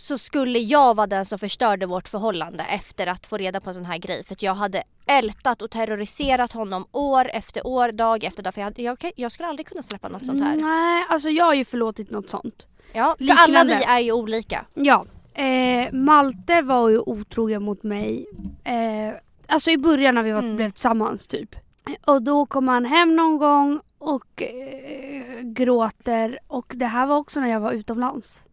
Så 0.00 0.18
skulle 0.18 0.58
jag 0.58 0.94
vara 0.96 1.06
den 1.06 1.26
som 1.26 1.38
förstörde 1.38 1.86
vårt 1.86 2.08
förhållande 2.08 2.64
efter 2.64 3.06
att 3.06 3.26
få 3.26 3.36
reda 3.36 3.60
på 3.60 3.70
en 3.70 3.74
sån 3.74 3.84
här 3.84 3.98
grej. 3.98 4.24
För 4.24 4.32
att 4.34 4.42
jag 4.42 4.54
hade 4.54 4.82
ältat 5.06 5.62
och 5.62 5.70
terroriserat 5.70 6.52
honom 6.52 6.84
år 6.92 7.30
efter 7.32 7.66
år, 7.66 7.92
dag 7.92 8.24
efter 8.24 8.42
dag. 8.42 8.54
För 8.54 8.60
jag, 8.60 8.78
jag, 8.78 9.10
jag 9.16 9.32
skulle 9.32 9.48
aldrig 9.48 9.66
kunna 9.66 9.82
släppa 9.82 10.08
något 10.08 10.26
sånt 10.26 10.44
här. 10.44 10.56
Nej, 10.56 11.04
alltså 11.08 11.28
jag 11.28 11.44
har 11.44 11.54
ju 11.54 11.64
förlåtit 11.64 12.10
något 12.10 12.30
sånt. 12.30 12.66
Ja, 12.92 13.16
för 13.18 13.24
alla 13.30 13.46
Liknande. 13.62 13.76
vi 13.76 13.84
är 13.84 13.98
ju 13.98 14.12
olika. 14.12 14.66
Ja. 14.74 15.04
Eh, 15.34 15.92
Malte 15.92 16.62
var 16.62 16.88
ju 16.88 16.98
otrogen 16.98 17.62
mot 17.64 17.82
mig. 17.82 18.26
Eh, 18.64 19.14
alltså 19.46 19.70
i 19.70 19.78
början 19.78 20.14
när 20.14 20.22
vi 20.22 20.32
var, 20.32 20.42
Mm. 20.42 20.56
blev 20.56 20.70
tillsammans 20.70 21.26
typ. 21.26 21.56
Och 22.04 22.22
då 22.22 22.46
kom 22.46 22.68
han 22.68 22.84
hem 22.84 23.16
någon 23.16 23.38
gång 23.38 23.80
och 23.98 24.42
eh, 24.42 25.40
gråter. 25.42 26.38
Och 26.46 26.72
det 26.76 26.86
här 26.86 27.06
var 27.06 27.16
också 27.16 27.40
när 27.40 27.48
jag 27.48 27.60
var 27.60 27.72
utomlands. 27.72 28.44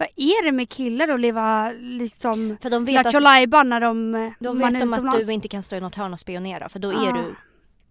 Vad 0.00 0.08
är 0.16 0.44
det 0.44 0.52
med 0.52 0.68
killar 0.68 1.08
att 1.08 1.20
leva 1.20 1.72
liksom 1.72 2.56
För 2.62 2.70
de 2.70 2.84
vet, 2.84 2.94
Lattjo 2.94 3.16
att, 3.16 3.22
Lajban 3.22 3.68
när 3.68 3.80
de, 3.80 4.12
de 4.40 4.58
man 4.58 4.72
vet 4.72 4.82
är 4.82 4.86
om 4.86 5.08
att 5.08 5.26
du 5.26 5.32
inte 5.32 5.48
kan 5.48 5.62
stå 5.62 5.76
i 5.76 5.80
något 5.80 5.94
hörn 5.94 6.12
och 6.12 6.20
spionera. 6.20 6.68
För 6.68 6.78
då 6.78 6.90
är 6.90 7.08
Ah. 7.08 7.12
du... 7.12 7.34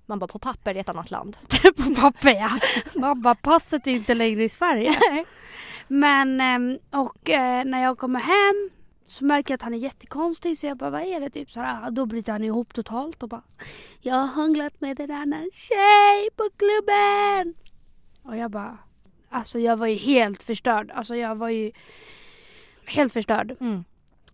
Man 0.05 0.19
bara 0.19 0.27
på 0.27 0.39
papper 0.39 0.75
i 0.75 0.79
ett 0.79 0.89
annat 0.89 1.11
land. 1.11 1.37
på 1.77 1.95
papper 2.01 2.29
ja. 2.29 2.49
Man 2.95 3.21
bara 3.21 3.35
passet 3.35 3.87
är 3.87 3.91
inte 3.91 4.13
längre 4.13 4.43
i 4.43 4.49
Sverige. 4.49 4.99
Men 5.87 6.41
ehm, 6.41 6.77
och 6.91 7.29
eh, 7.29 7.65
när 7.65 7.83
jag 7.83 7.97
kommer 7.97 8.19
hem 8.19 8.69
så 9.03 9.25
märker 9.25 9.51
jag 9.51 9.55
att 9.55 9.61
han 9.61 9.73
är 9.73 9.77
jättekonstig 9.77 10.57
så 10.57 10.67
jag 10.67 10.77
bara 10.77 10.89
vad 10.89 11.01
är 11.01 11.19
det 11.19 11.29
typ 11.29 11.51
så 11.51 11.59
här, 11.59 11.91
då 11.91 12.05
bryter 12.05 12.31
han 12.31 12.43
ihop 12.43 12.73
totalt 12.73 13.23
och 13.23 13.29
bara 13.29 13.43
jag 14.01 14.15
har 14.15 14.27
hånglat 14.27 14.81
med 14.81 14.99
en 14.99 15.11
annan 15.11 15.49
tjej 15.53 16.29
på 16.35 16.49
klubben. 16.57 17.53
Och 18.23 18.37
jag 18.37 18.51
bara 18.51 18.77
alltså 19.29 19.59
jag 19.59 19.77
var 19.77 19.87
ju 19.87 19.95
helt 19.95 20.43
förstörd. 20.43 20.91
Alltså 20.91 21.15
jag 21.15 21.35
var 21.35 21.49
ju 21.49 21.71
helt 22.85 23.13
förstörd. 23.13 23.55
Mm. 23.59 23.83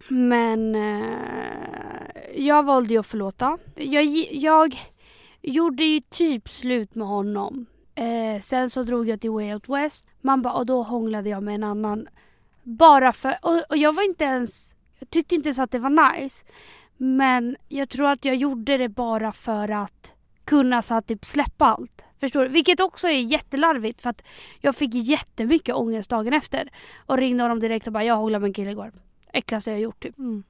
Men 0.08 0.76
eh, 0.76 2.36
jag 2.36 2.64
valde 2.64 2.94
ju 2.94 3.00
att 3.00 3.08
förlåta. 3.08 3.58
Jag, 3.76 4.06
jag 4.32 4.76
gjorde 5.42 5.84
ju 5.84 6.02
typ 6.02 6.50
slut 6.50 6.96
med 6.96 7.08
honom. 7.08 7.66
Eh, 7.96 8.42
sen 8.42 8.70
så 8.70 8.84
drog 8.84 9.10
jag 9.10 9.22
till 9.22 9.32
Way 9.32 9.54
Out 9.54 9.70
West. 9.70 10.06
Man 10.22 10.42
bara, 10.42 10.54
och 10.54 10.66
då 10.66 10.84
hånglade 10.84 11.30
jag 11.30 11.44
med 11.44 11.56
en 11.56 11.64
annan. 11.64 12.08
Bara 12.64 13.14
för, 13.14 13.38
och, 13.42 13.62
och 13.70 13.78
jag 13.78 13.94
var 13.94 14.04
inte 14.04 14.24
ens, 14.24 14.76
jag 15.00 15.10
tyckte 15.10 15.36
inte 15.36 15.48
ens 15.48 15.60
att 15.60 15.72
det 15.72 15.80
var 15.80 16.14
nice. 16.14 16.46
Men 16.98 17.56
jag 17.70 17.90
tror 17.90 18.08
att 18.08 18.26
jag 18.26 18.36
gjorde 18.36 18.78
det 18.78 18.90
bara 18.90 19.32
för 19.32 19.70
att 19.70 20.14
kunna 20.46 20.82
så 20.82 20.96
att 20.96 21.08
typ 21.08 21.26
släppa 21.26 21.66
allt. 21.66 22.06
Förstår 22.20 22.42
du? 22.42 22.48
Vilket 22.48 22.80
också 22.80 23.08
är 23.08 23.20
jättelarvigt 23.20 24.02
för 24.02 24.10
att 24.10 24.22
jag 24.62 24.76
fick 24.76 24.94
jättemycket 24.94 25.76
ångest 25.76 26.10
dagen 26.10 26.34
efter. 26.34 26.70
Och 27.06 27.18
ringde 27.18 27.44
honom 27.44 27.60
direkt 27.60 27.88
och 27.88 27.94
bara, 27.94 28.04
jag 28.04 28.16
hånglade 28.16 28.42
med 28.42 28.48
en 28.48 28.54
kille 28.54 28.72
igår. 28.72 28.92
Äckligaste 29.34 29.72
jag 29.72 29.80
gjort 29.80 30.04
typ. 30.04 30.18
Mm. 30.18 30.44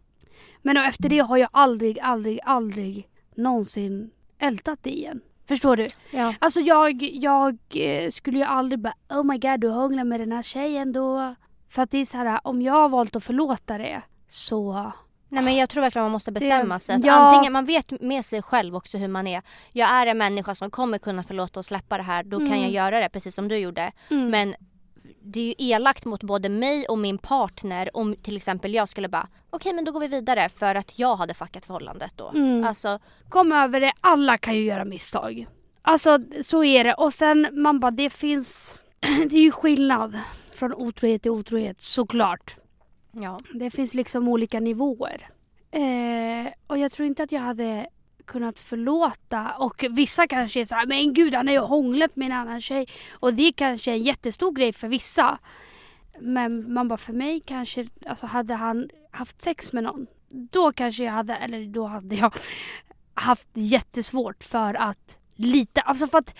Men 0.61 0.77
efter 0.77 1.09
det 1.09 1.19
har 1.19 1.37
jag 1.37 1.49
aldrig, 1.51 1.99
aldrig, 1.99 2.39
aldrig 2.43 3.07
någonsin 3.35 4.11
ältat 4.39 4.79
det 4.81 4.89
igen. 4.89 5.21
Förstår 5.47 5.75
du? 5.75 5.89
Ja. 6.11 6.33
Alltså 6.39 6.59
jag, 6.59 7.03
jag 7.03 7.57
eh, 7.73 8.09
skulle 8.09 8.37
ju 8.37 8.43
aldrig 8.43 8.79
bara 8.79 8.93
Oh 9.09 9.23
my 9.23 9.37
god 9.37 9.59
du 9.59 9.69
hånglar 9.69 10.03
med 10.03 10.19
den 10.19 10.31
här 10.31 10.43
tjejen 10.43 10.91
då. 10.91 11.35
För 11.69 11.81
att 11.81 11.91
det 11.91 11.97
är 11.97 12.05
så 12.05 12.17
här 12.17 12.39
om 12.43 12.61
jag 12.61 12.73
har 12.73 12.89
valt 12.89 13.15
att 13.15 13.23
förlåta 13.23 13.77
det 13.77 14.01
så 14.27 14.91
Nej 15.35 15.43
men 15.43 15.55
jag 15.55 15.69
tror 15.69 15.81
verkligen 15.81 16.03
man 16.03 16.11
måste 16.11 16.31
bestämma 16.31 16.73
Det- 16.73 16.79
sig. 16.79 16.95
Att 16.95 17.03
ja. 17.05 17.13
Antingen, 17.13 17.53
man 17.53 17.65
vet 17.65 18.01
med 18.01 18.25
sig 18.25 18.41
själv 18.41 18.75
också 18.75 18.97
hur 18.97 19.07
man 19.07 19.27
är. 19.27 19.41
Jag 19.71 19.89
är 19.89 20.05
en 20.05 20.17
människa 20.17 20.55
som 20.55 20.71
kommer 20.71 20.97
kunna 20.97 21.23
förlåta 21.23 21.59
och 21.59 21.65
släppa 21.65 21.97
det 21.97 22.03
här. 22.03 22.23
Då 22.23 22.37
kan 22.37 22.47
Mm. 22.47 22.61
jag 22.61 22.71
göra 22.71 22.99
det 22.99 23.09
precis 23.09 23.35
som 23.35 23.47
du 23.47 23.57
gjorde. 23.57 23.91
mm. 24.11 24.29
Men 24.29 24.55
det 25.27 25.39
är 25.39 25.43
ju 25.45 25.53
elakt 25.57 26.05
mot 26.05 26.23
både 26.23 26.49
mig 26.49 26.85
och 26.85 26.97
min 26.97 27.17
partner 27.17 27.89
om 27.97 28.15
till 28.15 28.37
exempel 28.37 28.73
jag 28.73 28.89
skulle 28.89 29.07
bara 29.09 29.27
okej 29.49 29.73
men 29.73 29.85
då 29.85 29.91
går 29.91 29.99
vi 29.99 30.07
vidare 30.07 30.49
för 30.49 30.75
att 30.75 30.99
jag 30.99 31.15
hade 31.15 31.33
fuckat 31.33 31.65
förhållandet 31.65 32.11
då. 32.15 32.29
Mm. 32.29 32.65
Alltså 32.67 32.99
kom 33.29 33.51
över 33.51 33.79
det, 33.79 33.91
alla 34.01 34.37
kan 34.37 34.55
ju 34.55 34.63
göra 34.63 34.85
misstag. 34.85 35.47
Alltså 35.81 36.19
så 36.41 36.63
är 36.63 36.83
det 36.83 36.93
och 36.93 37.13
sen 37.13 37.47
man 37.51 37.79
bara 37.79 37.91
det 37.91 38.09
finns, 38.09 38.77
det 39.29 39.35
är 39.35 39.41
ju 39.41 39.51
skillnad 39.51 40.17
från 40.53 40.73
otrohet 40.73 41.21
till 41.21 41.31
otrohet 41.31 41.81
såklart 41.81 42.55
ja. 43.15 43.39
Det 43.53 43.69
finns 43.69 43.93
liksom 43.93 44.27
olika 44.27 44.59
nivåer. 44.59 45.27
Eh, 45.71 46.53
och 46.67 46.77
jag 46.77 46.91
tror 46.91 47.07
inte 47.07 47.23
att 47.23 47.31
jag 47.31 47.41
hade 47.41 47.87
kunnat 48.25 48.59
förlåta. 48.59 49.51
Och 49.57 49.85
vissa 49.89 50.27
kanske 50.27 50.61
är 50.61 50.65
så 50.65 50.75
här, 50.75 50.85
men 50.85 51.13
gud 51.13 51.33
han 51.33 51.47
har 51.47 51.53
ju 51.53 51.59
hånglat 51.59 52.15
med 52.15 52.25
en 52.25 52.31
annan 52.31 52.61
tjej. 52.61 52.87
Och 53.11 53.33
det 53.33 53.47
är 53.47 53.51
kanske 53.51 53.91
en 53.91 54.03
jättestor 54.03 54.51
grej 54.51 54.73
för 54.73 54.87
vissa. 54.87 55.39
Men 56.19 56.73
man 56.73 56.87
bara 56.87 56.97
för 56.97 57.13
mig 57.13 57.39
kanske, 57.45 57.87
alltså 58.05 58.25
hade 58.25 58.53
han 58.53 58.89
haft 59.11 59.41
sex 59.41 59.73
med 59.73 59.83
någon. 59.83 60.07
Då 60.29 60.71
kanske 60.71 61.03
jag 61.03 61.11
hade, 61.11 61.35
eller 61.35 61.65
då 61.65 61.85
hade 61.85 62.15
jag 62.15 62.33
haft 63.13 63.49
jättesvårt 63.53 64.43
för 64.43 64.73
att 64.73 65.19
lita. 65.35 65.81
Alltså 65.81 66.07
för 66.07 66.17
att 66.17 66.35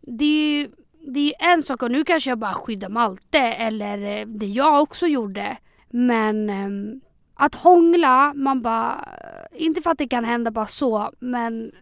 det 0.00 0.24
är 0.24 0.60
ju 0.60 0.70
det 1.14 1.34
är 1.34 1.52
en 1.52 1.62
sak 1.62 1.82
och 1.82 1.90
nu 1.90 2.04
kanske 2.04 2.30
jag 2.30 2.38
bara 2.38 2.54
skyddar 2.54 2.88
Malte 2.88 3.38
eller 3.38 4.18
eh, 4.18 4.26
det 4.26 4.46
jag 4.46 4.82
också 4.82 5.06
gjorde. 5.06 5.56
Men 5.90 6.50
ehm, 6.50 7.00
att 7.34 7.54
hångla, 7.54 8.32
man 8.34 8.62
bara... 8.62 9.08
Inte 9.52 9.80
för 9.80 9.90
att 9.90 9.98
det 9.98 10.08
kan 10.08 10.24
hända 10.24 10.50
bara 10.50 10.66
så, 10.66 11.12
men 11.18 11.72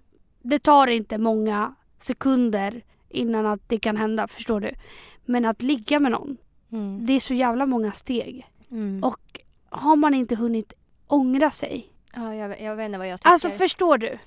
det 0.42 0.58
tar 0.58 0.86
inte 0.86 1.18
många 1.18 1.74
sekunder 1.98 2.82
innan 3.08 3.46
att 3.46 3.68
det 3.68 3.78
kan 3.78 3.96
hända, 3.96 4.26
förstår 4.28 4.60
du? 4.60 4.70
Men 5.24 5.44
att 5.44 5.62
ligga 5.62 6.00
med 6.00 6.12
någon, 6.12 6.36
Mm. 6.72 7.06
det 7.06 7.12
är 7.12 7.20
så 7.20 7.34
jävla 7.34 7.66
många 7.66 7.92
steg. 7.92 8.46
Mm. 8.70 9.04
Och 9.04 9.40
har 9.68 9.96
man 9.96 10.14
inte 10.14 10.34
hunnit 10.36 10.72
ångra 11.06 11.50
sig? 11.50 11.92
ja, 12.14 12.34
jag, 12.34 12.60
jag 12.60 12.76
vet 12.76 12.86
inte 12.86 12.98
vad 12.98 13.08
jag 13.08 13.20
tycker. 13.20 13.30
Alltså 13.30 13.50
förstår 13.50 13.98
du? 13.98 14.18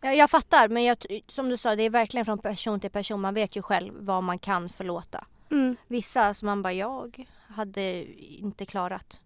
jag, 0.00 0.16
jag 0.16 0.30
fattar 0.30 0.68
men 0.68 0.84
jag, 0.84 0.96
som 1.26 1.48
du 1.48 1.56
sa 1.56 1.76
det 1.76 1.82
är 1.82 1.90
verkligen 1.90 2.24
från 2.26 2.38
person 2.38 2.80
till 2.80 2.90
person. 2.90 3.20
Man 3.20 3.34
vet 3.34 3.56
ju 3.56 3.62
själv 3.62 3.92
vad 3.98 4.22
man 4.24 4.38
kan 4.38 4.68
förlåta. 4.68 5.24
Mm. 5.50 5.76
Vissa 5.86 6.34
som 6.34 6.46
man 6.46 6.62
bara 6.62 6.72
jag 6.72 7.26
hade 7.48 8.04
inte 8.18 8.66
klarat. 8.66 9.20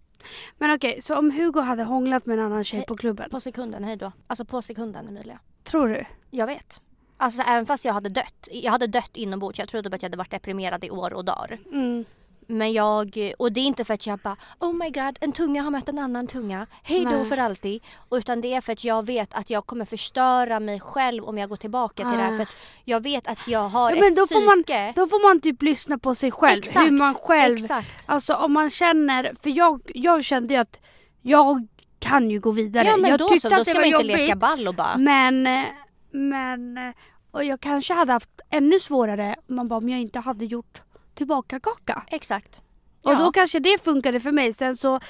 Men 0.59 0.75
okej, 0.75 1.03
så 1.03 1.18
om 1.18 1.31
Hugo 1.31 1.61
hade 1.61 1.83
hånglat 1.85 2.27
med 2.27 2.39
en 2.39 2.45
annan 2.45 2.64
tjej 2.64 2.79
Nej. 2.79 2.87
på 2.87 2.97
klubben, 2.97 3.31
På 3.31 3.41
sekunden, 3.41 3.85
hej 3.85 3.97
då. 3.97 4.12
Alltså 4.27 4.45
på 4.45 4.62
sekunden 4.62 5.09
Emilia. 5.09 5.39
tror 5.64 5.89
du? 5.89 6.05
Jag 6.31 6.47
vet. 6.47 6.81
Alltså 7.16 7.43
även 7.43 7.66
fast 7.66 7.85
jag 7.85 7.93
hade 7.93 8.09
dött. 8.09 8.49
Jag 8.53 8.73
hade 8.73 8.87
dött 8.87 9.11
inombords. 9.16 9.59
Jag 9.59 9.68
trodde 9.68 9.95
att 9.95 10.03
jag 10.03 10.09
hade 10.09 10.18
varit 10.18 10.31
deprimerad 10.31 10.85
i 10.85 10.91
år 10.91 11.12
och 11.12 11.25
dagar. 11.25 11.59
Mm. 11.73 12.05
Men 12.51 12.73
jag, 12.73 13.33
och 13.39 13.53
det 13.53 13.61
är 13.61 13.65
inte 13.65 13.85
för 13.85 13.95
att 13.95 14.07
jag 14.07 14.19
bara 14.19 14.37
Oh 14.61 14.73
my 14.73 14.91
god, 14.91 15.19
en 15.21 15.33
tunga 15.33 15.63
har 15.63 15.71
mött 15.71 15.89
en 15.89 15.99
annan 15.99 16.27
tunga. 16.27 16.67
Hej 16.83 17.05
då 17.05 17.25
för 17.25 17.37
alltid. 17.37 17.83
Utan 18.11 18.41
det 18.41 18.55
är 18.55 18.61
för 18.61 18.73
att 18.73 18.85
jag 18.85 19.07
vet 19.07 19.35
att 19.35 19.51
jag 19.51 19.67
kommer 19.67 19.85
förstöra 19.85 20.61
mig 20.61 20.81
själv 20.81 21.25
om 21.25 21.39
jag 21.39 21.49
går 21.49 21.57
tillbaka 21.57 22.03
till 22.11 22.19
det 22.19 22.25
här. 22.25 22.33
Ah. 22.35 22.37
För 22.37 22.43
att 22.43 22.49
jag 22.85 23.03
vet 23.03 23.27
att 23.27 23.49
jag 23.49 23.69
har 23.69 23.91
Ja, 23.91 23.97
men 24.01 24.09
ett 24.13 24.17
då 24.17 24.27
får 24.27 24.47
man- 24.47 24.65
psyke. 24.65 24.93
Då 24.97 25.07
får 25.07 25.29
man 25.29 25.41
typ 25.41 25.63
lyssna 25.63 25.99
på 25.99 26.15
sig 26.15 26.31
själv. 26.31 26.59
Exakt, 26.59 26.87
Hur 26.87 26.91
man 26.91 27.15
själv... 27.15 27.55
Exakt. 27.55 27.89
Alltså 28.07 28.35
om 28.35 28.53
man 28.53 28.71
känner... 28.71 29.33
För 29.43 29.51
jag, 29.51 29.81
jag 29.95 30.25
kände 30.25 30.55
ju 30.55 30.61
att 30.61 30.81
jag 31.23 31.67
kan 31.99 32.31
ju 32.31 32.41
gå 32.41 32.51
vidare. 32.51 32.87
Ja 32.89 32.97
men 32.97 33.11
jag 33.11 33.19
då 33.19 33.29
så, 33.29 33.49
då 33.49 33.65
ska 33.65 33.75
man 33.75 33.85
inte 33.85 33.89
jobbigt, 33.97 34.17
leka 34.17 34.37
ball 34.37 34.69
och 34.69 34.75
bara 34.75 34.97
Men... 34.97 35.47
eh, 35.47 35.65
Men... 36.13 36.79
eh, 36.79 36.95
Och 37.31 37.45
jag 37.45 37.61
kanske 37.61 37.95
hade 37.95 38.13
haft 38.13 38.41
ännu 38.51 38.81
svårare 38.81 39.37
man 39.47 39.69
bara, 39.69 39.77
om 39.77 39.89
jag 39.89 40.01
inte 40.01 40.19
hade 40.19 40.45
gjort 40.45 40.83
tillbaka 41.21 41.61
kaka. 41.61 42.03
Exakt. 42.11 42.61
Och 43.03 43.12
Ja. 43.12 43.18
då 43.18 43.33
kanske 43.33 43.59
det 43.61 43.83
funkade 43.83 44.21
för 44.21 44.33
mig. 44.33 44.53
Sen 44.55 44.77
så, 44.77 45.01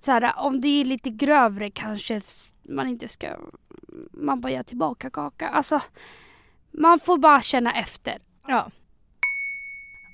så 0.00 0.10
här, 0.12 0.32
om 0.38 0.60
det 0.60 0.68
är 0.68 0.84
lite 0.84 1.10
grövre 1.10 1.70
kanske 1.70 2.20
man 2.68 2.86
inte 2.88 3.08
ska... 3.08 3.26
Man 4.12 4.40
bara 4.40 4.52
gör 4.52 4.62
tillbaka 4.62 5.10
kaka. 5.10 5.48
Alltså, 5.48 5.80
man 6.70 7.00
får 7.00 7.18
bara 7.18 7.42
känna 7.42 7.72
efter. 7.74 8.18
Ja. 8.46 8.70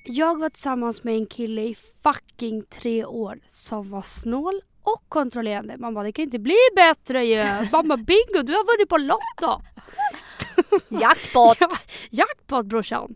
Jag 0.09 0.38
var 0.38 0.48
tillsammans 0.48 1.05
med 1.05 1.14
en 1.14 1.26
kille 1.26 1.62
i 1.62 1.74
fucking 2.02 2.62
tre 2.62 3.05
år 3.05 3.40
som 3.46 3.90
var 3.90 4.02
snål 4.02 4.61
och 4.85 5.05
kontrollerande. 5.09 5.76
Man 5.76 5.95
bara, 5.95 6.05
det 6.05 6.12
kan 6.12 6.22
inte 6.22 6.39
bli 6.39 6.57
bättre 6.76 7.24
ju. 7.24 7.66
Bara, 7.70 7.97
bingo, 7.97 8.43
du 8.43 8.53
har 8.53 8.76
vunnit 8.76 8.89
på 8.89 8.99
Lotto. 8.99 9.62
Jackpot! 10.89 11.57
Ja, 11.61 11.68
jackpot 12.11 12.66
brorsan. 12.66 13.14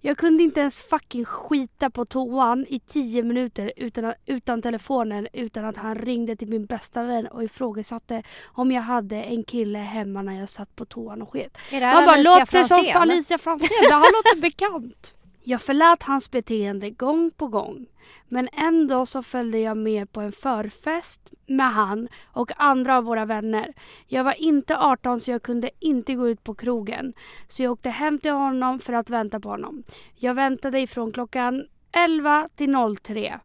Jag 0.00 0.18
kunde 0.18 0.42
inte 0.42 0.60
ens 0.60 0.82
fucking 0.82 1.24
skita 1.24 1.90
på 1.90 2.04
toan 2.04 2.66
i 2.68 2.80
tio 2.80 3.22
minuter 3.22 3.72
utan, 3.76 4.14
utan 4.26 4.62
telefonen 4.62 5.28
utan 5.32 5.64
att 5.64 5.76
han 5.76 5.94
ringde 5.94 6.36
till 6.36 6.48
min 6.48 6.66
bästa 6.66 7.02
vän 7.02 7.26
och 7.26 7.44
ifrågasatte 7.44 8.22
om 8.44 8.72
jag 8.72 8.82
hade 8.82 9.16
en 9.22 9.44
kille 9.44 9.78
hemma 9.78 10.22
när 10.22 10.40
jag 10.40 10.48
satt 10.48 10.76
på 10.76 10.84
toan 10.84 11.22
och 11.22 11.30
sket. 11.32 11.58
Är 11.70 11.80
det 11.80 11.86
här 11.86 11.94
Man 11.94 12.04
bara, 12.04 12.38
låter 12.38 12.62
som? 12.62 13.02
Alicia 13.02 13.38
Franzén. 13.38 13.68
Det 13.82 13.94
här 13.94 14.00
låter 14.00 14.40
bekant. 14.40 15.14
Jag 15.44 15.62
förlät 15.62 16.02
hans 16.02 16.30
beteende 16.30 16.90
gång 16.90 17.30
på 17.36 17.48
gång. 17.48 17.86
Men 18.28 18.48
en 18.52 18.88
dag 18.88 19.08
så 19.08 19.22
följde 19.22 19.58
jag 19.58 19.76
med 19.76 20.12
på 20.12 20.20
en 20.20 20.32
förfest 20.32 21.32
med 21.46 21.72
han 21.72 22.08
och 22.24 22.52
andra 22.56 22.96
av 22.96 23.04
våra 23.04 23.24
vänner. 23.24 23.72
Jag 24.06 24.24
var 24.24 24.42
inte 24.42 24.76
18 24.76 25.20
så 25.20 25.30
jag 25.30 25.42
kunde 25.42 25.70
inte 25.78 26.14
gå 26.14 26.28
ut 26.28 26.44
på 26.44 26.54
krogen. 26.54 27.12
Så 27.48 27.62
jag 27.62 27.72
åkte 27.72 27.90
hem 27.90 28.18
till 28.18 28.30
honom 28.30 28.78
för 28.78 28.92
att 28.92 29.10
vänta 29.10 29.40
på 29.40 29.48
honom. 29.48 29.82
Jag 30.14 30.34
väntade 30.34 30.80
ifrån 30.80 31.12
klockan 31.12 31.66
11 31.92 32.48
till 32.56 32.76
03. 33.02 33.40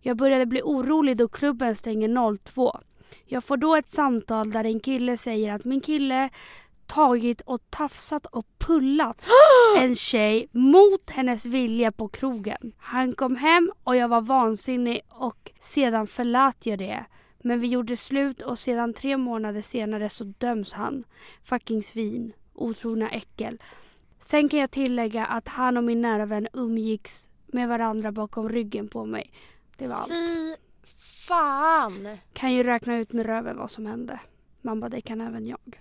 Jag 0.00 0.16
började 0.16 0.46
bli 0.46 0.62
orolig 0.62 1.16
då 1.16 1.28
klubben 1.28 1.76
stänger 1.76 2.38
02. 2.38 2.80
Jag 3.26 3.44
får 3.44 3.56
då 3.56 3.76
ett 3.76 3.90
samtal 3.90 4.50
där 4.50 4.64
en 4.64 4.80
kille 4.80 5.16
säger 5.16 5.52
att 5.52 5.64
min 5.64 5.80
kille 5.80 6.30
tagit 6.86 7.40
och 7.40 7.70
tafsat 7.70 8.26
och 8.26 8.46
pullat 8.58 9.16
en 9.78 9.96
tjej 9.96 10.48
mot 10.52 11.10
hennes 11.10 11.46
vilja 11.46 11.92
på 11.92 12.08
krogen. 12.08 12.72
Han 12.78 13.14
kom 13.14 13.36
hem 13.36 13.72
och 13.84 13.96
jag 13.96 14.08
var 14.08 14.20
vansinnig 14.20 15.00
och 15.08 15.52
sedan 15.60 16.06
förlät 16.06 16.66
jag 16.66 16.78
det. 16.78 17.04
Men 17.38 17.60
vi 17.60 17.66
gjorde 17.66 17.96
slut 17.96 18.42
och 18.42 18.58
sedan 18.58 18.94
tre 18.94 19.16
månader 19.16 19.62
senare 19.62 20.10
så 20.10 20.24
döms 20.24 20.72
han. 20.72 21.04
Fucking 21.42 21.82
svin. 21.82 22.32
Otrogna 22.54 23.10
äckel. 23.10 23.62
Sen 24.20 24.48
kan 24.48 24.60
jag 24.60 24.70
tillägga 24.70 25.26
att 25.26 25.48
han 25.48 25.76
och 25.76 25.84
min 25.84 26.02
nära 26.02 26.26
vän 26.26 26.48
umgicks 26.52 27.30
med 27.46 27.68
varandra 27.68 28.12
bakom 28.12 28.48
ryggen 28.48 28.88
på 28.88 29.04
mig. 29.04 29.32
Det 29.76 29.86
var 29.86 29.96
allt. 29.96 30.08
Fy 30.08 30.56
fan! 31.28 32.18
Kan 32.32 32.54
ju 32.54 32.62
räkna 32.62 32.96
ut 32.96 33.12
med 33.12 33.26
röven 33.26 33.56
vad 33.56 33.70
som 33.70 33.86
hände. 33.86 34.20
Man 34.60 34.80
bara, 34.80 34.88
det 34.88 35.00
kan 35.00 35.20
även 35.20 35.46
jag. 35.46 35.80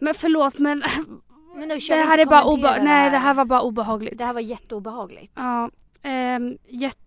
Men 0.00 0.14
förlåt 0.14 0.58
men 0.58 0.82
Men 1.54 1.68
det 1.68 1.74
här 1.94 2.18
är 2.18 2.26
bara 2.26 2.44
obe- 2.44 2.82
Nej 2.82 3.10
det 3.10 3.18
här 3.18 3.34
var 3.34 3.44
bara 3.44 3.60
obehagligt. 3.62 4.18
Det 4.18 4.24
här 4.24 4.32
var 4.34 4.40
jätteobehagligt. 4.40 5.32
Ja, 5.36 5.70
ehm, 6.02 6.52
Och 6.52 6.58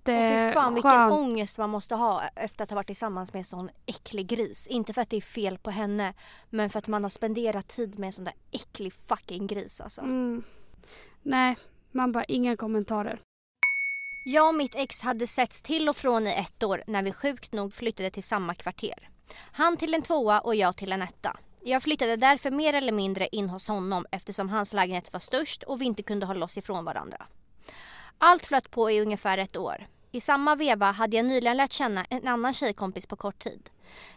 fy 0.05 0.51
fan 0.53 0.73
vilken 0.73 0.91
jätteskönt. 0.91 1.13
ångest 1.13 1.57
man 1.57 1.69
måste 1.69 1.95
ha 1.95 2.21
efter 2.35 2.63
att 2.63 2.69
ha 2.69 2.75
varit 2.75 2.87
tillsammans 2.87 3.33
med 3.33 3.39
en 3.39 3.45
sån 3.45 3.69
äcklig 3.85 4.27
gris. 4.27 4.67
Inte 4.67 4.93
för 4.93 5.01
att 5.01 5.09
det 5.09 5.17
är 5.17 5.21
fel 5.21 5.57
på 5.57 5.71
henne 5.71 6.13
men 6.49 6.69
för 6.69 6.79
att 6.79 6.87
man 6.87 7.03
har 7.03 7.09
spenderat 7.09 7.67
tid 7.67 7.99
med 7.99 8.07
en 8.07 8.13
sån 8.13 8.25
där 8.25 8.33
äcklig 8.51 8.93
fucking 9.07 9.47
gris 9.47 9.81
alltså. 9.81 10.01
Mm. 10.01 10.43
Nej, 11.23 11.55
man 11.91 12.11
bara 12.11 12.23
inga 12.23 12.57
kommentarer. 12.57 13.19
Jag 14.25 14.47
och 14.49 14.55
mitt 14.55 14.75
ex 14.75 15.01
hade 15.01 15.27
setts 15.27 15.61
till 15.61 15.89
och 15.89 15.95
från 15.95 16.27
i 16.27 16.33
ett 16.33 16.63
år 16.63 16.83
när 16.87 17.03
vi 17.03 17.11
sjukt 17.11 17.53
nog 17.53 17.73
flyttade 17.73 18.09
till 18.11 18.23
samma 18.23 18.55
kvarter. 18.55 19.09
Han 19.51 19.77
till 19.77 19.93
en 19.93 20.01
tvåa 20.01 20.39
och 20.39 20.55
jag 20.55 20.77
till 20.77 20.91
en 20.91 21.01
etta. 21.01 21.37
Jag 21.65 21.83
flyttade 21.83 22.15
därför 22.15 22.51
mer 22.51 22.73
eller 22.73 22.91
mindre 22.91 23.27
in 23.31 23.49
hos 23.49 23.67
honom 23.67 24.05
eftersom 24.11 24.49
hans 24.49 24.73
lägenhet 24.73 25.13
var 25.13 25.19
störst 25.19 25.63
och 25.63 25.81
vi 25.81 25.85
inte 25.85 26.03
kunde 26.03 26.25
hålla 26.25 26.45
oss 26.45 26.57
ifrån 26.57 26.85
varandra. 26.85 27.25
Allt 28.17 28.45
flöt 28.45 28.71
på 28.71 28.91
i 28.91 29.01
ungefär 29.01 29.37
ett 29.37 29.57
år. 29.57 29.87
I 30.11 30.21
samma 30.21 30.55
veva 30.55 30.91
hade 30.91 31.17
jag 31.17 31.25
nyligen 31.25 31.57
lärt 31.57 31.73
känna 31.73 32.05
en 32.05 32.27
annan 32.27 32.53
tjejkompis 32.53 33.05
på 33.05 33.15
kort 33.15 33.43
tid. 33.43 33.69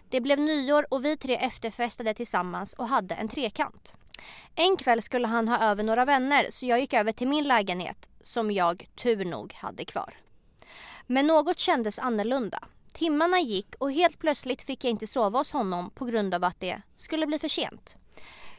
Det 0.08 0.20
blev 0.20 0.38
nyår 0.38 0.86
och 0.90 1.04
vi 1.04 1.16
tre 1.16 1.36
efterfestade 1.36 2.14
tillsammans 2.14 2.72
och 2.72 2.88
hade 2.88 3.14
en 3.14 3.28
trekant. 3.28 3.92
En 4.54 4.76
kväll 4.76 5.02
skulle 5.02 5.26
han 5.26 5.48
ha 5.48 5.58
över 5.58 5.82
några 5.82 6.04
vänner 6.04 6.46
så 6.50 6.66
jag 6.66 6.80
gick 6.80 6.94
över 6.94 7.12
till 7.12 7.28
min 7.28 7.44
lägenhet 7.44 8.08
som 8.22 8.50
jag 8.50 8.88
tur 8.94 9.24
nog 9.24 9.52
hade 9.52 9.84
kvar. 9.84 10.14
Men 11.06 11.26
något 11.26 11.58
kändes 11.58 11.98
annorlunda. 11.98 12.58
Timmarna 12.96 13.40
gick 13.40 13.74
och 13.78 13.92
helt 13.92 14.18
plötsligt 14.18 14.62
fick 14.62 14.84
jag 14.84 14.90
inte 14.90 15.06
sova 15.06 15.38
hos 15.38 15.52
honom 15.52 15.90
på 15.90 16.04
grund 16.04 16.34
av 16.34 16.44
att 16.44 16.60
det 16.60 16.82
skulle 16.96 17.26
bli 17.26 17.38
för 17.38 17.48
sent. 17.48 17.96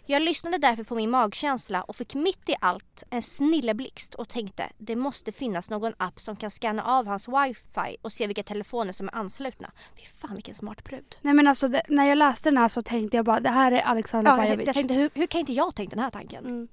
Jag 0.06 0.22
lyssnade 0.22 0.58
därför 0.58 0.84
på 0.84 0.96
min 0.96 1.10
magkänsla 1.10 1.82
och 1.82 1.96
fick 1.96 2.16
mitt 2.16 2.50
i 2.50 2.56
allt 2.62 3.04
en 3.10 3.22
snilleblixt 3.22 4.16
och 4.16 4.30
tänkte 4.30 4.70
det 4.78 4.96
måste 4.96 5.32
finnas 5.32 5.70
någon 5.70 5.94
app 5.98 6.20
som 6.20 6.36
kan 6.36 6.52
scanna 6.52 6.84
av 6.84 7.08
hans 7.08 7.28
wifi 7.28 7.98
och 8.02 8.12
se 8.12 8.28
vilka 8.28 8.44
telefoner 8.44 8.94
som 8.94 9.08
är 9.08 9.16
anslutna. 9.16 9.72
Fy 9.96 10.06
fan 10.06 10.34
vilken 10.34 10.56
smart 10.56 10.84
brud. 10.84 11.16
Nej 11.22 11.34
men 11.34 11.48
alltså 11.48 11.68
det, 11.68 11.82
när 11.88 12.06
jag 12.06 12.18
läste 12.18 12.50
den 12.50 12.58
här 12.58 12.68
så 12.68 12.82
tänkte 12.82 13.18
jag 13.18 13.26
bara 13.26 13.40
det 13.40 13.50
här 13.50 13.72
är 13.72 13.82
Alexander 13.82 14.32
Ja, 14.32 14.38
Bajovic. 14.38 14.66
jag 14.68 14.76
tänkte 14.76 14.94
hur, 14.94 15.10
hur 15.14 15.28
kan 15.28 15.40
inte 15.40 15.54
jag 15.54 15.76
tänkt 15.76 15.90
den 15.90 16.00
här 16.00 16.12
tanken? 16.12 16.46
Mm. 16.46 16.68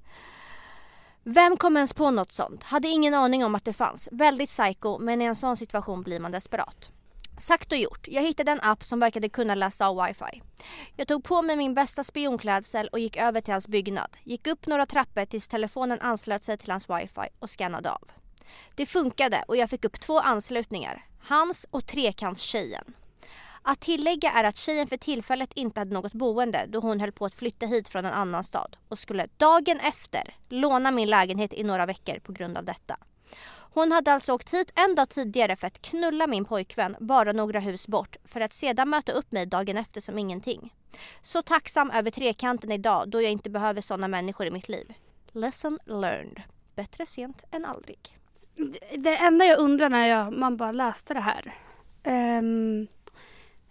Vem 1.22 1.56
kom 1.56 1.76
ens 1.76 1.92
på 1.92 2.10
något 2.10 2.32
sånt? 2.32 2.62
Hade 2.62 2.88
ingen 2.88 3.14
aning 3.14 3.44
om 3.44 3.54
att 3.54 3.64
det 3.64 3.72
fanns. 3.72 4.08
Väldigt 4.12 4.50
psycho 4.50 4.98
men 4.98 5.22
i 5.22 5.24
en 5.24 5.36
sån 5.36 5.56
situation 5.56 6.02
blir 6.02 6.20
man 6.20 6.32
desperat. 6.32 6.90
Sagt 7.38 7.72
och 7.72 7.78
gjort. 7.78 8.08
Jag 8.08 8.22
hittade 8.22 8.52
en 8.52 8.60
app 8.60 8.84
som 8.84 9.00
verkade 9.00 9.28
kunna 9.28 9.54
läsa 9.54 9.88
av 9.88 10.06
wifi. 10.06 10.42
Jag 10.96 11.08
tog 11.08 11.24
på 11.24 11.42
mig 11.42 11.56
min 11.56 11.74
bästa 11.74 12.04
spionklädsel 12.04 12.88
och 12.88 12.98
gick 12.98 13.16
över 13.16 13.40
till 13.40 13.52
hans 13.52 13.68
byggnad. 13.68 14.16
Gick 14.24 14.46
upp 14.46 14.66
några 14.66 14.86
trappor 14.86 15.24
tills 15.24 15.48
telefonen 15.48 16.00
anslöt 16.00 16.42
sig 16.42 16.58
till 16.58 16.70
hans 16.70 16.90
wifi 16.90 17.28
och 17.38 17.50
scannade 17.50 17.90
av. 17.90 18.10
Det 18.74 18.86
funkade 18.86 19.44
och 19.48 19.56
jag 19.56 19.70
fick 19.70 19.84
upp 19.84 20.00
två 20.00 20.20
anslutningar. 20.20 21.06
Hans 21.20 21.66
och 21.70 21.86
trekantstjejen. 21.86 22.94
Att 23.62 23.80
tillägga 23.80 24.30
är 24.30 24.44
att 24.44 24.56
tjejen 24.56 24.88
för 24.88 24.96
tillfället 24.96 25.52
inte 25.54 25.80
hade 25.80 25.94
något 25.94 26.12
boende 26.12 26.66
då 26.68 26.80
hon 26.80 27.00
höll 27.00 27.12
på 27.12 27.24
att 27.24 27.34
flytta 27.34 27.66
hit 27.66 27.88
från 27.88 28.04
en 28.04 28.12
annan 28.12 28.44
stad 28.44 28.76
och 28.88 28.98
skulle 28.98 29.28
dagen 29.36 29.80
efter 29.80 30.34
låna 30.48 30.90
min 30.90 31.10
lägenhet 31.10 31.52
i 31.52 31.62
några 31.62 31.86
veckor 31.86 32.18
på 32.18 32.32
grund 32.32 32.58
av 32.58 32.64
detta. 32.64 32.96
Hon 33.74 33.92
hade 33.92 34.12
alltså 34.12 34.32
åkt 34.32 34.54
hit 34.54 34.72
en 34.74 34.94
dag 34.94 35.08
tidigare 35.08 35.56
för 35.56 35.66
att 35.66 35.82
knulla 35.82 36.26
min 36.26 36.44
pojkvän 36.44 36.96
bara 37.00 37.32
några 37.32 37.60
hus 37.60 37.88
bort 37.88 38.16
för 38.24 38.40
att 38.40 38.52
sedan 38.52 38.90
möta 38.90 39.12
upp 39.12 39.32
mig 39.32 39.46
dagen 39.46 39.76
efter 39.76 40.00
som 40.00 40.18
ingenting. 40.18 40.74
Så 41.22 41.42
tacksam 41.42 41.90
över 41.90 42.10
trekanten 42.10 42.72
idag 42.72 43.08
då 43.08 43.22
jag 43.22 43.30
inte 43.32 43.50
behöver 43.50 43.80
sådana 43.80 44.08
människor 44.08 44.46
i 44.46 44.50
mitt 44.50 44.68
liv. 44.68 44.92
Lesson 45.32 45.78
learned. 45.86 46.42
Bättre 46.74 47.06
sent 47.06 47.44
än 47.50 47.64
aldrig. 47.64 48.18
Det- 48.96 49.16
enda 49.16 49.44
jag 49.44 49.58
undrar 49.58 49.88
när 49.88 50.06
jag, 50.06 50.32
man 50.32 50.56
bara 50.56 50.72
läste 50.72 51.14
det 51.14 51.20
här. 51.20 51.54
ehm, 52.02 52.86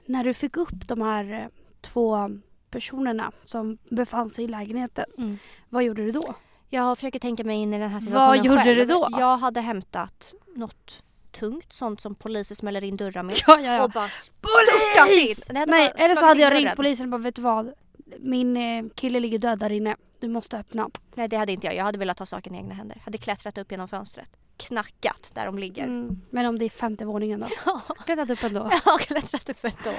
när 0.05 0.23
du 0.23 0.33
fick 0.33 0.57
upp 0.57 0.87
de 0.87 1.01
här 1.01 1.31
eh, 1.33 1.47
två 1.81 2.29
personerna 2.69 3.31
som 3.45 3.77
befann 3.89 4.29
sig 4.29 4.45
i 4.45 4.47
lägenheten. 4.47 5.05
Mm. 5.17 5.37
Vad 5.69 5.83
gjorde 5.83 6.05
du 6.05 6.11
då? 6.11 6.35
Jag 6.73 6.97
försöker 6.97 7.19
tänka 7.19 7.43
mig 7.43 7.57
in 7.57 7.73
i 7.73 7.79
den 7.79 7.89
här 7.89 7.99
situationen 7.99 8.27
Vad 8.27 8.45
gjorde 8.45 8.61
själv. 8.63 8.77
du 8.77 8.85
då? 8.85 9.07
Jag 9.11 9.37
hade 9.37 9.61
hämtat 9.61 10.33
något 10.55 11.03
tungt, 11.31 11.73
sånt 11.73 12.01
som 12.01 12.15
poliser 12.15 12.55
smäller 12.55 12.83
in 12.83 12.97
dörrar 12.97 13.23
med. 13.23 13.35
Ja, 13.47 13.59
ja, 13.59 13.83
Och 13.83 13.89
bara 13.91 14.09
störtat 14.09 15.09
in. 15.09 15.65
Nej, 15.67 15.91
eller 15.95 16.15
så 16.15 16.25
hade 16.25 16.41
jag 16.41 16.53
ringt 16.53 16.75
polisen 16.75 17.05
och 17.05 17.09
bara 17.09 17.21
vet 17.21 17.35
du 17.35 17.41
vad? 17.41 17.73
Min 18.19 18.57
eh, 18.57 18.85
kille 18.95 19.19
ligger 19.19 19.39
död 19.39 19.59
där 19.59 19.69
inne. 19.69 19.95
Du 20.19 20.27
måste 20.27 20.57
öppna. 20.57 20.89
Nej 21.15 21.27
det 21.27 21.37
hade 21.37 21.51
inte 21.51 21.67
jag. 21.67 21.75
Jag 21.75 21.83
hade 21.83 21.97
velat 21.97 22.17
ta 22.17 22.25
saken 22.25 22.55
i 22.55 22.57
egna 22.57 22.73
händer. 22.75 23.01
Hade 23.05 23.17
klättrat 23.17 23.57
upp 23.57 23.71
genom 23.71 23.87
fönstret. 23.87 24.29
Knackat 24.57 25.31
där 25.33 25.45
de 25.45 25.57
ligger. 25.57 25.83
Mm. 25.83 26.21
Men 26.29 26.45
om 26.45 26.59
det 26.59 26.65
är 26.65 26.69
femte 26.69 27.05
våningen 27.05 27.39
då? 27.39 27.47
Ja, 27.65 27.81
Klättrat 28.05 28.29
upp 28.29 28.43
ändå. 28.43 28.59
har 28.85 28.97
klättrat 28.97 29.49
upp 29.49 29.63
ändå. 29.65 29.97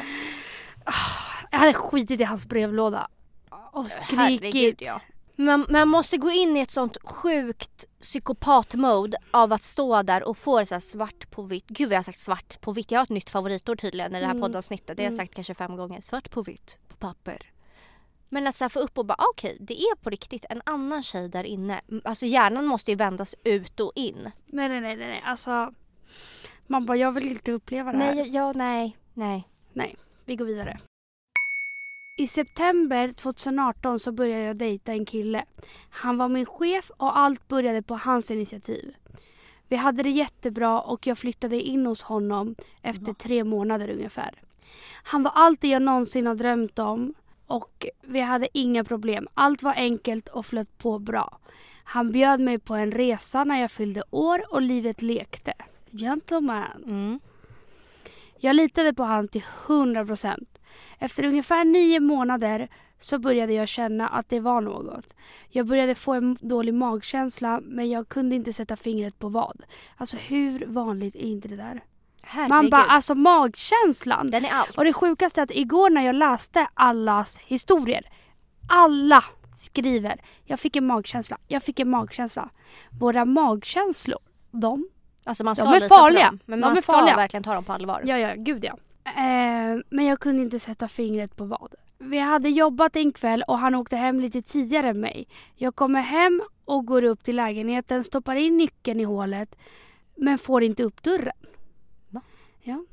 Jag 1.50 1.58
hade 1.58 1.72
skitit 1.74 2.20
i 2.20 2.24
hans 2.24 2.46
brevlåda. 2.46 3.08
Och 3.72 3.86
skrikit. 3.86 4.18
Herregud 4.18 4.76
ja. 4.78 5.00
Man, 5.36 5.66
man 5.68 5.88
måste 5.88 6.16
gå 6.16 6.30
in 6.30 6.56
i 6.56 6.60
ett 6.60 6.70
sånt 6.70 6.96
sjukt 7.04 7.84
psykopat-mode 8.00 9.16
av 9.30 9.52
att 9.52 9.62
stå 9.64 10.02
där 10.02 10.28
och 10.28 10.36
få 10.36 10.60
det 10.60 10.66
så 10.66 10.74
här 10.74 10.80
svart 10.80 11.30
på 11.30 11.42
vitt. 11.42 11.66
Gud 11.68 11.88
vad 11.88 11.92
jag 11.94 11.98
har 11.98 12.02
sagt 12.02 12.18
svart 12.18 12.60
på 12.60 12.72
vitt. 12.72 12.90
Jag 12.90 12.98
har 12.98 13.04
ett 13.04 13.08
nytt 13.10 13.30
favoritord 13.30 13.80
tydligen 13.80 14.14
i 14.14 14.20
det 14.20 14.26
här 14.26 14.32
Mm. 14.34 14.42
poddavsnittet. 14.42 14.96
Det 14.96 15.02
har 15.02 15.04
jag 15.04 15.12
Mm. 15.14 15.26
sagt 15.26 15.34
kanske 15.34 15.54
fem 15.54 15.76
gånger. 15.76 16.00
Svart 16.00 16.30
på 16.30 16.42
vitt 16.42 16.78
på 16.88 16.96
papper. 16.96 17.50
Men 18.28 18.46
att 18.46 18.56
så 18.56 18.68
få 18.68 18.78
upp 18.80 18.98
och 18.98 19.04
bara 19.06 19.16
okej, 19.30 19.56
det 19.60 19.80
är 19.80 19.96
på 19.96 20.10
riktigt 20.10 20.44
en 20.50 20.62
annan 20.66 21.02
tjej 21.02 21.28
där 21.28 21.44
inne. 21.44 21.80
Alltså 22.04 22.26
hjärnan 22.26 22.66
måste 22.66 22.90
ju 22.90 22.96
vändas 22.96 23.34
ut 23.44 23.80
och 23.80 23.92
in. 23.94 24.30
Nej, 24.46 24.68
nej, 24.68 24.80
nej, 24.80 24.96
nej, 24.96 25.06
nej. 25.08 25.22
Alltså, 25.26 25.72
man 26.66 26.86
bara, 26.86 26.96
jag 26.96 27.12
vill 27.12 27.26
inte 27.30 27.52
uppleva 27.52 27.92
det 27.92 27.98
här. 27.98 28.14
Nej, 28.14 28.28
ja, 28.28 28.52
nej, 28.52 28.96
nej. 29.14 29.48
Vi 30.24 30.36
går 30.36 30.44
vidare. 30.44 30.78
I 32.16 32.26
september 32.26 33.12
2018 33.12 34.00
så 34.00 34.12
började 34.12 34.44
jag 34.44 34.56
dejta 34.56 34.92
en 34.92 35.06
kille. 35.06 35.44
Han 35.90 36.18
var 36.18 36.28
min 36.28 36.46
chef 36.46 36.90
och 36.96 37.18
allt 37.18 37.48
började 37.48 37.82
på 37.82 37.94
hans 37.94 38.30
initiativ. 38.30 38.94
Vi 39.68 39.76
hade 39.76 40.02
det 40.02 40.10
jättebra 40.10 40.80
och 40.80 41.06
jag 41.06 41.18
flyttade 41.18 41.62
in 41.62 41.86
hos 41.86 42.02
honom 42.02 42.54
efter 42.82 43.12
tre 43.12 43.44
månader 43.44 43.90
ungefär. 43.90 44.42
Han 45.02 45.22
var 45.22 45.32
allt 45.34 45.60
det 45.60 45.68
jag 45.68 45.82
någonsin 45.82 46.26
har 46.26 46.34
drömt 46.34 46.78
om 46.78 47.14
och 47.46 47.86
vi 48.02 48.20
hade 48.20 48.48
inga 48.52 48.84
problem. 48.84 49.28
Allt 49.34 49.62
var 49.62 49.74
enkelt 49.74 50.28
och 50.28 50.46
flöt 50.46 50.78
på 50.78 50.98
bra. 50.98 51.38
Han 51.84 52.12
bjöd 52.12 52.40
mig 52.40 52.58
på 52.58 52.74
en 52.74 52.92
resa 52.92 53.44
när 53.44 53.60
jag 53.60 53.70
fyllde 53.70 54.02
år 54.10 54.54
och 54.54 54.62
livet 54.62 55.02
lekte. 55.02 55.52
Gentleman. 55.90 56.84
Mm. 56.86 57.20
Jag 58.38 58.56
litade 58.56 58.94
på 58.94 59.02
han 59.02 59.28
till 59.28 59.44
100%. 59.66 60.46
Efter 60.98 61.24
ungefär 61.24 61.64
nio 61.64 62.00
månader 62.00 62.68
så 63.00 63.18
började 63.18 63.52
jag 63.52 63.68
känna 63.68 64.08
att 64.08 64.28
det 64.28 64.40
var 64.40 64.60
något. 64.60 65.14
Jag 65.48 65.66
började 65.66 65.94
få 65.94 66.12
en 66.12 66.38
dålig 66.40 66.74
magkänsla 66.74 67.60
men 67.64 67.90
jag 67.90 68.08
kunde 68.08 68.34
inte 68.34 68.52
sätta 68.52 68.76
fingret 68.76 69.18
på 69.18 69.28
vad. 69.28 69.62
Alltså 69.96 70.16
hur 70.16 70.66
vanligt 70.66 71.14
är 71.14 71.18
inte 71.26 71.48
det 71.48 71.56
där? 71.56 71.84
Herregud. 72.22 72.48
Man 72.48 72.70
bara, 72.70 72.82
alltså 72.84 73.14
magkänslan. 73.14 74.30
Den 74.30 74.44
är 74.44 74.50
allt. 74.50 74.78
Och 74.78 74.84
det 74.84 74.92
sjukaste 74.92 75.40
är 75.40 75.42
att 75.42 75.50
igår 75.50 75.90
när 75.90 76.02
jag 76.02 76.14
läste 76.14 76.66
allas 76.74 77.38
historier. 77.38 78.10
Alla 78.68 79.24
skriver, 79.56 80.20
jag 80.44 80.60
fick 80.60 80.76
en 80.76 80.86
magkänsla, 80.86 81.38
jag 81.48 81.62
fick 81.62 81.80
en 81.80 81.90
magkänsla. 81.90 82.48
Våra 83.00 83.24
magkänslor, 83.24 84.18
de 84.50 84.88
Alltså 85.26 85.44
man 85.44 85.54
De 85.54 85.56
ska 85.56 85.68
är 85.68 85.74
lita 85.74 85.88
på 85.88 85.94
farliga. 85.94 86.26
dem, 86.26 86.38
men 86.46 86.60
De 86.60 86.66
man 86.66 86.76
är 86.76 86.80
ska 86.82 86.92
farliga. 86.92 87.16
verkligen 87.16 87.44
ta 87.44 87.54
dem 87.54 87.64
på 87.64 87.72
allvar. 87.72 88.02
Ja, 88.04 88.18
ja, 88.18 88.34
gud 88.36 88.64
ja. 88.64 88.76
Eh, 89.04 89.80
men 89.88 90.06
jag 90.06 90.20
kunde 90.20 90.42
inte 90.42 90.58
sätta 90.58 90.88
fingret 90.88 91.36
på 91.36 91.44
vad. 91.44 91.74
Vi 91.98 92.18
hade 92.18 92.48
jobbat 92.48 92.96
en 92.96 93.12
kväll 93.12 93.44
och 93.48 93.58
han 93.58 93.74
åkte 93.74 93.96
hem 93.96 94.20
lite 94.20 94.42
tidigare 94.42 94.88
än 94.88 95.00
mig. 95.00 95.28
Jag 95.54 95.74
kommer 95.74 96.00
hem 96.00 96.42
och 96.64 96.86
går 96.86 97.02
upp 97.02 97.24
till 97.24 97.36
lägenheten, 97.36 98.04
stoppar 98.04 98.34
in 98.34 98.56
nyckeln 98.56 99.00
i 99.00 99.04
hålet 99.04 99.54
men 100.14 100.38
får 100.38 100.62
inte 100.62 100.82
upp 100.82 101.02
dörren. 101.02 101.36
Va? 102.08 102.20
Ja. 102.62 102.84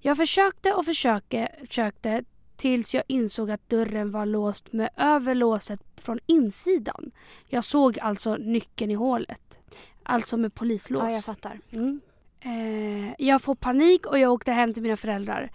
Jag 0.00 0.16
försökte 0.16 0.72
och 0.72 0.84
försökte, 0.84 1.48
försökte 1.66 2.24
tills 2.56 2.94
jag 2.94 3.04
insåg 3.06 3.50
att 3.50 3.68
dörren 3.68 4.10
var 4.10 4.26
låst 4.26 4.72
med 4.72 4.90
överlåset 4.96 5.80
från 5.96 6.18
insidan. 6.26 7.10
Jag 7.48 7.64
såg 7.64 7.98
alltså 7.98 8.36
nyckeln 8.36 8.90
i 8.90 8.94
hålet. 8.94 9.58
Alltså 10.02 10.36
med 10.36 10.54
polislås. 10.54 11.02
Ja, 11.02 11.10
jag 11.10 11.24
fattar. 11.24 11.60
Mm. 11.70 12.00
Eh, 12.46 13.14
jag 13.18 13.42
får 13.42 13.54
panik 13.54 14.06
och 14.06 14.18
jag 14.18 14.32
åkte 14.32 14.52
hem 14.52 14.74
till 14.74 14.82
mina 14.82 14.96
föräldrar. 14.96 15.50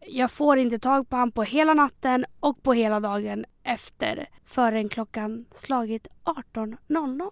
Jag 0.00 0.30
får 0.30 0.58
inte 0.58 0.78
tag 0.78 1.08
på 1.08 1.16
honom 1.16 1.32
på 1.32 1.42
hela 1.42 1.74
natten 1.74 2.24
och 2.40 2.62
på 2.62 2.72
hela 2.72 3.00
dagen 3.00 3.44
efter 3.62 4.28
förrän 4.44 4.88
klockan 4.88 5.46
slagit 5.54 6.06
18.00. 6.24 7.30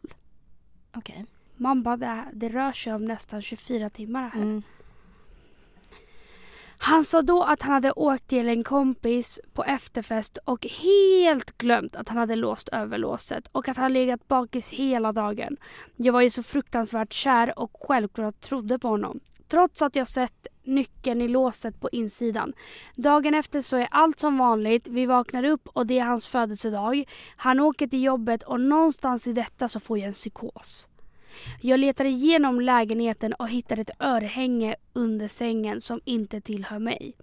Okej. 0.96 1.24
Man 1.56 1.82
bara, 1.82 1.96
det, 1.96 2.24
det 2.32 2.48
rör 2.48 2.72
sig 2.72 2.94
om 2.94 3.04
nästan 3.04 3.42
24 3.42 3.90
timmar 3.90 4.28
här. 4.28 4.42
Mm. 4.42 4.62
Han 6.78 7.04
sa 7.04 7.22
då 7.22 7.42
att 7.42 7.62
han 7.62 7.72
hade 7.72 7.92
åkt 7.92 8.28
till 8.28 8.48
en 8.48 8.64
kompis 8.64 9.40
på 9.52 9.64
efterfest 9.64 10.38
och 10.44 10.66
helt 10.66 11.58
glömt 11.58 11.96
att 11.96 12.08
han 12.08 12.18
hade 12.18 12.36
låst 12.36 12.68
överlåset 12.68 13.48
och 13.52 13.68
att 13.68 13.76
han 13.76 13.92
legat 13.92 14.28
bakis 14.28 14.70
hela 14.70 15.12
dagen. 15.12 15.56
Jag 15.96 16.12
var 16.12 16.20
ju 16.20 16.30
så 16.30 16.42
fruktansvärt 16.42 17.12
kär 17.12 17.58
och 17.58 17.70
självklart 17.74 18.40
trodde 18.40 18.78
på 18.78 18.88
honom. 18.88 19.20
Trots 19.48 19.82
att 19.82 19.96
jag 19.96 20.08
sett 20.08 20.46
nyckeln 20.64 21.22
i 21.22 21.28
låset 21.28 21.80
på 21.80 21.88
insidan. 21.92 22.52
Dagen 22.96 23.34
efter 23.34 23.60
så 23.60 23.76
är 23.76 23.88
allt 23.90 24.20
som 24.20 24.38
vanligt. 24.38 24.88
Vi 24.88 25.06
vaknar 25.06 25.44
upp 25.44 25.68
och 25.68 25.86
det 25.86 25.98
är 25.98 26.04
hans 26.04 26.26
födelsedag. 26.26 27.04
Han 27.36 27.60
åker 27.60 27.86
till 27.86 28.02
jobbet 28.02 28.42
och 28.42 28.60
någonstans 28.60 29.26
i 29.26 29.32
detta 29.32 29.68
så 29.68 29.80
får 29.80 29.98
jag 29.98 30.06
en 30.06 30.12
psykos. 30.12 30.88
Jag 31.60 31.80
letar 31.80 32.04
igenom 32.04 32.60
lägenheten 32.60 33.32
och 33.32 33.48
hittar 33.48 33.78
ett 33.78 33.90
örhänge 34.00 34.76
under 34.92 35.28
sängen 35.28 35.80
som 35.80 36.00
inte 36.04 36.40
tillhör 36.40 36.78
mig. 36.78 37.14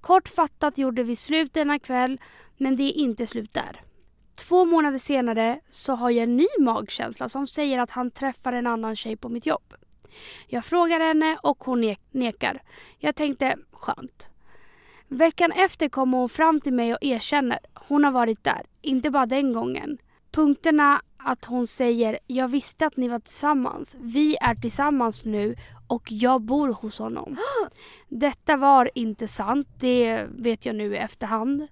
Kortfattat 0.00 0.78
gjorde 0.78 1.02
vi 1.02 1.16
slut 1.16 1.54
denna 1.54 1.78
kväll, 1.78 2.20
men 2.56 2.76
det 2.76 2.82
är 2.82 2.92
inte 2.92 3.26
slut 3.26 3.52
där. 3.52 3.80
Två 4.38 4.64
månader 4.64 4.98
senare 4.98 5.60
så 5.68 5.94
har 5.94 6.10
jag 6.10 6.22
en 6.22 6.36
ny 6.36 6.46
magkänsla 6.60 7.28
som 7.28 7.46
säger 7.46 7.78
att 7.78 7.90
han 7.90 8.10
träffar 8.10 8.52
en 8.52 8.66
annan 8.66 8.96
tjej 8.96 9.16
på 9.16 9.28
mitt 9.28 9.46
jobb. 9.46 9.74
Jag 10.46 10.64
frågar 10.64 11.00
henne 11.00 11.38
och 11.42 11.64
hon 11.64 11.84
ne- 11.84 11.98
nekar. 12.10 12.62
Jag 12.98 13.16
tänkte, 13.16 13.56
skönt. 13.72 14.28
Veckan 15.08 15.52
efter 15.52 15.88
kommer 15.88 16.18
hon 16.18 16.28
fram 16.28 16.60
till 16.60 16.72
mig 16.72 16.92
och 16.92 17.02
erkänner. 17.02 17.58
Hon 17.74 18.04
har 18.04 18.12
varit 18.12 18.44
där, 18.44 18.66
inte 18.82 19.10
bara 19.10 19.26
den 19.26 19.52
gången. 19.52 19.98
Punkterna 20.36 21.02
att 21.16 21.44
hon 21.44 21.66
säger 21.66 22.18
jag 22.26 22.48
visste 22.48 22.86
att 22.86 22.96
ni 22.96 23.08
var 23.08 23.18
tillsammans. 23.18 23.96
Vi 23.98 24.36
är 24.40 24.54
tillsammans 24.54 25.24
nu 25.24 25.56
och 25.86 26.12
jag 26.12 26.42
bor 26.42 26.68
hos 26.68 26.98
honom. 26.98 27.36
Detta 28.08 28.56
var 28.56 28.90
inte 28.94 29.28
sant, 29.28 29.68
det 29.80 30.26
vet 30.30 30.66
jag 30.66 30.76
nu 30.76 30.94
i 30.94 30.96
efterhand. 30.96 31.68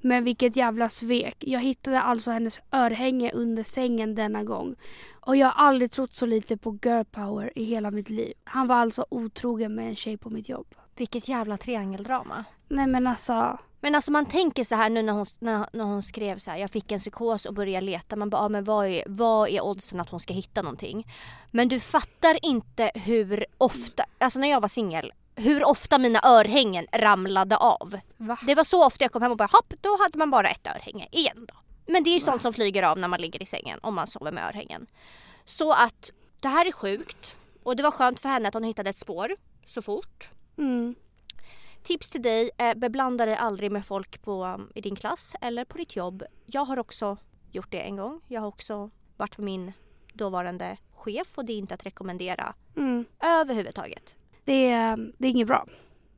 Men 0.00 0.24
vilket 0.24 0.56
jävla 0.56 0.88
svek. 0.88 1.36
Jag 1.38 1.60
hittade 1.60 2.00
alltså 2.00 2.30
hennes 2.30 2.60
örhänge 2.72 3.32
under 3.32 3.62
sängen 3.62 4.14
denna 4.14 4.44
gång. 4.44 4.74
Och 5.20 5.36
jag 5.36 5.46
har 5.46 5.66
aldrig 5.66 5.90
trott 5.90 6.14
så 6.14 6.26
lite 6.26 6.56
på 6.56 6.78
girl 6.82 7.04
power 7.04 7.58
i 7.58 7.64
hela 7.64 7.90
mitt 7.90 8.10
liv. 8.10 8.32
Han 8.44 8.66
var 8.66 8.76
alltså 8.76 9.06
otrogen 9.08 9.74
med 9.74 9.88
en 9.88 9.96
tjej 9.96 10.16
på 10.16 10.30
mitt 10.30 10.48
jobb. 10.48 10.74
Vilket 10.96 11.28
jävla 11.28 11.56
triangeldrama. 11.56 12.44
Nej 12.68 12.86
men 12.86 13.06
alltså. 13.06 13.58
Men 13.84 13.94
alltså 13.94 14.12
man 14.12 14.26
tänker 14.26 14.64
så 14.64 14.74
här 14.74 14.90
nu 14.90 15.02
när 15.02 15.12
hon, 15.12 15.26
när, 15.38 15.66
när 15.72 15.84
hon 15.84 16.02
skrev 16.02 16.38
så 16.38 16.50
här, 16.50 16.58
jag 16.58 16.70
fick 16.70 16.92
en 16.92 16.98
psykos 16.98 17.44
och 17.44 17.54
började 17.54 17.86
leta. 17.86 18.16
Man 18.16 18.30
bara, 18.30 18.42
ja, 18.42 18.48
men 18.48 18.64
vad 18.64 18.86
är, 18.86 19.04
vad 19.06 19.48
är 19.48 19.64
oddsen 19.64 20.00
att 20.00 20.08
hon 20.08 20.20
ska 20.20 20.34
hitta 20.34 20.62
någonting? 20.62 21.06
Men 21.50 21.68
du 21.68 21.80
fattar 21.80 22.38
inte 22.42 22.90
hur 22.94 23.46
ofta, 23.58 24.04
alltså 24.18 24.38
när 24.38 24.50
jag 24.50 24.60
var 24.60 24.68
singel, 24.68 25.12
hur 25.36 25.64
ofta 25.64 25.98
mina 25.98 26.20
örhängen 26.24 26.86
ramlade 26.92 27.56
av. 27.56 27.98
Va? 28.16 28.38
Det 28.46 28.54
var 28.54 28.64
så 28.64 28.86
ofta 28.86 29.04
jag 29.04 29.12
kom 29.12 29.22
hem 29.22 29.30
och 29.30 29.36
bara 29.36 29.48
hopp, 29.52 29.74
då 29.80 29.98
hade 30.02 30.18
man 30.18 30.30
bara 30.30 30.48
ett 30.48 30.66
örhänge 30.66 31.08
igen 31.12 31.46
då. 31.48 31.54
Men 31.86 32.04
det 32.04 32.10
är 32.10 32.14
ju 32.14 32.20
sånt 32.20 32.42
som 32.42 32.52
flyger 32.52 32.82
av 32.82 32.98
när 32.98 33.08
man 33.08 33.20
ligger 33.20 33.42
i 33.42 33.46
sängen 33.46 33.78
om 33.82 33.94
man 33.94 34.06
sover 34.06 34.32
med 34.32 34.44
örhängen. 34.44 34.86
Så 35.44 35.72
att 35.72 36.12
det 36.40 36.48
här 36.48 36.66
är 36.66 36.72
sjukt 36.72 37.36
och 37.62 37.76
det 37.76 37.82
var 37.82 37.90
skönt 37.90 38.20
för 38.20 38.28
henne 38.28 38.48
att 38.48 38.54
hon 38.54 38.64
hittade 38.64 38.90
ett 38.90 38.98
spår 38.98 39.36
så 39.66 39.82
fort. 39.82 40.28
Mm. 40.58 40.94
Tips 41.84 42.10
till 42.10 42.22
dig, 42.22 42.50
eh, 42.58 42.74
beblanda 42.74 43.26
dig 43.26 43.34
aldrig 43.36 43.70
med 43.72 43.86
folk 43.86 44.22
på, 44.22 44.44
um, 44.44 44.70
i 44.74 44.80
din 44.80 44.96
klass 44.96 45.34
eller 45.40 45.64
på 45.64 45.78
ditt 45.78 45.96
jobb. 45.96 46.22
Jag 46.46 46.64
har 46.64 46.78
också 46.78 47.16
gjort 47.52 47.70
det 47.70 47.80
en 47.80 47.96
gång. 47.96 48.20
Jag 48.28 48.40
har 48.40 48.48
också 48.48 48.90
varit 49.16 49.38
med 49.38 49.44
min 49.44 49.72
dåvarande 50.12 50.76
chef 50.94 51.28
och 51.34 51.44
det 51.44 51.52
är 51.52 51.58
inte 51.58 51.74
att 51.74 51.86
rekommendera 51.86 52.54
Mm. 52.76 53.04
överhuvudtaget. 53.20 54.14
Det, 54.44 54.70
är, 54.70 55.12
det 55.18 55.26
är 55.26 55.30
inget 55.30 55.46
bra. 55.46 55.66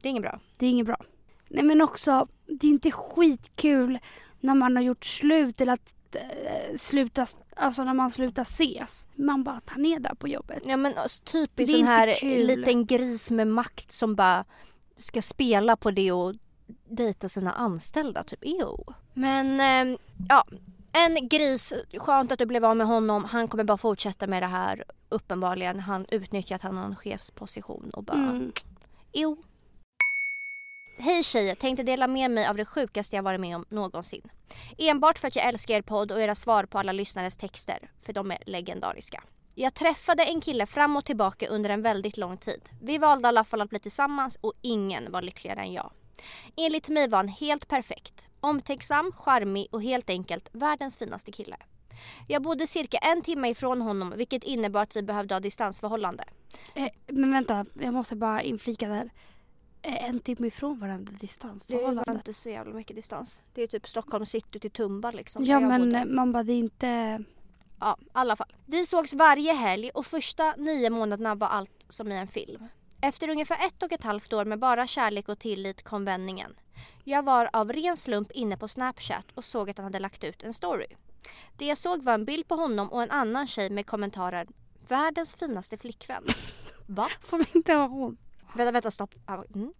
Det 0.03 0.09
är 0.09 0.11
inget 0.11 0.23
bra. 0.23 0.39
Det 0.59 0.67
är 0.67 0.71
inget 0.71 0.87
bra. 0.87 1.01
Nej 1.49 1.65
men 1.65 1.81
också, 1.83 2.29
det 2.47 2.67
är 2.67 2.71
inte 2.71 2.91
skitkul 2.91 3.99
när 4.41 4.55
man 4.55 4.77
har 4.77 4.83
gjort 4.83 5.05
slut 5.05 5.61
eller 5.61 5.73
att 5.73 5.95
eh, 6.15 6.77
sluta, 6.77 7.27
alltså 7.57 7.85
när 7.85 7.95
man 7.95 8.11
slutar 8.11 8.43
ses. 8.43 9.09
Man 9.15 9.45
bara 9.45 9.61
tar 9.61 9.79
ner 9.79 9.99
där 10.01 10.15
på 10.15 10.29
jobbet. 10.29 10.63
Ja 10.67 10.77
men 10.77 10.99
alltså, 10.99 11.25
typiskt 11.25 11.75
är 11.75 11.79
sån 11.79 11.87
här 11.87 12.15
kul. 12.15 12.47
liten 12.47 12.87
gris 12.87 13.31
med 13.31 13.47
makt 13.49 13.93
som 13.93 14.15
bara 14.15 14.45
ska 14.97 15.23
spela 15.23 15.77
på 15.77 15.91
det 15.91 16.13
och 16.13 16.35
dejta 16.89 17.29
sina 17.29 17.53
anställda. 17.53 18.25
Typ, 18.25 18.45
Ew. 18.45 18.95
Men 19.15 19.61
eh, 19.91 19.99
ja, 20.29 20.45
en 20.93 21.29
gris. 21.29 21.73
Skönt 21.99 22.33
att 22.33 22.39
du 22.39 22.47
blev 22.47 22.65
av 22.65 22.77
med 22.77 22.87
honom. 22.87 23.25
Han 23.25 23.49
kommer 23.49 23.65
bara 23.65 23.79
fortsätta 23.79 24.27
med 24.27 24.43
det 24.43 24.47
här 24.47 24.85
uppenbarligen. 25.09 25.81
Han 25.81 26.07
utnyttjar 26.09 26.57
att 26.57 26.63
han 26.63 26.77
har 26.77 26.85
en 26.85 26.97
chefsposition 26.97 27.91
och 27.93 28.05
bara 28.05 28.17
Mm. 28.17 28.53
Jo. 29.13 29.37
Hej 30.99 31.23
tjejer, 31.23 31.55
tänkte 31.55 31.83
dela 31.83 32.07
med 32.07 32.31
mig 32.31 32.47
av 32.47 32.57
det 32.57 32.65
sjukaste 32.65 33.17
jag 33.17 33.23
varit 33.23 33.41
med 33.41 33.57
om 33.57 33.65
någonsin. 33.69 34.23
Enbart 34.79 35.19
för 35.19 35.29
att 35.29 35.37
jag 35.37 35.45
älskar 35.45 35.75
er 35.75 35.83
podd 35.83 36.13
och 36.13 36.21
era 36.21 36.35
svar 36.35 36.65
på 36.65 36.79
alla 36.79 36.93
lyssnares 36.93 37.37
texter, 37.37 37.91
för 38.03 38.13
de 38.13 38.31
är 38.31 38.39
legendariska. 38.47 39.23
Jag 39.59 39.75
träffade 39.75 40.23
en 40.25 40.41
kille 40.41 40.67
fram 40.67 40.97
och 40.97 41.05
tillbaka 41.05 41.49
under 41.49 41.71
en 41.71 41.83
väldigt 41.83 42.17
lång 42.17 42.37
tid. 42.37 42.61
Vi 42.83 42.99
valde 42.99 43.27
i 43.27 43.29
alla 43.29 43.45
fall 43.45 43.61
att 43.61 43.71
bli 43.71 43.79
tillsammans 43.79 44.39
och 44.41 44.53
ingen 44.63 45.13
var 45.13 45.23
lyckligare 45.23 45.61
än 45.61 45.73
jag. 45.73 45.91
Enligt 46.57 46.89
mig 46.89 47.09
var 47.09 47.19
han 47.19 47.29
helt 47.29 47.69
perfekt. 47.69 48.27
Omtänksam, 48.41 49.13
charmig 49.13 49.67
och 49.71 49.83
helt 49.83 50.11
enkelt 50.11 50.49
världens 50.53 50.97
finaste 50.97 51.33
kille. 51.33 51.57
Jag 52.29 52.43
bodde 52.43 52.67
cirka 52.67 52.99
en 52.99 53.23
timme 53.23 53.49
ifrån 53.49 53.83
honom 53.83 54.13
vilket 54.17 54.45
innebar 54.45 54.83
att 54.83 54.97
vi 54.97 55.03
behövde 55.03 55.35
ha 55.35 55.41
distansförhållande. 55.41 56.25
Eh, 56.75 56.89
men 57.07 57.31
vänta, 57.33 57.65
jag 57.81 57.95
måste 57.95 58.17
bara 58.17 58.43
inflika 58.43 58.89
där. 58.89 59.11
Eh, 59.83 60.05
En 60.09 60.21
timme 60.21 60.47
ifrån 60.47 60.79
varandra 60.81 61.05
Det 61.05 61.13
var 61.13 61.19
distansförhållande. 61.19 62.13
inte 62.13 62.35
så 62.35 62.51
jävla 62.51 62.75
mycket 62.75 62.97
distans. 62.97 63.43
Det 63.55 63.63
är 63.63 63.67
typ 63.67 63.89
Stockholm 63.89 64.27
city 64.27 64.61
till 64.61 64.71
Tumba 64.71 65.11
liksom. 65.11 65.45
Ja 65.45 65.61
men 65.61 66.15
man 66.15 66.33
bara 66.33 66.43
det 66.43 66.53
är 66.53 66.59
inte... 66.59 67.23
Ja, 67.81 67.97
i 68.01 68.09
alla 68.13 68.37
fall. 68.37 68.55
Vi 68.67 68.87
sågs 68.87 69.13
varje 69.13 69.53
helg 69.53 69.91
och 69.95 70.07
första 70.07 70.55
nio 70.57 70.91
månaderna 70.91 71.35
var 71.35 71.49
allt 71.49 71.85
som 71.89 72.13
i 72.13 72.17
en 72.17 72.29
film. 72.29 72.69
Efter 73.01 73.29
ungefär 73.29 73.67
ett 73.67 73.83
och 73.83 73.93
ett 73.93 74.05
halvt 74.05 74.33
år 74.33 74.45
med 74.45 74.59
bara 74.59 74.87
kärlek 74.87 75.29
och 75.29 75.39
tillit 75.39 75.83
kom 75.83 76.05
vändningen. 76.05 76.57
Jag 77.05 77.25
var 77.25 77.51
av 77.53 77.73
ren 77.73 77.97
slump 77.97 78.33
inne 78.33 78.57
på 78.57 78.69
Snapchat 78.69 79.27
och 79.35 79.45
såg 79.45 79.71
att 79.71 79.77
han 79.77 79.85
hade 79.85 79.99
lagt 79.99 80.25
ut 80.25 80.43
en 80.43 80.55
story. 80.55 80.87
Det 81.57 81.67
jag 81.67 81.79
såg 81.79 82.03
var 82.03 82.15
en 82.15 82.25
bild 82.25 82.49
på 82.49 82.55
honom 82.55 82.93
och 82.93 83.03
en 83.03 83.11
annan 83.11 83.47
tjej 83.47 83.71
med 83.71 83.87
kommentaren 83.87 84.47
Världens 84.89 85.35
finaste 85.35 85.77
flickvän. 85.77 86.25
Va? 86.87 87.09
Som 87.21 87.45
inte 87.55 87.77
var 87.77 87.89
hon. 87.89 88.17
Vänta, 88.55 88.73
vänta, 88.73 88.91
stopp. 88.91 89.15
Mm. 89.55 89.73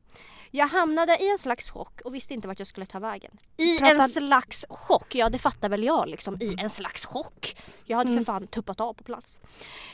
Jag 0.51 0.67
hamnade 0.69 1.17
i 1.23 1.31
en 1.31 1.39
slags 1.39 1.71
chock 1.71 2.01
och 2.05 2.15
visste 2.15 2.35
inte 2.35 2.49
vart 2.49 2.59
jag 2.59 2.69
skulle 2.69 2.87
ta 2.87 2.99
vägen. 2.99 3.39
I 3.57 3.79
Pratar- 3.79 3.95
en 4.03 4.09
slags 4.09 4.65
chock? 4.71 5.15
Ja, 5.15 5.29
det 5.29 5.39
fattar 5.39 5.69
väl 5.69 5.85
jag 5.85 6.09
liksom. 6.09 6.37
I 6.43 6.57
en 6.59 6.71
slags 6.71 7.05
chock. 7.05 7.57
Jag 7.85 7.97
hade 7.97 8.11
Mm. 8.11 8.25
för 8.25 8.33
fan 8.33 8.47
tuppat 8.47 8.81
av 8.81 8.95
på 8.95 9.05
plats. 9.05 9.41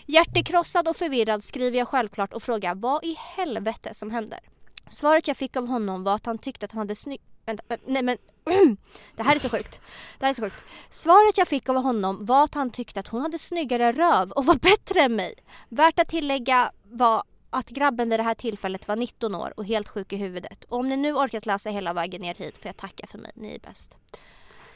Hjärtekrossad 0.07 0.88
och 0.88 0.96
förvirrad 0.96 1.44
skriver 1.44 1.78
jag 1.78 1.88
självklart 1.88 2.32
och 2.32 2.42
frågar 2.42 2.74
vad 2.74 3.05
i 3.05 3.16
helvete 3.36 3.94
som 3.94 4.11
händer. 4.11 4.40
Svaret 4.88 5.28
jag 5.28 5.36
fick 5.36 5.57
av 5.57 5.66
honom 5.66 6.05
var 6.05 6.14
att 6.14 6.26
han 6.26 6.38
tyckte 6.38 6.64
att 6.66 6.72
han 6.72 6.78
hade 6.78 6.96
snygg... 6.96 7.20
Vänta, 7.46 7.62
vänta, 7.68 7.84
nej 7.88 8.03
men... 8.03 8.16
det 9.16 9.22
här 9.22 9.34
är 9.34 9.38
så 9.40 9.48
sjukt. 9.48 9.80
Det 10.18 10.24
här 10.26 10.30
är 10.30 10.34
så 10.34 10.42
sjukt. 10.42 10.62
Svaret 10.90 11.38
jag 11.38 11.48
fick 11.48 11.68
av 11.68 11.76
honom 11.76 12.26
var 12.26 12.44
att 12.44 12.55
han 12.55 12.70
tyckte 12.70 13.00
att 13.00 13.09
hon 13.09 13.20
hade 13.22 13.38
snyggare 13.38 13.92
röv 13.92 14.30
och 14.30 14.44
var 14.46 14.55
bättre 14.55 15.00
än 15.00 15.16
mig. 15.16 15.34
Värt 15.68 15.98
att 15.98 16.09
tillägga 16.09 16.72
var 16.84 17.22
att 17.53 17.68
grabben 17.68 18.11
vid 18.11 18.18
det 18.18 18.22
här 18.22 18.34
tillfället 18.34 18.88
var 18.88 18.96
19 18.96 19.34
år 19.34 19.53
och 19.57 19.64
helt 19.66 19.88
sjuk 19.88 20.12
i 20.12 20.16
huvudet. 20.16 20.64
Och 20.68 20.78
om 20.78 20.88
ni 20.88 20.96
nu 20.96 21.12
orkat 21.14 21.46
läsa 21.46 21.70
hela 21.70 21.92
vägen 21.92 22.20
ner 22.20 22.34
hit 22.34 22.59
får 22.59 22.66
jag 22.66 22.76
tacka 22.76 23.07
för 23.07 23.18
mig, 23.18 23.30
ni 23.34 23.55
är 23.55 23.59
bäst. 23.59 23.94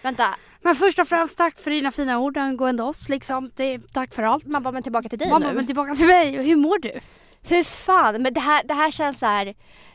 Vänta, 0.02 0.34
Men 0.60 0.74
först 0.74 0.98
och 0.98 1.08
främst 1.08 1.38
tack 1.38 1.58
för 1.58 1.70
dina 1.70 1.90
fina 1.90 2.18
ord 2.18 2.36
angående 2.36 2.82
oss 2.82 3.08
liksom. 3.08 3.50
Det, 3.54 3.78
tack 3.92 4.14
för 4.14 4.22
allt. 4.22 4.46
man 4.46 4.62
bara 4.62 4.72
men 4.72 4.82
tillbaka 4.82 5.08
till 5.08 5.18
dig 5.18 5.30
Mamma 5.30 5.48
nu. 5.48 5.54
men 5.54 5.66
tillbaka 5.66 5.94
till 5.94 6.06
mig. 6.06 6.42
Hur 6.42 6.56
mår 6.56 6.78
du? 6.78 7.00
Hur 7.48 7.64
fan, 7.64 8.22
men 8.22 8.34
det 8.34 8.40
här, 8.40 8.62
det 8.64 8.74
här 8.74 8.90
känns 8.90 9.18
så 9.18 9.26
här. 9.26 9.54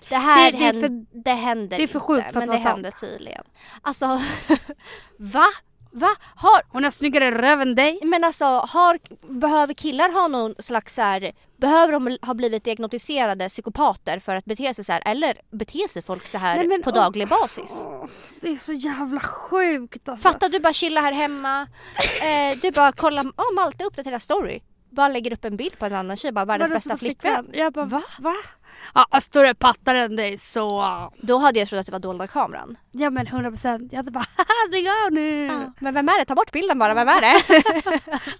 Det 0.10 0.16
här 0.16 0.52
Det- 0.52 0.58
det 0.58 0.64
är 0.66 0.74
hän- 0.74 0.82
för- 0.82 1.06
det 1.24 1.32
händer 1.34 1.78
det 1.78 1.84
är 1.84 1.88
för 1.88 2.00
sjukt 2.00 2.22
för 2.22 2.28
att 2.30 2.36
men 2.36 2.48
vara 2.48 2.58
det 2.58 2.64
sant. 2.64 2.76
händer 2.76 2.92
tydligen. 2.92 3.44
Alltså, 3.82 4.06
va? 5.18 5.46
Va? 5.92 6.10
Har, 6.36 6.62
Hon 6.70 6.84
har 6.84 6.92
snyggare 6.92 7.32
röv 7.42 7.62
än 7.62 7.76
dig. 7.76 8.00
men 8.04 8.24
alltså, 8.24 8.46
har, 8.46 9.00
behöver 9.40 9.74
killar 9.74 10.10
ha 10.14 10.28
någon 10.28 10.56
slags 10.60 10.96
så 10.96 11.02
här, 11.02 11.32
behöver 11.62 11.94
de 11.94 12.18
ha 12.22 12.34
blivit 12.34 12.64
diagnostiserade 12.64 13.50
psykopater 13.50 14.20
för 14.20 14.36
att 14.36 14.46
bete 14.46 14.74
sig 14.74 14.86
så 14.86 14.92
här? 14.94 15.02
Eller 15.06 15.38
beter 15.52 15.88
sig 15.88 16.02
folk 16.02 16.28
så 16.28 16.38
här 16.38 16.58
Nej, 16.58 16.68
men- 16.68 16.82
på 16.84 16.92
daglig 16.92 17.28
basis? 17.28 17.82
Åh, 17.84 18.06
det 18.42 18.48
är 18.48 18.56
så 18.58 18.74
jävla 18.74 19.20
sjukt 19.20 20.10
alltså. 20.10 20.30
Fatta 20.30 20.50
du 20.50 20.60
bara 20.60 20.74
chillar 20.74 21.02
här 21.02 21.12
hemma, 21.12 21.68
eh, 22.22 22.58
du 22.62 22.72
bara 22.72 22.92
kollar, 22.92 23.24
oh, 23.24 23.54
Malte 23.56 23.84
uppdaterar 23.84 24.20
story. 24.20 24.60
Bara 24.94 25.08
lägger 25.08 25.34
upp 25.34 25.46
en 25.46 25.58
bild 25.58 25.80
på 25.80 25.86
en 25.86 25.94
annan 25.96 26.18
tjej, 26.18 26.32
bara 26.32 26.46
världens 26.46 26.72
bästa 26.72 26.98
flickvän. 26.98 27.50
Jag 27.54 27.74
bara 27.74 27.86
Va? 27.86 28.04
va? 28.20 28.36
Ja, 28.94 29.22
större 29.22 29.54
pattar 29.56 29.96
än 29.96 30.16
dig 30.16 30.38
så... 30.38 30.84
Då 31.22 31.38
hade 31.38 31.60
jag 31.60 31.68
trott 31.68 31.80
att 31.80 31.86
det 31.86 31.92
var 31.92 32.00
dolda 32.00 32.28
kameran. 32.28 32.78
Ja 32.92 33.10
men 33.10 33.28
100 33.28 33.50
procent. 33.50 33.92
Jag 33.92 33.98
hade 33.98 34.12
bara 34.12 34.26
haha 34.38 34.72
lägg 34.72 34.88
av 34.88 35.12
nu. 35.12 35.46
Ja. 35.46 35.74
Men 35.80 35.94
vem 35.94 36.10
är 36.10 36.20
det? 36.20 36.26
Ta 36.26 36.36
bort 36.36 36.52
bilden 36.52 36.80
bara, 36.80 36.94
vem 36.94 37.08
är 37.08 37.22
det? 37.22 37.64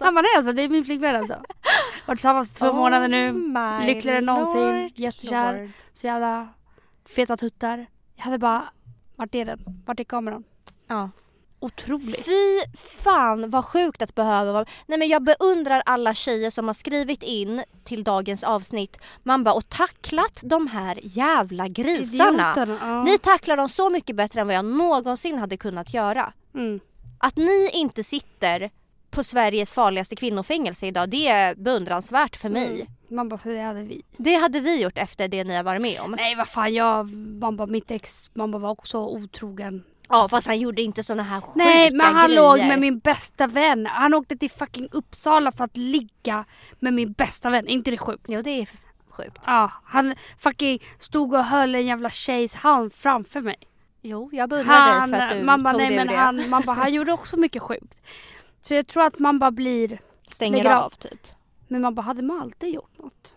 Han 0.00 0.14
bara 0.14 0.22
nej 0.22 0.30
alltså 0.36 0.52
det 0.52 0.62
är 0.62 0.68
min 0.68 0.84
flickvän 0.84 1.16
alltså. 1.16 1.34
Varit 2.06 2.18
tillsammans 2.18 2.50
i 2.50 2.54
två 2.54 2.72
månader 2.72 3.08
nu. 3.08 3.30
Oh 3.30 3.86
Lyckligare 3.86 4.18
än 4.18 4.24
någonsin. 4.26 4.82
lord, 4.82 4.92
Jättekär. 4.94 5.60
lord. 5.60 5.70
Så 5.92 6.06
jävla 6.06 6.48
feta 7.16 7.36
tuttar. 7.36 7.86
Jag 8.14 8.24
hade 8.24 8.38
bara 8.38 8.64
vart 9.16 9.34
är 9.34 9.44
den? 9.44 9.82
Vart 9.86 10.00
är 10.00 10.04
kameran? 10.04 10.44
Ja. 10.86 11.10
Otroligt. 11.60 12.24
Fy 12.24 12.58
fan 13.02 13.50
vad 13.50 13.64
sjukt 13.64 14.02
att 14.02 14.14
behöva 14.14 14.52
vara... 14.52 14.64
Nej 14.86 14.98
men 14.98 15.08
jag 15.08 15.22
beundrar 15.22 15.82
alla 15.86 16.14
tjejer 16.14 16.50
som 16.50 16.66
har 16.66 16.74
skrivit 16.74 17.22
in 17.22 17.62
till 17.84 18.04
dagens 18.04 18.44
avsnitt. 18.44 18.98
Man 19.22 19.44
bara 19.44 19.54
och 19.54 19.68
tacklat 19.68 20.38
de 20.42 20.66
här 20.66 20.98
jävla 21.02 21.68
grisarna. 21.68 22.54
Ja. 22.80 23.02
Ni 23.02 23.18
tacklar 23.18 23.56
dem 23.56 23.68
så 23.68 23.90
mycket 23.90 24.16
bättre 24.16 24.40
än 24.40 24.46
vad 24.46 24.56
jag 24.56 24.64
någonsin 24.64 25.38
hade 25.38 25.56
kunnat 25.56 25.94
göra. 25.94 26.32
Mm. 26.54 26.80
Att 27.18 27.36
ni 27.36 27.70
inte 27.72 28.04
sitter 28.04 28.70
på 29.12 29.24
Sveriges 29.24 29.72
farligaste 29.72 30.16
kvinnofängelse 30.16 30.86
idag, 30.86 31.08
det 31.08 31.28
är 31.28 31.54
beundransvärt 31.54 32.36
för 32.36 32.48
mig. 32.48 32.74
Mm. 32.74 32.86
Man 33.08 33.28
bara 33.28 33.38
för 33.40 33.50
det 33.52 33.62
hade 33.62 33.82
vi. 33.82 34.02
Det 34.16 34.34
hade 34.34 34.60
vi 34.60 34.82
gjort 34.82 34.98
efter 34.98 35.28
det 35.28 35.44
ni 35.44 35.56
har 35.56 35.62
varit 35.62 35.82
med 35.82 36.00
om. 36.00 36.10
Nej 36.10 36.34
vad 36.36 36.48
fan 36.48 36.74
jag, 36.74 37.14
man 37.14 37.56
bara 37.56 37.66
mitt 37.66 37.90
ex, 37.90 38.30
man 38.34 38.50
bara 38.50 38.58
var 38.58 38.70
också 38.70 38.98
otrogen. 38.98 39.84
Ja 40.08 40.28
fast 40.30 40.46
han 40.46 40.60
gjorde 40.60 40.82
inte 40.82 41.02
såna 41.02 41.22
här 41.22 41.40
sjuka 41.40 41.64
Nej 41.64 41.90
men 41.92 42.14
han 42.14 42.26
grejer. 42.28 42.42
låg 42.42 42.58
med 42.58 42.78
min 42.80 42.98
bästa 42.98 43.46
vän. 43.46 43.86
Han 43.86 44.14
åkte 44.14 44.36
till 44.36 44.50
fucking 44.50 44.88
Uppsala 44.92 45.52
för 45.52 45.64
att 45.64 45.76
ligga 45.76 46.44
med 46.78 46.94
min 46.94 47.12
bästa 47.12 47.50
vän. 47.50 47.68
inte 47.68 47.90
det 47.90 47.98
sjukt? 47.98 48.24
Jo 48.28 48.42
det 48.42 48.50
är 48.50 48.68
sjukt. 49.10 49.38
Ja, 49.46 49.70
han 49.84 50.14
fucking 50.38 50.78
stod 50.98 51.34
och 51.34 51.44
höll 51.44 51.74
en 51.74 51.86
jävla 51.86 52.10
tjejs 52.10 52.54
hand 52.54 52.92
framför 52.92 53.40
mig. 53.40 53.56
Jo 54.02 54.30
jag 54.32 54.48
beundrar 54.48 55.00
dig 55.08 55.18
för 55.18 55.24
att 55.26 55.32
du 55.32 55.44
man 55.44 55.62
bara, 55.62 55.72
tog 55.72 55.80
nej 55.80 55.88
dig 55.88 55.96
men 55.98 56.06
det. 56.06 56.16
han, 56.16 56.48
man 56.50 56.62
bara, 56.66 56.76
han 56.76 56.94
gjorde 56.94 57.12
också 57.12 57.36
mycket 57.36 57.62
sjukt. 57.62 57.94
Så 58.64 58.74
jag 58.74 58.88
tror 58.88 59.02
att 59.06 59.18
man 59.18 59.38
bara 59.38 59.50
blir, 59.50 60.00
Stänger 60.28 60.70
av. 60.70 60.90
typ. 60.90 61.26
men 61.68 61.80
man 61.80 61.94
bara, 61.94 62.02
hade 62.02 62.22
man 62.22 62.40
alltid 62.40 62.74
gjort 62.74 62.98
något? 62.98 63.36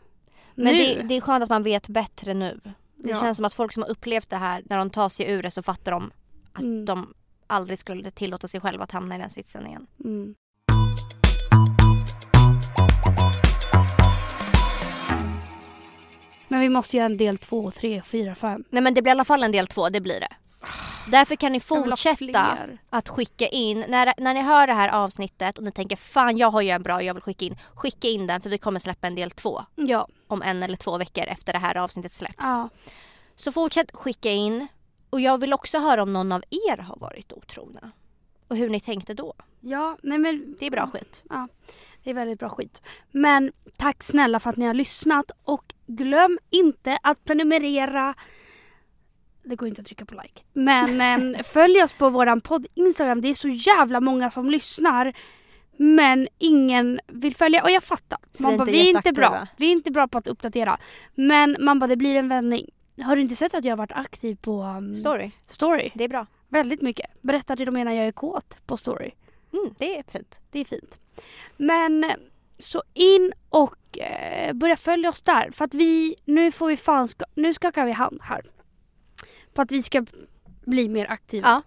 Men 0.56 0.74
det, 0.74 1.02
det 1.02 1.16
är 1.16 1.22
skönt 1.22 1.44
att 1.44 1.50
man 1.50 1.64
vet 1.64 1.88
bättre 1.88 2.34
nu. 2.34 2.60
Det 2.96 3.10
Ja. 3.10 3.20
känns 3.20 3.36
som 3.36 3.46
att 3.46 3.54
folk 3.54 3.72
som 3.74 3.84
har 3.84 3.90
upplevt 3.90 4.30
det 4.30 4.36
här, 4.38 4.64
när 4.66 4.78
de 4.78 4.90
tar 4.90 5.10
sig 5.10 5.32
ur 5.32 5.44
det 5.44 5.52
så 5.52 5.62
fattar 5.64 5.92
de 5.92 6.12
att 6.54 6.62
Mm. 6.62 6.86
de 6.86 7.14
aldrig 7.48 7.80
skulle 7.80 8.12
tillåta 8.12 8.48
sig 8.48 8.60
själva 8.62 8.84
att 8.84 8.92
hamna 8.92 9.16
i 9.16 9.18
den 9.18 9.30
sitsen 9.30 9.68
igen. 9.68 9.88
Mm. 10.04 10.36
Men 16.48 16.60
vi 16.60 16.70
måste 16.70 16.98
göra 16.98 17.06
en 17.06 17.18
del 17.18 17.38
två, 17.38 17.72
tre, 17.72 18.02
fyra, 18.02 18.36
fem. 18.36 18.64
Nej 18.70 18.84
men 18.84 18.94
det 18.94 19.02
blir 19.02 19.10
i 19.10 19.12
alla 19.12 19.26
fall 19.26 19.44
en 19.44 19.52
del 19.52 19.68
två, 19.68 19.90
det 19.90 20.02
blir 20.02 20.20
det. 20.20 20.28
Därför 21.08 21.36
kan 21.36 21.52
ni 21.52 21.60
fortsätta 21.60 22.58
att 22.90 23.10
skicka 23.10 23.48
in, 23.48 23.86
när, 23.88 24.14
när 24.18 24.34
ni 24.34 24.42
hör 24.42 24.68
det 24.68 24.74
här 24.74 24.90
avsnittet 24.90 25.58
och 25.58 25.64
ni 25.64 25.72
tänker 25.72 25.96
fan 25.96 26.38
jag 26.38 26.52
har 26.52 26.62
ju 26.62 26.70
en 26.70 26.84
bra 26.84 27.04
jag 27.04 27.14
vill 27.14 27.24
skicka 27.24 27.46
in. 27.46 27.58
Skicka 27.76 28.08
in 28.08 28.28
den 28.28 28.42
för 28.42 28.50
vi 28.50 28.58
kommer 28.58 28.80
släppa 28.80 29.08
en 29.08 29.16
del 29.16 29.32
två 29.32 29.62
Ja. 29.76 30.08
om 30.28 30.42
en 30.42 30.64
eller 30.64 30.78
två 30.78 30.98
veckor 30.98 31.24
efter 31.28 31.54
det 31.54 31.60
här 31.60 31.78
avsnittet 31.78 32.12
släpps. 32.12 32.36
ja. 32.40 32.70
Så 33.36 33.52
fortsätt 33.52 33.92
skicka 33.96 34.32
in. 34.32 34.68
Och 35.10 35.22
jag 35.22 35.38
vill 35.40 35.54
också 35.54 35.80
höra 35.80 36.04
om 36.04 36.14
någon 36.14 36.32
av 36.32 36.44
er 36.50 36.78
har 36.78 36.96
varit 37.00 37.34
otrogna. 37.34 37.92
Och 38.48 38.58
hur 38.58 38.70
ni 38.70 38.80
tänkte 38.80 39.14
då. 39.14 39.34
Ja, 39.62 39.98
nej 40.04 40.18
men 40.18 40.56
Det 40.60 40.66
är 40.66 40.72
bra 40.72 40.88
skit. 40.94 41.24
det 42.04 42.10
är 42.10 42.14
väldigt 42.14 42.40
bra 42.40 42.50
skit. 42.50 42.82
Men 43.12 43.52
tack 43.78 44.04
snälla 44.04 44.40
för 44.40 44.50
att 44.50 44.58
ni 44.58 44.66
har 44.66 44.74
lyssnat 44.74 45.32
och 45.44 45.74
glöm 45.88 46.40
inte 46.50 46.98
att 47.04 47.24
prenumerera. 47.24 48.14
Det 49.46 49.56
går 49.56 49.68
inte 49.68 49.82
att 49.82 49.88
trycka 49.88 50.06
på 50.06 50.16
like. 50.16 50.42
Men 50.54 51.02
em, 51.02 51.36
följ 51.44 51.84
oss 51.84 51.94
på 51.94 52.10
våran 52.10 52.42
podd 52.42 52.68
Instagram. 52.76 53.22
Det 53.22 53.28
är 53.28 53.34
så 53.34 53.48
jävla 53.48 54.02
många 54.02 54.30
som 54.30 54.50
lyssnar. 54.50 55.14
Men 55.78 56.28
ingen 56.38 57.00
vill 57.08 57.36
följa 57.36 57.64
och 57.64 57.72
jag 57.72 57.84
fattar. 57.84 58.20
Man 58.38 58.54
är 58.54 58.58
bara, 58.58 58.66
vi 58.66 58.80
är 58.80 58.90
inte 58.90 59.14
bra. 59.14 59.24
jätteaktiva." 59.24 59.48
Vi 59.58 59.68
är 59.68 59.72
inte 59.72 59.92
bra 59.92 60.08
på 60.08 60.18
att 60.18 60.28
uppdatera. 60.28 60.78
Men 61.16 61.58
man 61.60 61.80
bara, 61.80 61.88
det 61.88 61.98
blir 61.98 62.16
en 62.16 62.30
vändning. 62.30 62.70
Har 63.02 63.16
du 63.16 63.22
inte 63.22 63.36
sett 63.36 63.54
att 63.54 63.66
jag 63.66 63.72
har 63.72 63.78
varit 63.78 63.92
aktiv 63.92 64.38
på 64.42 64.64
um, 64.64 64.96
Story. 64.96 65.32
story? 65.48 65.92
Det 65.96 66.04
är 66.04 66.10
bra. 66.10 66.28
Väldigt 66.50 66.82
mycket. 66.82 67.22
Berättar 67.22 67.56
till 67.56 67.66
de 67.66 67.72
menar 67.72 67.92
jag 67.92 68.08
är 68.08 68.12
kåt 68.12 68.58
på 68.66 68.78
story. 68.78 69.12
Mm, 69.54 69.76
det 69.78 70.00
är 70.00 70.04
fint. 70.12 70.42
Det 70.52 70.60
är 70.60 70.66
fint. 70.66 71.00
Men 71.58 72.04
eh, 72.04 72.10
så 72.58 72.84
in 72.94 73.34
och 73.50 74.00
eh, 74.00 74.54
börja 74.54 74.78
följa 74.78 75.10
oss 75.10 75.22
där. 75.22 75.52
För 75.52 75.66
att 75.66 75.74
vi, 75.74 76.16
nu 76.26 76.52
får 76.52 76.68
vi 76.68 76.78
fan, 76.78 77.08
ska, 77.08 77.26
nu 77.36 77.54
skakar 77.54 77.86
vi 77.86 77.92
hand 77.92 78.20
här. 78.22 78.42
På 79.56 79.62
att 79.62 79.72
vi 79.72 79.84
ska 79.84 80.06
bli 80.66 80.90
mer 80.90 81.12
aktiva. 81.12 81.48
Ja. 81.48 81.62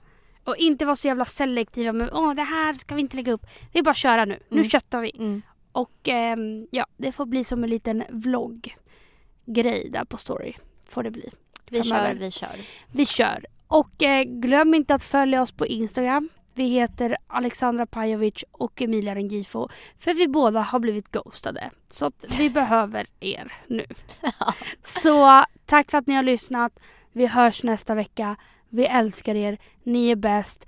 Och 0.44 0.56
inte 0.56 0.84
vara 0.84 0.96
så 0.96 1.08
jävla 1.08 1.24
selektiva 1.24 1.92
med 1.92 2.10
åh 2.12 2.34
det 2.34 2.42
här 2.42 2.72
ska 2.72 2.94
vi 2.94 3.00
inte 3.00 3.16
lägga 3.16 3.32
upp. 3.32 3.46
Det 3.72 3.78
är 3.78 3.82
bara 3.82 3.90
att 3.90 3.96
köra 3.96 4.24
nu. 4.24 4.38
Nu 4.48 4.58
Mm. 4.58 4.70
köttar 4.70 5.00
vi. 5.00 5.12
Mm. 5.18 5.42
Och 5.72 6.08
ehm, 6.08 6.66
ja, 6.70 6.86
det 6.96 7.12
får 7.12 7.26
bli 7.26 7.44
som 7.44 7.64
en 7.64 7.70
liten 7.70 8.04
vlogg-grej 8.10 9.88
där 9.90 10.04
på 10.04 10.16
story. 10.16 10.54
Får 10.88 11.02
det 11.02 11.10
bli. 11.10 11.30
Vi 11.70 11.82
Framöver. 11.82 12.14
kör, 12.14 12.14
vi 12.20 12.30
kör. 12.30 12.50
Vi 12.92 13.06
kör. 13.06 13.46
Och 13.66 14.02
eh, 14.02 14.22
glöm 14.24 14.74
inte 14.74 14.94
att 14.94 15.04
följa 15.04 15.42
oss 15.42 15.52
på 15.52 15.66
Instagram. 15.66 16.28
Vi 16.54 16.64
heter 16.68 17.16
Alexandra 17.26 17.86
Pajovic 17.86 18.44
och 18.52 18.82
Emilia 18.82 19.14
Rengifo. 19.14 19.68
För 19.98 20.14
vi 20.14 20.28
båda 20.28 20.60
har 20.60 20.78
blivit 20.78 21.08
ghostade. 21.12 21.70
Så 21.88 22.06
att 22.06 22.24
vi 22.38 22.50
behöver 22.60 23.06
er 23.20 23.52
nu. 23.66 23.84
Så 24.82 25.44
tack 25.66 25.90
för 25.90 25.98
att 25.98 26.06
ni 26.06 26.14
har 26.14 26.22
lyssnat. 26.22 26.80
Vi 27.18 27.26
hörs 27.26 27.62
nästa 27.62 27.94
vecka. 27.94 28.36
Vi 28.68 28.86
älskar 28.86 29.34
er. 29.34 29.58
Ni 29.82 30.10
är 30.10 30.16
bäst. 30.16 30.66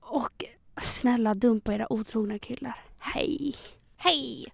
Och 0.00 0.44
snälla 0.80 1.34
dumpa 1.34 1.74
era 1.74 1.92
otrogna 1.92 2.38
killar. 2.38 2.78
Hej! 2.98 3.54
Hej! 3.96 4.46